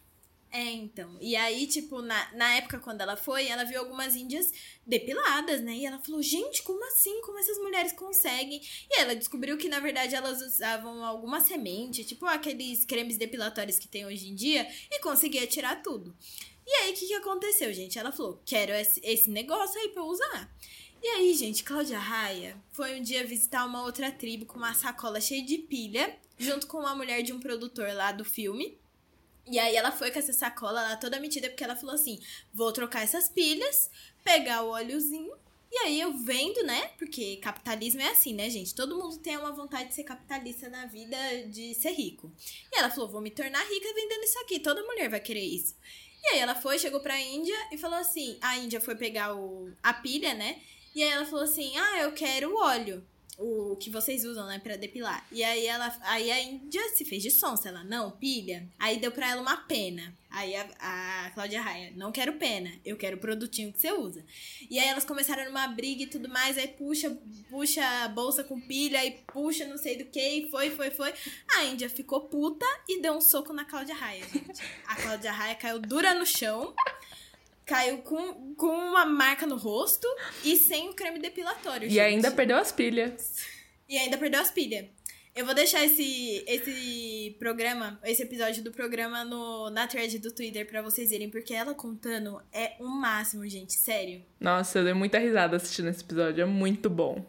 É, 0.52 0.70
então. 0.70 1.16
E 1.18 1.34
aí, 1.34 1.66
tipo, 1.66 2.02
na, 2.02 2.34
na 2.34 2.54
época 2.56 2.78
quando 2.78 3.00
ela 3.00 3.16
foi, 3.16 3.48
ela 3.48 3.64
viu 3.64 3.80
algumas 3.80 4.14
índias 4.14 4.52
depiladas, 4.86 5.62
né? 5.62 5.72
E 5.72 5.86
ela 5.86 5.98
falou, 5.98 6.22
gente, 6.22 6.62
como 6.62 6.86
assim? 6.88 7.22
Como 7.22 7.38
essas 7.38 7.56
mulheres 7.56 7.92
conseguem? 7.92 8.60
E 8.90 9.00
ela 9.00 9.16
descobriu 9.16 9.56
que, 9.56 9.68
na 9.68 9.80
verdade, 9.80 10.14
elas 10.14 10.42
usavam 10.42 11.02
alguma 11.04 11.40
semente, 11.40 12.04
tipo 12.04 12.26
aqueles 12.26 12.84
cremes 12.84 13.16
depilatórios 13.16 13.78
que 13.78 13.88
tem 13.88 14.04
hoje 14.04 14.28
em 14.28 14.34
dia, 14.34 14.68
e 14.90 15.00
conseguia 15.00 15.46
tirar 15.46 15.82
tudo. 15.82 16.14
E 16.66 16.70
aí, 16.70 16.92
o 16.92 16.94
que, 16.94 17.06
que 17.06 17.14
aconteceu, 17.14 17.72
gente? 17.72 17.98
Ela 17.98 18.12
falou: 18.12 18.40
quero 18.44 18.72
esse, 18.72 19.00
esse 19.04 19.30
negócio 19.30 19.80
aí 19.80 19.88
pra 19.88 20.02
eu 20.02 20.06
usar. 20.06 20.50
E 21.02 21.06
aí, 21.06 21.34
gente, 21.34 21.64
Cláudia 21.64 21.98
Raia 21.98 22.56
foi 22.70 22.98
um 22.98 23.02
dia 23.02 23.26
visitar 23.26 23.66
uma 23.66 23.82
outra 23.82 24.12
tribo 24.12 24.46
com 24.46 24.56
uma 24.56 24.72
sacola 24.72 25.20
cheia 25.20 25.44
de 25.44 25.58
pilha, 25.58 26.16
junto 26.38 26.68
com 26.68 26.78
uma 26.78 26.94
mulher 26.94 27.22
de 27.22 27.32
um 27.32 27.40
produtor 27.40 27.92
lá 27.92 28.12
do 28.12 28.24
filme. 28.24 28.78
E 29.46 29.58
aí 29.58 29.74
ela 29.74 29.90
foi 29.90 30.12
com 30.12 30.18
essa 30.20 30.32
sacola 30.32 30.80
lá 30.80 30.96
toda 30.96 31.18
metida, 31.18 31.48
porque 31.48 31.64
ela 31.64 31.74
falou 31.74 31.94
assim: 31.94 32.20
vou 32.54 32.72
trocar 32.72 33.02
essas 33.02 33.28
pilhas, 33.28 33.90
pegar 34.22 34.62
o 34.62 34.68
óleozinho. 34.68 35.34
E 35.74 35.78
aí 35.78 36.00
eu 36.00 36.12
vendo, 36.12 36.62
né? 36.64 36.88
Porque 36.98 37.38
capitalismo 37.38 38.00
é 38.00 38.10
assim, 38.10 38.34
né, 38.34 38.48
gente? 38.48 38.74
Todo 38.74 38.96
mundo 38.96 39.18
tem 39.18 39.36
uma 39.36 39.52
vontade 39.52 39.88
de 39.88 39.94
ser 39.94 40.04
capitalista 40.04 40.68
na 40.68 40.86
vida, 40.86 41.16
de 41.48 41.74
ser 41.74 41.92
rico. 41.92 42.30
E 42.72 42.78
ela 42.78 42.90
falou: 42.90 43.08
vou 43.08 43.20
me 43.20 43.30
tornar 43.30 43.66
rica 43.68 43.92
vendendo 43.92 44.22
isso 44.22 44.38
aqui. 44.40 44.60
Toda 44.60 44.84
mulher 44.84 45.08
vai 45.08 45.18
querer 45.20 45.44
isso. 45.44 45.74
E 46.22 46.34
aí 46.34 46.38
ela 46.38 46.54
foi, 46.54 46.78
chegou 46.78 47.00
pra 47.00 47.20
Índia 47.20 47.56
e 47.72 47.78
falou 47.78 47.98
assim: 47.98 48.38
a 48.40 48.56
Índia 48.56 48.80
foi 48.80 48.94
pegar 48.94 49.34
o, 49.34 49.70
a 49.82 49.92
pilha, 49.92 50.34
né? 50.34 50.60
E 50.94 51.02
aí 51.02 51.10
ela 51.10 51.24
falou 51.24 51.44
assim: 51.44 51.76
ah, 51.76 52.00
eu 52.00 52.12
quero 52.12 52.56
óleo 52.56 53.04
o 53.38 53.76
que 53.76 53.90
vocês 53.90 54.24
usam, 54.24 54.46
né, 54.46 54.58
para 54.58 54.76
depilar. 54.76 55.26
E 55.32 55.42
aí 55.42 55.66
ela, 55.66 55.96
aí 56.02 56.30
a 56.30 56.40
Índia 56.40 56.82
se 56.90 57.04
fez 57.04 57.22
de 57.22 57.30
sonsa, 57.30 57.68
ela, 57.68 57.82
não, 57.82 58.10
pilha. 58.10 58.68
Aí 58.78 58.98
deu 58.98 59.10
para 59.10 59.30
ela 59.30 59.40
uma 59.40 59.56
pena. 59.56 60.14
Aí 60.30 60.54
a, 60.56 60.66
a 60.78 61.30
Cláudia 61.30 61.60
Raia, 61.60 61.92
não 61.94 62.10
quero 62.10 62.34
pena, 62.34 62.70
eu 62.84 62.96
quero 62.96 63.16
o 63.16 63.20
produtinho 63.20 63.72
que 63.72 63.80
você 63.80 63.92
usa. 63.92 64.24
E 64.70 64.78
aí 64.78 64.88
elas 64.88 65.04
começaram 65.04 65.44
numa 65.44 65.66
briga 65.68 66.04
e 66.04 66.06
tudo 66.06 66.28
mais, 66.28 66.56
aí 66.56 66.68
puxa, 66.68 67.16
puxa 67.50 67.84
a 68.04 68.08
bolsa 68.08 68.42
com 68.42 68.58
pilha, 68.58 68.98
aí 68.98 69.22
puxa 69.32 69.66
não 69.66 69.76
sei 69.76 69.96
do 69.98 70.06
que, 70.06 70.20
e 70.20 70.50
foi, 70.50 70.70
foi, 70.70 70.90
foi. 70.90 71.12
A 71.56 71.64
Índia 71.64 71.90
ficou 71.90 72.22
puta 72.28 72.66
e 72.88 73.02
deu 73.02 73.12
um 73.12 73.20
soco 73.20 73.52
na 73.52 73.64
Cláudia 73.64 73.94
Raia, 73.94 74.24
gente. 74.32 74.62
A 74.86 74.96
Cláudia 74.96 75.32
Raia 75.32 75.54
caiu 75.54 75.78
dura 75.78 76.14
no 76.14 76.24
chão 76.24 76.74
caiu 77.72 77.98
com, 78.02 78.54
com 78.54 78.66
uma 78.66 79.06
marca 79.06 79.46
no 79.46 79.56
rosto 79.56 80.06
e 80.44 80.58
sem 80.58 80.90
o 80.90 80.92
creme 80.92 81.18
depilatório. 81.18 81.86
E 81.86 81.90
gente. 81.90 82.00
ainda 82.00 82.30
perdeu 82.30 82.58
as 82.58 82.70
pilhas. 82.70 83.38
E 83.88 83.96
ainda 83.96 84.18
perdeu 84.18 84.42
as 84.42 84.50
pilhas. 84.50 84.84
Eu 85.34 85.46
vou 85.46 85.54
deixar 85.54 85.82
esse, 85.82 86.44
esse 86.46 87.34
programa, 87.38 87.98
esse 88.04 88.22
episódio 88.22 88.62
do 88.62 88.70
programa 88.70 89.24
no, 89.24 89.70
na 89.70 89.86
thread 89.86 90.18
do 90.18 90.30
Twitter 90.30 90.68
pra 90.68 90.82
vocês 90.82 91.08
verem, 91.08 91.30
porque 91.30 91.54
ela 91.54 91.72
contando 91.72 92.42
é 92.52 92.74
o 92.78 92.84
um 92.84 92.88
máximo, 92.90 93.48
gente, 93.48 93.72
sério. 93.72 94.22
Nossa, 94.38 94.80
eu 94.80 94.84
dei 94.84 94.92
muita 94.92 95.18
risada 95.18 95.56
assistindo 95.56 95.88
esse 95.88 96.04
episódio, 96.04 96.42
é 96.42 96.44
muito 96.44 96.90
bom. 96.90 97.24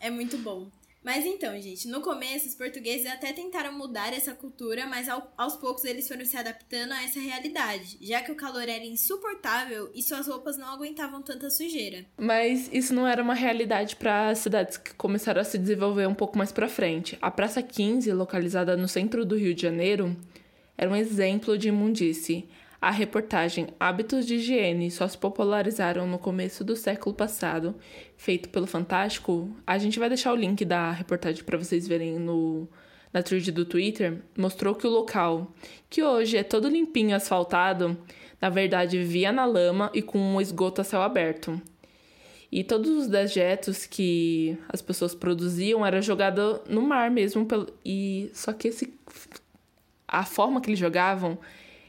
É 0.00 0.10
muito 0.10 0.36
bom. 0.38 0.68
Mas 1.08 1.24
então, 1.24 1.58
gente, 1.58 1.88
no 1.88 2.02
começo 2.02 2.46
os 2.46 2.54
portugueses 2.54 3.06
até 3.06 3.32
tentaram 3.32 3.72
mudar 3.72 4.12
essa 4.12 4.34
cultura, 4.34 4.86
mas 4.86 5.08
ao, 5.08 5.32
aos 5.38 5.56
poucos 5.56 5.82
eles 5.84 6.06
foram 6.06 6.22
se 6.22 6.36
adaptando 6.36 6.92
a 6.92 7.02
essa 7.02 7.18
realidade, 7.18 7.96
já 8.02 8.20
que 8.20 8.30
o 8.30 8.34
calor 8.34 8.68
era 8.68 8.84
insuportável 8.84 9.90
e 9.94 10.02
suas 10.02 10.28
roupas 10.28 10.58
não 10.58 10.68
aguentavam 10.68 11.22
tanta 11.22 11.48
sujeira. 11.48 12.04
Mas 12.18 12.68
isso 12.74 12.92
não 12.92 13.06
era 13.06 13.22
uma 13.22 13.32
realidade 13.32 13.96
para 13.96 14.34
cidades 14.34 14.76
que 14.76 14.92
começaram 14.96 15.40
a 15.40 15.44
se 15.44 15.56
desenvolver 15.56 16.06
um 16.06 16.14
pouco 16.14 16.36
mais 16.36 16.52
para 16.52 16.68
frente. 16.68 17.16
A 17.22 17.30
Praça 17.30 17.62
15, 17.62 18.12
localizada 18.12 18.76
no 18.76 18.86
centro 18.86 19.24
do 19.24 19.34
Rio 19.34 19.54
de 19.54 19.62
Janeiro, 19.62 20.14
era 20.76 20.90
um 20.90 20.96
exemplo 20.96 21.56
de 21.56 21.68
imundície. 21.68 22.46
A 22.80 22.92
reportagem 22.92 23.68
Hábitos 23.78 24.24
de 24.24 24.36
Higiene 24.36 24.88
só 24.88 25.08
se 25.08 25.18
popularizaram 25.18 26.06
no 26.06 26.16
começo 26.16 26.62
do 26.62 26.76
século 26.76 27.12
passado, 27.12 27.74
feito 28.16 28.48
pelo 28.50 28.68
Fantástico. 28.68 29.50
A 29.66 29.76
gente 29.78 29.98
vai 29.98 30.08
deixar 30.08 30.32
o 30.32 30.36
link 30.36 30.64
da 30.64 30.92
reportagem 30.92 31.42
para 31.42 31.58
vocês 31.58 31.88
verem 31.88 32.18
no 32.18 32.68
na 33.12 33.22
thread 33.22 33.50
do 33.50 33.64
Twitter. 33.64 34.22
Mostrou 34.36 34.76
que 34.76 34.86
o 34.86 34.90
local, 34.90 35.52
que 35.90 36.04
hoje 36.04 36.36
é 36.36 36.44
todo 36.44 36.68
limpinho 36.68 37.16
asfaltado, 37.16 37.98
na 38.40 38.48
verdade 38.48 38.96
vivia 38.96 39.32
na 39.32 39.44
lama 39.44 39.90
e 39.92 40.00
com 40.00 40.18
um 40.18 40.40
esgoto 40.40 40.80
a 40.80 40.84
céu 40.84 41.02
aberto. 41.02 41.60
E 42.50 42.62
todos 42.62 42.90
os 42.90 43.08
dejetos 43.08 43.86
que 43.86 44.56
as 44.68 44.80
pessoas 44.80 45.16
produziam 45.16 45.84
era 45.84 46.00
jogado 46.00 46.60
no 46.68 46.80
mar 46.80 47.10
mesmo, 47.10 47.46
e 47.84 48.30
só 48.32 48.52
que 48.52 48.68
esse 48.68 48.94
a 50.06 50.24
forma 50.24 50.60
que 50.60 50.70
eles 50.70 50.78
jogavam 50.78 51.38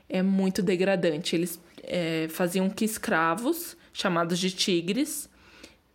é 0.09 0.21
muito 0.21 0.61
degradante. 0.61 1.35
Eles 1.35 1.59
é, 1.83 2.27
faziam 2.29 2.69
que 2.69 2.83
escravos, 2.83 3.77
chamados 3.93 4.39
de 4.39 4.51
tigres, 4.51 5.29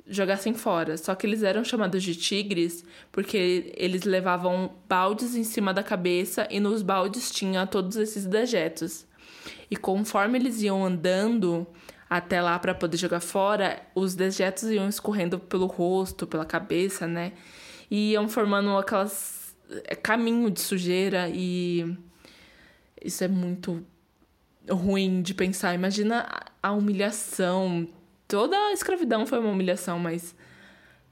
jogassem 0.07 0.55
fora. 0.55 0.97
Só 0.97 1.15
que 1.15 1.27
eles 1.27 1.43
eram 1.43 1.65
chamados 1.65 2.03
de 2.03 2.15
tigres 2.15 2.85
porque 3.11 3.73
eles 3.77 4.05
levavam 4.05 4.73
baldes 4.89 5.35
em 5.35 5.45
cima 5.45 5.75
da 5.75 5.83
cabeça 5.83 6.47
e 6.51 6.61
nos 6.61 6.83
baldes 6.83 7.31
tinha 7.31 7.67
todos 7.67 7.97
esses 7.97 8.27
dejetos. 8.27 9.07
E 9.71 9.77
conforme 9.77 10.39
eles 10.39 10.63
iam 10.63 10.85
andando 10.85 11.67
até 12.09 12.41
lá 12.41 12.59
para 12.59 12.75
poder 12.75 12.97
jogar 12.97 13.21
fora, 13.21 13.83
os 13.95 14.15
dejetos 14.15 14.65
iam 14.65 14.89
escorrendo 14.89 15.39
pelo 15.39 15.67
rosto, 15.67 16.27
pela 16.27 16.45
cabeça, 16.45 17.07
né? 17.07 17.33
E 17.91 18.13
iam 18.13 18.29
formando 18.29 18.77
aquelas 18.77 19.57
é, 19.85 19.95
caminho 19.95 20.51
de 20.51 20.61
sujeira 20.61 21.29
e 21.29 21.97
isso 23.03 23.25
é 23.25 23.29
muito 23.29 23.85
ruim 24.71 25.23
de 25.23 25.35
pensar. 25.35 25.75
Imagina 25.75 26.29
a 26.63 26.73
humilhação. 26.73 27.89
Toda 28.27 28.57
a 28.57 28.73
escravidão 28.73 29.27
foi 29.27 29.39
uma 29.39 29.51
humilhação, 29.51 29.99
mas 29.99 30.35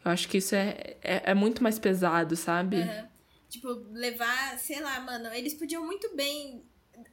eu 0.04 0.10
acho 0.10 0.28
que 0.28 0.38
isso 0.38 0.54
é, 0.54 0.96
é, 1.02 1.30
é 1.30 1.34
muito 1.34 1.62
mais 1.62 1.78
pesado, 1.78 2.36
sabe? 2.36 2.76
Uhum. 2.76 3.08
Tipo, 3.48 3.68
levar, 3.92 4.58
sei 4.58 4.80
lá, 4.80 4.98
mano, 5.00 5.28
eles 5.34 5.54
podiam 5.54 5.84
muito 5.84 6.14
bem. 6.16 6.64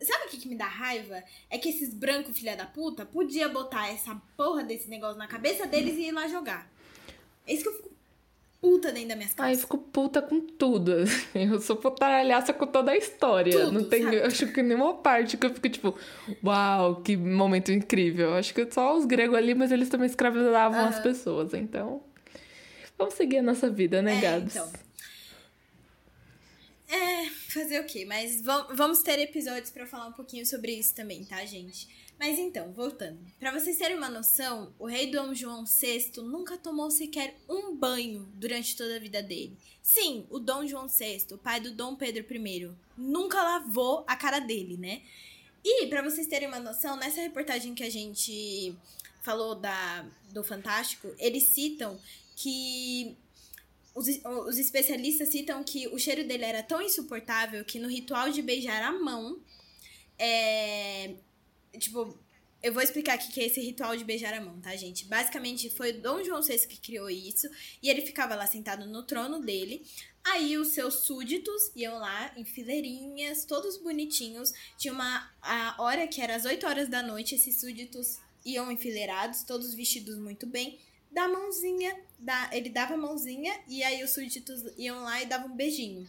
Sabe 0.01 0.25
o 0.25 0.29
que, 0.29 0.37
que 0.37 0.47
me 0.47 0.57
dá 0.57 0.67
raiva? 0.67 1.21
É 1.49 1.57
que 1.57 1.69
esses 1.69 1.93
brancos 1.93 2.37
filha 2.37 2.55
da 2.55 2.65
puta 2.65 3.05
podia 3.05 3.49
botar 3.49 3.89
essa 3.89 4.15
porra 4.37 4.63
desse 4.63 4.89
negócio 4.89 5.17
na 5.17 5.27
cabeça 5.27 5.67
deles 5.67 5.97
e 5.97 6.07
ir 6.07 6.11
lá 6.11 6.27
jogar. 6.27 6.71
É 7.45 7.53
isso 7.53 7.63
que 7.63 7.69
eu 7.69 7.75
fico 7.75 7.98
puta 8.61 8.91
dentro 8.91 9.09
das 9.09 9.17
minhas 9.17 9.33
calças. 9.33 9.45
Ai, 9.45 9.53
eu 9.53 9.59
fico 9.59 9.77
puta 9.77 10.21
com 10.21 10.41
tudo. 10.41 10.91
Eu 11.33 11.59
sou 11.61 11.75
putaralhaça 11.75 12.53
com 12.53 12.67
toda 12.67 12.91
a 12.91 12.97
história. 12.97 13.51
Tudo, 13.51 13.71
não 13.71 13.83
tem, 13.83 14.03
eu 14.03 14.25
acho 14.25 14.47
que 14.51 14.61
nenhuma 14.61 14.95
parte 14.95 15.37
que 15.37 15.45
eu 15.45 15.53
fico 15.53 15.69
tipo, 15.69 15.97
uau, 16.43 17.01
que 17.01 17.15
momento 17.15 17.71
incrível. 17.71 18.33
Acho 18.33 18.53
que 18.53 18.69
só 18.71 18.97
os 18.97 19.05
gregos 19.05 19.35
ali, 19.35 19.53
mas 19.55 19.71
eles 19.71 19.89
também 19.89 20.07
escravizavam 20.07 20.81
uhum. 20.81 20.87
as 20.87 20.99
pessoas. 20.99 21.53
Então, 21.53 22.03
vamos 22.97 23.13
seguir 23.13 23.37
a 23.37 23.43
nossa 23.43 23.69
vida, 23.69 24.01
né, 24.01 24.17
é, 24.17 24.21
gados? 24.21 24.55
Então. 24.55 24.71
É, 26.89 27.29
fazer 27.49 27.79
o 27.79 27.85
quê? 27.85 28.03
Mas 28.05 28.41
vamos 28.41 29.01
ter 29.03 29.19
episódios 29.19 29.69
para 29.69 29.85
falar 29.85 30.07
um 30.07 30.13
pouquinho 30.13 30.45
sobre 30.45 30.73
isso 30.73 30.95
também, 30.95 31.23
tá, 31.23 31.45
gente? 31.45 31.87
Mas 32.19 32.37
então, 32.37 32.73
voltando. 32.73 33.17
Para 33.39 33.57
vocês 33.57 33.77
terem 33.77 33.95
uma 33.95 34.09
noção, 34.09 34.73
o 34.77 34.85
rei 34.85 35.09
Dom 35.09 35.33
João 35.33 35.63
VI 35.63 36.11
nunca 36.17 36.57
tomou 36.57 36.91
sequer 36.91 37.39
um 37.47 37.73
banho 37.73 38.29
durante 38.35 38.75
toda 38.75 38.97
a 38.97 38.99
vida 38.99 39.23
dele. 39.23 39.57
Sim, 39.81 40.27
o 40.29 40.37
Dom 40.37 40.67
João 40.67 40.87
VI, 40.89 41.27
o 41.31 41.37
pai 41.37 41.61
do 41.61 41.71
Dom 41.71 41.95
Pedro 41.95 42.25
I, 42.29 42.71
nunca 42.97 43.41
lavou 43.41 44.03
a 44.05 44.17
cara 44.17 44.39
dele, 44.39 44.75
né? 44.75 45.01
E 45.63 45.87
para 45.87 46.01
vocês 46.01 46.27
terem 46.27 46.49
uma 46.49 46.59
noção, 46.59 46.97
nessa 46.97 47.21
reportagem 47.21 47.73
que 47.73 47.83
a 47.83 47.89
gente 47.89 48.75
falou 49.21 49.55
da 49.55 50.05
do 50.31 50.43
Fantástico, 50.43 51.13
eles 51.17 51.43
citam 51.43 51.97
que 52.35 53.17
os, 53.95 54.07
os 54.45 54.57
especialistas 54.57 55.29
citam 55.29 55.63
que 55.63 55.87
o 55.87 55.97
cheiro 55.97 56.27
dele 56.27 56.43
era 56.43 56.63
tão 56.63 56.81
insuportável 56.81 57.63
que 57.63 57.79
no 57.79 57.87
ritual 57.87 58.29
de 58.29 58.41
beijar 58.41 58.83
a 58.83 58.91
mão, 58.91 59.39
é, 60.17 61.15
Tipo, 61.77 62.17
eu 62.61 62.73
vou 62.73 62.83
explicar 62.83 63.13
aqui 63.13 63.31
que 63.31 63.39
é 63.39 63.45
esse 63.45 63.61
ritual 63.61 63.95
de 63.95 64.03
beijar 64.03 64.33
a 64.33 64.41
mão, 64.41 64.59
tá, 64.59 64.75
gente? 64.75 65.05
Basicamente, 65.05 65.69
foi 65.69 65.93
Dom 65.93 66.23
João 66.23 66.41
VI 66.41 66.67
que 66.67 66.77
criou 66.77 67.09
isso. 67.09 67.49
E 67.81 67.89
ele 67.89 68.01
ficava 68.01 68.35
lá 68.35 68.45
sentado 68.45 68.85
no 68.85 69.03
trono 69.03 69.39
dele. 69.39 69.85
Aí 70.25 70.57
os 70.57 70.69
seus 70.69 71.05
súditos 71.05 71.71
iam 71.75 71.97
lá 71.97 72.33
em 72.35 72.43
fileirinhas, 72.43 73.45
todos 73.45 73.77
bonitinhos. 73.77 74.51
Tinha 74.77 74.93
uma 74.93 75.31
a 75.41 75.81
hora 75.81 76.05
que 76.07 76.21
era 76.21 76.35
às 76.35 76.45
8 76.45 76.67
horas 76.67 76.89
da 76.89 77.01
noite, 77.01 77.35
esses 77.35 77.59
súditos 77.59 78.19
iam 78.45 78.71
enfileirados, 78.71 79.43
todos 79.43 79.73
vestidos 79.73 80.17
muito 80.17 80.45
bem. 80.45 80.77
Da 81.09 81.27
mãozinha, 81.27 81.97
da, 82.19 82.49
ele 82.51 82.69
dava 82.69 82.93
a 82.93 82.97
mãozinha 82.97 83.57
e 83.67 83.81
aí 83.83 84.03
os 84.03 84.11
súditos 84.11 84.61
iam 84.77 85.01
lá 85.01 85.21
e 85.21 85.25
davam 85.25 85.47
um 85.47 85.55
beijinho. 85.55 86.07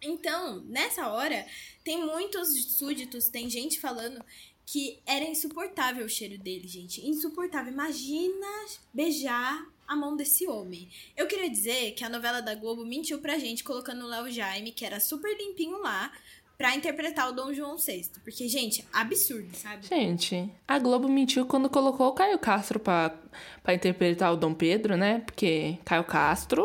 Então, 0.00 0.60
nessa 0.64 1.08
hora, 1.08 1.46
tem 1.84 2.04
muitos 2.04 2.76
súditos, 2.76 3.28
tem 3.28 3.48
gente 3.48 3.78
falando 3.78 4.24
que 4.66 5.00
era 5.06 5.24
insuportável 5.24 6.04
o 6.04 6.08
cheiro 6.08 6.38
dele, 6.38 6.66
gente. 6.66 7.06
Insuportável. 7.06 7.72
Imagina 7.72 8.46
beijar 8.92 9.66
a 9.86 9.96
mão 9.96 10.16
desse 10.16 10.46
homem. 10.46 10.88
Eu 11.16 11.26
queria 11.26 11.50
dizer 11.50 11.92
que 11.92 12.04
a 12.04 12.08
novela 12.08 12.40
da 12.40 12.54
Globo 12.54 12.84
mentiu 12.84 13.18
pra 13.18 13.38
gente 13.38 13.64
colocando 13.64 14.04
o 14.04 14.08
Léo 14.08 14.30
Jaime, 14.30 14.72
que 14.72 14.84
era 14.84 15.00
super 15.00 15.36
limpinho 15.36 15.78
lá, 15.78 16.10
pra 16.56 16.76
interpretar 16.76 17.28
o 17.28 17.32
Dom 17.32 17.52
João 17.52 17.76
VI. 17.76 18.10
Porque, 18.22 18.48
gente, 18.48 18.86
absurdo, 18.92 19.54
sabe? 19.54 19.86
Gente, 19.86 20.50
a 20.66 20.78
Globo 20.78 21.08
mentiu 21.08 21.44
quando 21.44 21.68
colocou 21.68 22.08
o 22.08 22.12
Caio 22.12 22.38
Castro 22.38 22.78
pra, 22.78 23.14
pra 23.62 23.74
interpretar 23.74 24.32
o 24.32 24.36
Dom 24.36 24.54
Pedro, 24.54 24.96
né? 24.96 25.20
Porque 25.20 25.78
Caio 25.84 26.04
Castro, 26.04 26.64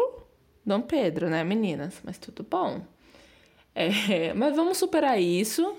Dom 0.65 0.81
Pedro, 0.81 1.29
né, 1.29 1.43
meninas? 1.43 1.95
Mas 2.03 2.17
tudo 2.17 2.43
bom. 2.43 2.85
É, 3.73 4.33
mas 4.35 4.55
vamos 4.55 4.77
superar 4.77 5.19
isso. 5.21 5.75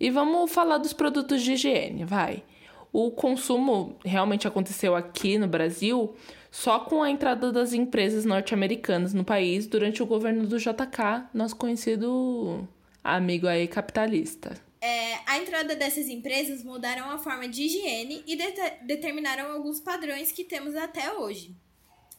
E 0.00 0.10
vamos 0.10 0.52
falar 0.52 0.78
dos 0.78 0.92
produtos 0.92 1.42
de 1.42 1.52
higiene, 1.52 2.04
vai. 2.04 2.44
o 2.92 3.10
consumo 3.10 3.96
realmente 4.04 4.48
aconteceu 4.48 4.94
aqui 4.94 5.36
no 5.38 5.46
Brasil 5.46 6.14
só 6.50 6.80
com 6.80 7.02
a 7.02 7.10
entrada 7.10 7.52
das 7.52 7.72
empresas 7.72 8.24
norte-americanas 8.24 9.12
no 9.12 9.24
país 9.24 9.66
durante 9.66 10.02
o 10.02 10.06
governo 10.06 10.46
do 10.46 10.58
JK, 10.58 11.28
nosso 11.34 11.56
conhecido 11.56 12.66
amigo 13.04 13.46
aí 13.46 13.68
capitalista. 13.68 14.56
É, 14.80 15.18
a 15.26 15.38
entrada 15.38 15.74
dessas 15.74 16.08
empresas 16.08 16.62
mudaram 16.62 17.10
a 17.10 17.18
forma 17.18 17.48
de 17.48 17.64
higiene 17.64 18.22
e 18.26 18.36
de 18.36 18.46
determinaram 18.82 19.52
alguns 19.52 19.80
padrões 19.80 20.30
que 20.30 20.44
temos 20.44 20.76
até 20.76 21.12
hoje. 21.12 21.54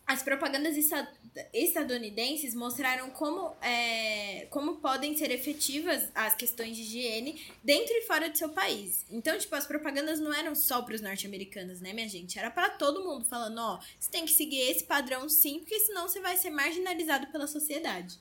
As 0.10 0.24
propagandas 0.24 0.76
estadunidenses 1.54 2.56
mostraram 2.56 3.12
como, 3.12 3.56
é, 3.62 4.48
como 4.50 4.78
podem 4.78 5.16
ser 5.16 5.30
efetivas 5.30 6.10
as 6.16 6.34
questões 6.34 6.76
de 6.76 6.82
higiene 6.82 7.40
dentro 7.64 7.94
e 7.94 8.02
fora 8.08 8.28
do 8.28 8.36
seu 8.36 8.50
país. 8.50 9.06
Então, 9.12 9.38
tipo, 9.38 9.54
as 9.54 9.68
propagandas 9.68 10.20
não 10.20 10.34
eram 10.34 10.56
só 10.56 10.82
para 10.82 10.96
os 10.96 11.02
norte-americanos, 11.02 11.80
né, 11.80 11.94
minha 11.94 12.10
gente? 12.10 12.40
Era 12.40 12.50
para 12.50 12.72
todo 12.72 13.04
mundo 13.04 13.24
falando, 13.26 13.60
ó, 13.60 13.80
você 14.00 14.10
tem 14.10 14.26
que 14.26 14.34
seguir 14.34 14.62
esse 14.62 14.84
padrão 14.84 15.30
sim, 15.30 15.60
porque 15.60 15.80
senão 15.80 16.08
você 16.08 16.20
vai 16.20 16.36
ser 16.38 16.50
marginalizado 16.50 17.28
pela 17.28 17.46
sociedade. 17.46 18.18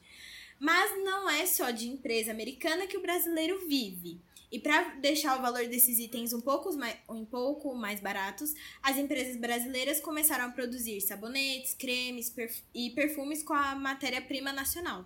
Mas 0.60 1.02
não 1.02 1.30
é 1.30 1.46
só 1.46 1.70
de 1.70 1.88
empresa 1.88 2.32
americana 2.32 2.86
que 2.86 2.98
o 2.98 3.02
brasileiro 3.02 3.66
vive. 3.66 4.20
E 4.50 4.58
para 4.58 4.94
deixar 5.00 5.38
o 5.38 5.42
valor 5.42 5.66
desses 5.66 5.98
itens 5.98 6.32
um 6.32 6.40
pouco, 6.40 6.74
mais, 6.74 6.96
um 7.08 7.24
pouco 7.24 7.74
mais 7.74 8.00
baratos, 8.00 8.54
as 8.82 8.96
empresas 8.96 9.36
brasileiras 9.36 10.00
começaram 10.00 10.46
a 10.46 10.48
produzir 10.48 11.00
sabonetes, 11.02 11.74
cremes 11.74 12.30
perf 12.30 12.62
e 12.74 12.90
perfumes 12.90 13.42
com 13.42 13.52
a 13.52 13.74
matéria-prima 13.74 14.52
nacional. 14.52 15.04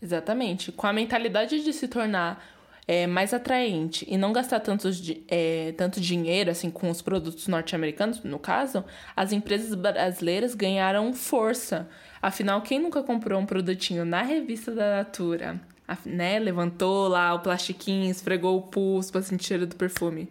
Exatamente. 0.00 0.70
Com 0.70 0.86
a 0.86 0.92
mentalidade 0.92 1.64
de 1.64 1.72
se 1.72 1.88
tornar 1.88 2.44
é, 2.86 3.06
mais 3.06 3.34
atraente 3.34 4.06
e 4.08 4.16
não 4.16 4.32
gastar 4.32 4.60
tanto, 4.60 4.88
é, 5.28 5.72
tanto 5.72 6.00
dinheiro 6.00 6.50
assim 6.50 6.70
com 6.70 6.90
os 6.90 7.02
produtos 7.02 7.48
norte-americanos, 7.48 8.22
no 8.22 8.38
caso, 8.38 8.84
as 9.16 9.32
empresas 9.32 9.74
brasileiras 9.74 10.54
ganharam 10.54 11.12
força. 11.12 11.88
Afinal, 12.20 12.62
quem 12.62 12.78
nunca 12.78 13.02
comprou 13.02 13.40
um 13.40 13.46
produtinho 13.46 14.04
na 14.04 14.22
revista 14.22 14.72
da 14.72 14.96
Natura? 14.98 15.60
Né? 16.04 16.38
Levantou 16.38 17.08
lá 17.08 17.34
o 17.34 17.40
plastiquinho, 17.40 18.10
esfregou 18.10 18.56
o 18.58 18.62
pulso 18.62 19.12
para 19.12 19.22
sentir 19.22 19.44
o 19.44 19.46
cheiro 19.46 19.66
do 19.66 19.76
perfume. 19.76 20.28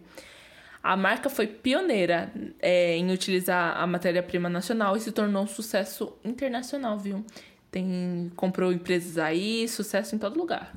A 0.82 0.96
marca 0.96 1.28
foi 1.28 1.48
pioneira 1.48 2.32
é, 2.60 2.96
em 2.96 3.10
utilizar 3.10 3.76
a 3.76 3.86
matéria-prima 3.86 4.48
nacional 4.48 4.96
e 4.96 5.00
se 5.00 5.10
tornou 5.10 5.42
um 5.42 5.46
sucesso 5.46 6.16
internacional, 6.24 6.96
viu? 6.98 7.24
Tem, 7.72 8.30
comprou 8.36 8.72
empresas 8.72 9.18
aí, 9.18 9.66
sucesso 9.66 10.14
em 10.14 10.18
todo 10.18 10.38
lugar. 10.38 10.72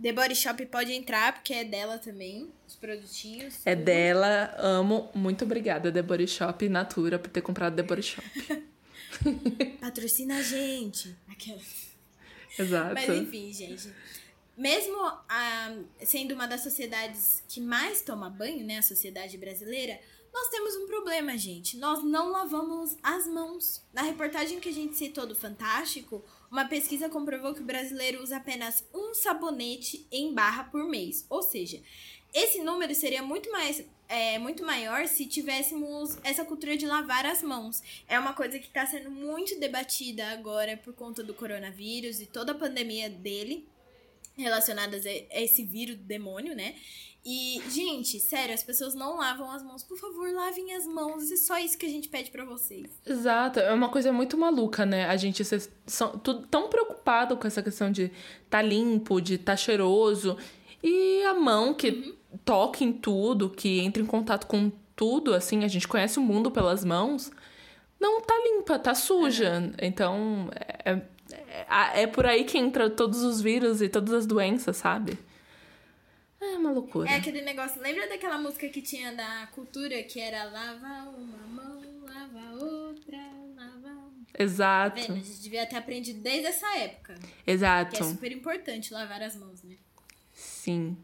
The 0.00 0.12
Body 0.12 0.34
Shop 0.34 0.66
pode 0.66 0.92
entrar, 0.92 1.32
porque 1.32 1.54
é 1.54 1.64
dela 1.64 1.96
também, 1.96 2.50
os 2.66 2.74
produtinhos. 2.74 3.60
É 3.64 3.74
tudo. 3.76 3.84
dela, 3.84 4.52
amo. 4.58 5.08
Muito 5.14 5.44
obrigada, 5.44 5.92
The 5.92 6.02
Body 6.02 6.26
Shop 6.26 6.68
Natura, 6.68 7.18
por 7.20 7.30
ter 7.30 7.40
comprado 7.40 7.76
The 7.76 7.82
Body 7.82 8.02
Shop. 8.02 8.26
Patrocina 9.80 10.38
a 10.38 10.42
gente. 10.42 11.16
Aquela. 11.30 11.60
Exato. 12.58 12.94
Mas 12.94 13.08
enfim, 13.08 13.52
gente. 13.52 13.92
Mesmo 14.56 14.96
ah, 15.28 15.76
sendo 16.04 16.34
uma 16.34 16.46
das 16.46 16.60
sociedades 16.62 17.42
que 17.48 17.60
mais 17.60 18.02
toma 18.02 18.28
banho, 18.28 18.64
né, 18.64 18.78
a 18.78 18.82
sociedade 18.82 19.38
brasileira, 19.38 19.98
nós 20.32 20.48
temos 20.48 20.74
um 20.76 20.86
problema, 20.86 21.36
gente. 21.36 21.76
Nós 21.76 22.02
não 22.02 22.30
lavamos 22.30 22.96
as 23.02 23.26
mãos. 23.26 23.84
Na 23.92 24.02
reportagem 24.02 24.60
que 24.60 24.68
a 24.70 24.72
gente 24.72 24.96
citou 24.96 25.26
do 25.26 25.34
Fantástico, 25.34 26.24
uma 26.50 26.64
pesquisa 26.64 27.08
comprovou 27.08 27.54
que 27.54 27.60
o 27.60 27.66
brasileiro 27.66 28.22
usa 28.22 28.38
apenas 28.38 28.84
um 28.94 29.12
sabonete 29.12 30.06
em 30.10 30.32
barra 30.32 30.64
por 30.64 30.84
mês. 30.88 31.26
Ou 31.28 31.42
seja, 31.42 31.82
esse 32.32 32.62
número 32.62 32.94
seria 32.94 33.22
muito 33.22 33.50
mais 33.50 33.84
é, 34.08 34.38
muito 34.38 34.62
maior 34.62 35.06
se 35.06 35.24
tivéssemos 35.24 36.18
essa 36.22 36.44
cultura 36.44 36.76
de 36.76 36.86
lavar 36.86 37.24
as 37.24 37.42
mãos. 37.42 37.82
É 38.06 38.18
uma 38.18 38.34
coisa 38.34 38.58
que 38.58 38.66
está 38.66 38.84
sendo 38.84 39.10
muito 39.10 39.58
debatida 39.58 40.26
agora 40.28 40.76
por 40.76 40.92
conta 40.92 41.22
do 41.22 41.32
coronavírus 41.32 42.20
e 42.20 42.26
toda 42.26 42.52
a 42.52 42.54
pandemia 42.54 43.08
dele, 43.08 43.66
relacionadas 44.36 45.06
a 45.06 45.10
esse 45.40 45.64
vírus 45.64 45.96
demônio, 45.96 46.54
né? 46.54 46.74
E, 47.24 47.62
gente, 47.70 48.18
sério, 48.18 48.52
as 48.52 48.64
pessoas 48.64 48.94
não 48.94 49.16
lavam 49.16 49.48
as 49.50 49.62
mãos. 49.62 49.84
Por 49.84 49.96
favor, 49.96 50.30
lavem 50.32 50.74
as 50.74 50.86
mãos. 50.86 51.30
É 51.30 51.36
só 51.36 51.56
isso 51.56 51.78
que 51.78 51.86
a 51.86 51.88
gente 51.88 52.08
pede 52.08 52.32
para 52.32 52.44
vocês. 52.44 52.90
Exato. 53.06 53.60
É 53.60 53.72
uma 53.72 53.88
coisa 53.88 54.12
muito 54.12 54.36
maluca, 54.36 54.84
né? 54.84 55.06
A 55.06 55.16
gente 55.16 55.44
ser 55.44 55.70
tão 56.50 56.68
preocupado 56.68 57.36
com 57.36 57.46
essa 57.46 57.62
questão 57.62 57.92
de 57.92 58.10
tá 58.50 58.60
limpo, 58.60 59.20
de 59.20 59.38
tá 59.38 59.56
cheiroso. 59.56 60.36
E 60.82 61.22
a 61.22 61.34
mão 61.34 61.72
que 61.72 61.90
uhum. 61.90 62.16
Toca 62.44 62.82
em 62.84 62.92
tudo, 62.92 63.50
que 63.50 63.80
entra 63.80 64.02
em 64.02 64.06
contato 64.06 64.46
com 64.46 64.70
tudo, 64.94 65.34
assim, 65.34 65.64
a 65.64 65.68
gente 65.68 65.88
conhece 65.88 66.18
o 66.18 66.22
mundo 66.22 66.50
pelas 66.50 66.84
mãos, 66.84 67.30
não 67.98 68.20
tá 68.20 68.34
limpa, 68.44 68.78
tá 68.78 68.94
suja. 68.94 69.72
É. 69.78 69.86
Então, 69.86 70.50
é, 70.84 71.00
é, 71.68 72.02
é 72.02 72.06
por 72.06 72.26
aí 72.26 72.44
que 72.44 72.58
entra 72.58 72.90
todos 72.90 73.22
os 73.22 73.40
vírus 73.40 73.80
e 73.80 73.88
todas 73.88 74.12
as 74.12 74.26
doenças, 74.26 74.76
sabe? 74.76 75.18
É 76.40 76.56
uma 76.56 76.72
loucura. 76.72 77.08
É 77.08 77.16
aquele 77.16 77.40
negócio. 77.42 77.80
Lembra 77.80 78.08
daquela 78.08 78.36
música 78.36 78.68
que 78.68 78.82
tinha 78.82 79.14
da 79.14 79.46
cultura 79.52 80.02
que 80.02 80.18
era 80.18 80.44
lava 80.44 81.10
uma 81.10 81.46
mão, 81.46 81.80
lava 82.02 82.64
outra, 82.64 83.18
lava. 83.56 84.10
Exato. 84.36 84.96
Tá 84.96 85.02
vendo? 85.06 85.20
A 85.20 85.24
gente 85.24 85.40
devia 85.40 85.64
ter 85.66 85.76
aprendido 85.76 86.20
desde 86.20 86.46
essa 86.46 86.66
época. 86.78 87.14
Exato. 87.46 87.96
Que 87.96 88.02
é 88.02 88.06
super 88.06 88.32
importante 88.32 88.92
lavar 88.92 89.22
as 89.22 89.36
mãos, 89.36 89.62
né? 89.62 89.76
Sim. 90.32 90.96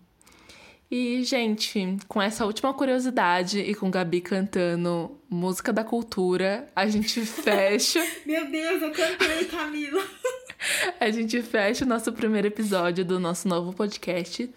E, 0.90 1.22
gente, 1.22 1.98
com 2.08 2.20
essa 2.20 2.46
última 2.46 2.72
curiosidade 2.72 3.60
e 3.60 3.74
com 3.74 3.90
Gabi 3.90 4.22
cantando 4.22 5.20
música 5.28 5.70
da 5.70 5.84
cultura, 5.84 6.66
a 6.74 6.86
gente 6.86 7.20
fecha. 7.26 8.00
Meu 8.24 8.50
Deus, 8.50 8.80
eu 8.80 8.90
cantei, 8.92 9.44
Camila! 9.44 10.02
a 10.98 11.10
gente 11.10 11.42
fecha 11.42 11.84
o 11.84 11.88
nosso 11.88 12.10
primeiro 12.12 12.48
episódio 12.48 13.04
do 13.04 13.20
nosso 13.20 13.46
novo 13.46 13.74
podcast. 13.74 14.48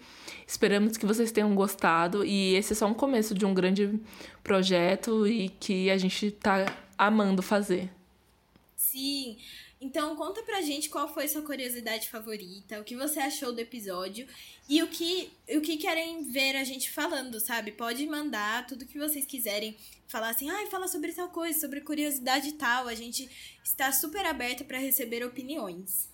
Esperamos 0.46 0.96
que 0.96 1.04
vocês 1.04 1.30
tenham 1.30 1.54
gostado 1.54 2.24
e 2.24 2.54
esse 2.54 2.72
é 2.72 2.76
só 2.76 2.86
um 2.86 2.94
começo 2.94 3.34
de 3.34 3.44
um 3.44 3.52
grande 3.52 4.00
projeto 4.42 5.26
e 5.26 5.50
que 5.50 5.90
a 5.90 5.98
gente 5.98 6.30
tá 6.30 6.64
amando 6.96 7.42
fazer. 7.42 7.90
Sim. 8.74 9.36
Então 9.82 10.14
conta 10.14 10.44
pra 10.44 10.62
gente 10.62 10.88
qual 10.88 11.12
foi 11.12 11.26
sua 11.26 11.42
curiosidade 11.42 12.08
favorita, 12.08 12.80
o 12.80 12.84
que 12.84 12.94
você 12.94 13.18
achou 13.18 13.52
do 13.52 13.60
episódio 13.60 14.28
e 14.68 14.80
o 14.80 14.86
que, 14.86 15.28
o 15.48 15.60
que 15.60 15.76
querem 15.76 16.22
ver 16.30 16.54
a 16.54 16.62
gente 16.62 16.88
falando, 16.88 17.40
sabe? 17.40 17.72
Pode 17.72 18.06
mandar 18.06 18.64
tudo 18.64 18.86
que 18.86 18.96
vocês 18.96 19.26
quiserem. 19.26 19.76
Falar 20.06 20.30
assim, 20.30 20.48
ai, 20.48 20.66
ah, 20.66 20.70
fala 20.70 20.86
sobre 20.86 21.10
tal 21.12 21.28
coisa, 21.30 21.58
sobre 21.58 21.80
curiosidade 21.80 22.52
tal. 22.52 22.86
A 22.86 22.94
gente 22.94 23.28
está 23.64 23.90
super 23.90 24.24
aberta 24.24 24.62
para 24.62 24.78
receber 24.78 25.24
opiniões. 25.24 26.08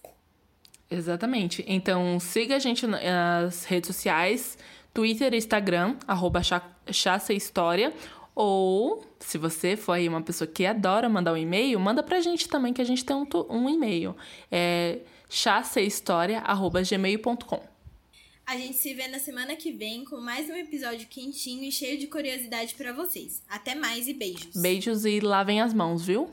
Exatamente. 0.90 1.62
Então 1.68 2.18
siga 2.18 2.56
a 2.56 2.58
gente 2.58 2.86
nas 2.86 3.64
redes 3.64 3.88
sociais, 3.88 4.56
Twitter 4.94 5.34
e 5.34 5.36
Instagram, 5.36 5.96
arroba 6.06 6.40
História 7.30 7.92
ou, 8.40 9.04
se 9.18 9.36
você 9.36 9.76
for 9.76 9.94
aí 9.94 10.08
uma 10.08 10.22
pessoa 10.22 10.46
que 10.46 10.64
adora 10.64 11.08
mandar 11.08 11.32
um 11.32 11.36
e-mail, 11.36 11.80
manda 11.80 12.04
pra 12.04 12.20
gente 12.20 12.48
também, 12.48 12.72
que 12.72 12.80
a 12.80 12.84
gente 12.84 13.04
tem 13.04 13.16
um, 13.16 13.26
um 13.50 13.68
e-mail. 13.68 14.14
É 14.48 15.00
chassehistoria.gmail.com 15.28 17.60
A 18.46 18.56
gente 18.56 18.76
se 18.76 18.94
vê 18.94 19.08
na 19.08 19.18
semana 19.18 19.56
que 19.56 19.72
vem 19.72 20.04
com 20.04 20.20
mais 20.20 20.48
um 20.48 20.54
episódio 20.54 21.08
quentinho 21.08 21.64
e 21.64 21.72
cheio 21.72 21.98
de 21.98 22.06
curiosidade 22.06 22.76
para 22.76 22.92
vocês. 22.92 23.42
Até 23.48 23.74
mais 23.74 24.06
e 24.06 24.14
beijos. 24.14 24.54
Beijos 24.54 25.04
e 25.04 25.18
lavem 25.18 25.60
as 25.60 25.74
mãos, 25.74 26.06
viu? 26.06 26.30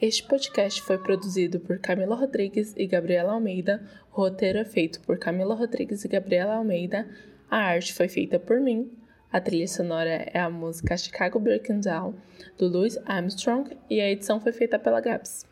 Este 0.00 0.22
podcast 0.22 0.80
foi 0.80 0.96
produzido 0.96 1.60
por 1.60 1.78
Camila 1.78 2.16
Rodrigues 2.16 2.72
e 2.74 2.86
Gabriela 2.86 3.34
Almeida. 3.34 3.86
O 4.10 4.22
roteiro 4.22 4.60
é 4.60 4.64
feito 4.64 4.98
por 5.02 5.18
Camila 5.18 5.54
Rodrigues 5.54 6.06
e 6.06 6.08
Gabriela 6.08 6.54
Almeida. 6.54 7.06
A 7.50 7.58
arte 7.58 7.92
foi 7.92 8.08
feita 8.08 8.38
por 8.38 8.58
mim. 8.58 8.90
A 9.32 9.40
trilha 9.40 9.66
sonora 9.66 10.28
é 10.32 10.38
a 10.38 10.48
música 10.48 10.96
Chicago 10.96 11.38
Breaking 11.38 11.80
Down, 11.80 12.14
do 12.56 12.68
Louis 12.68 12.96
Armstrong, 13.06 13.76
e 13.90 14.00
a 14.00 14.10
edição 14.10 14.40
foi 14.40 14.52
feita 14.52 14.78
pela 14.78 15.00
Gabs. 15.00 15.44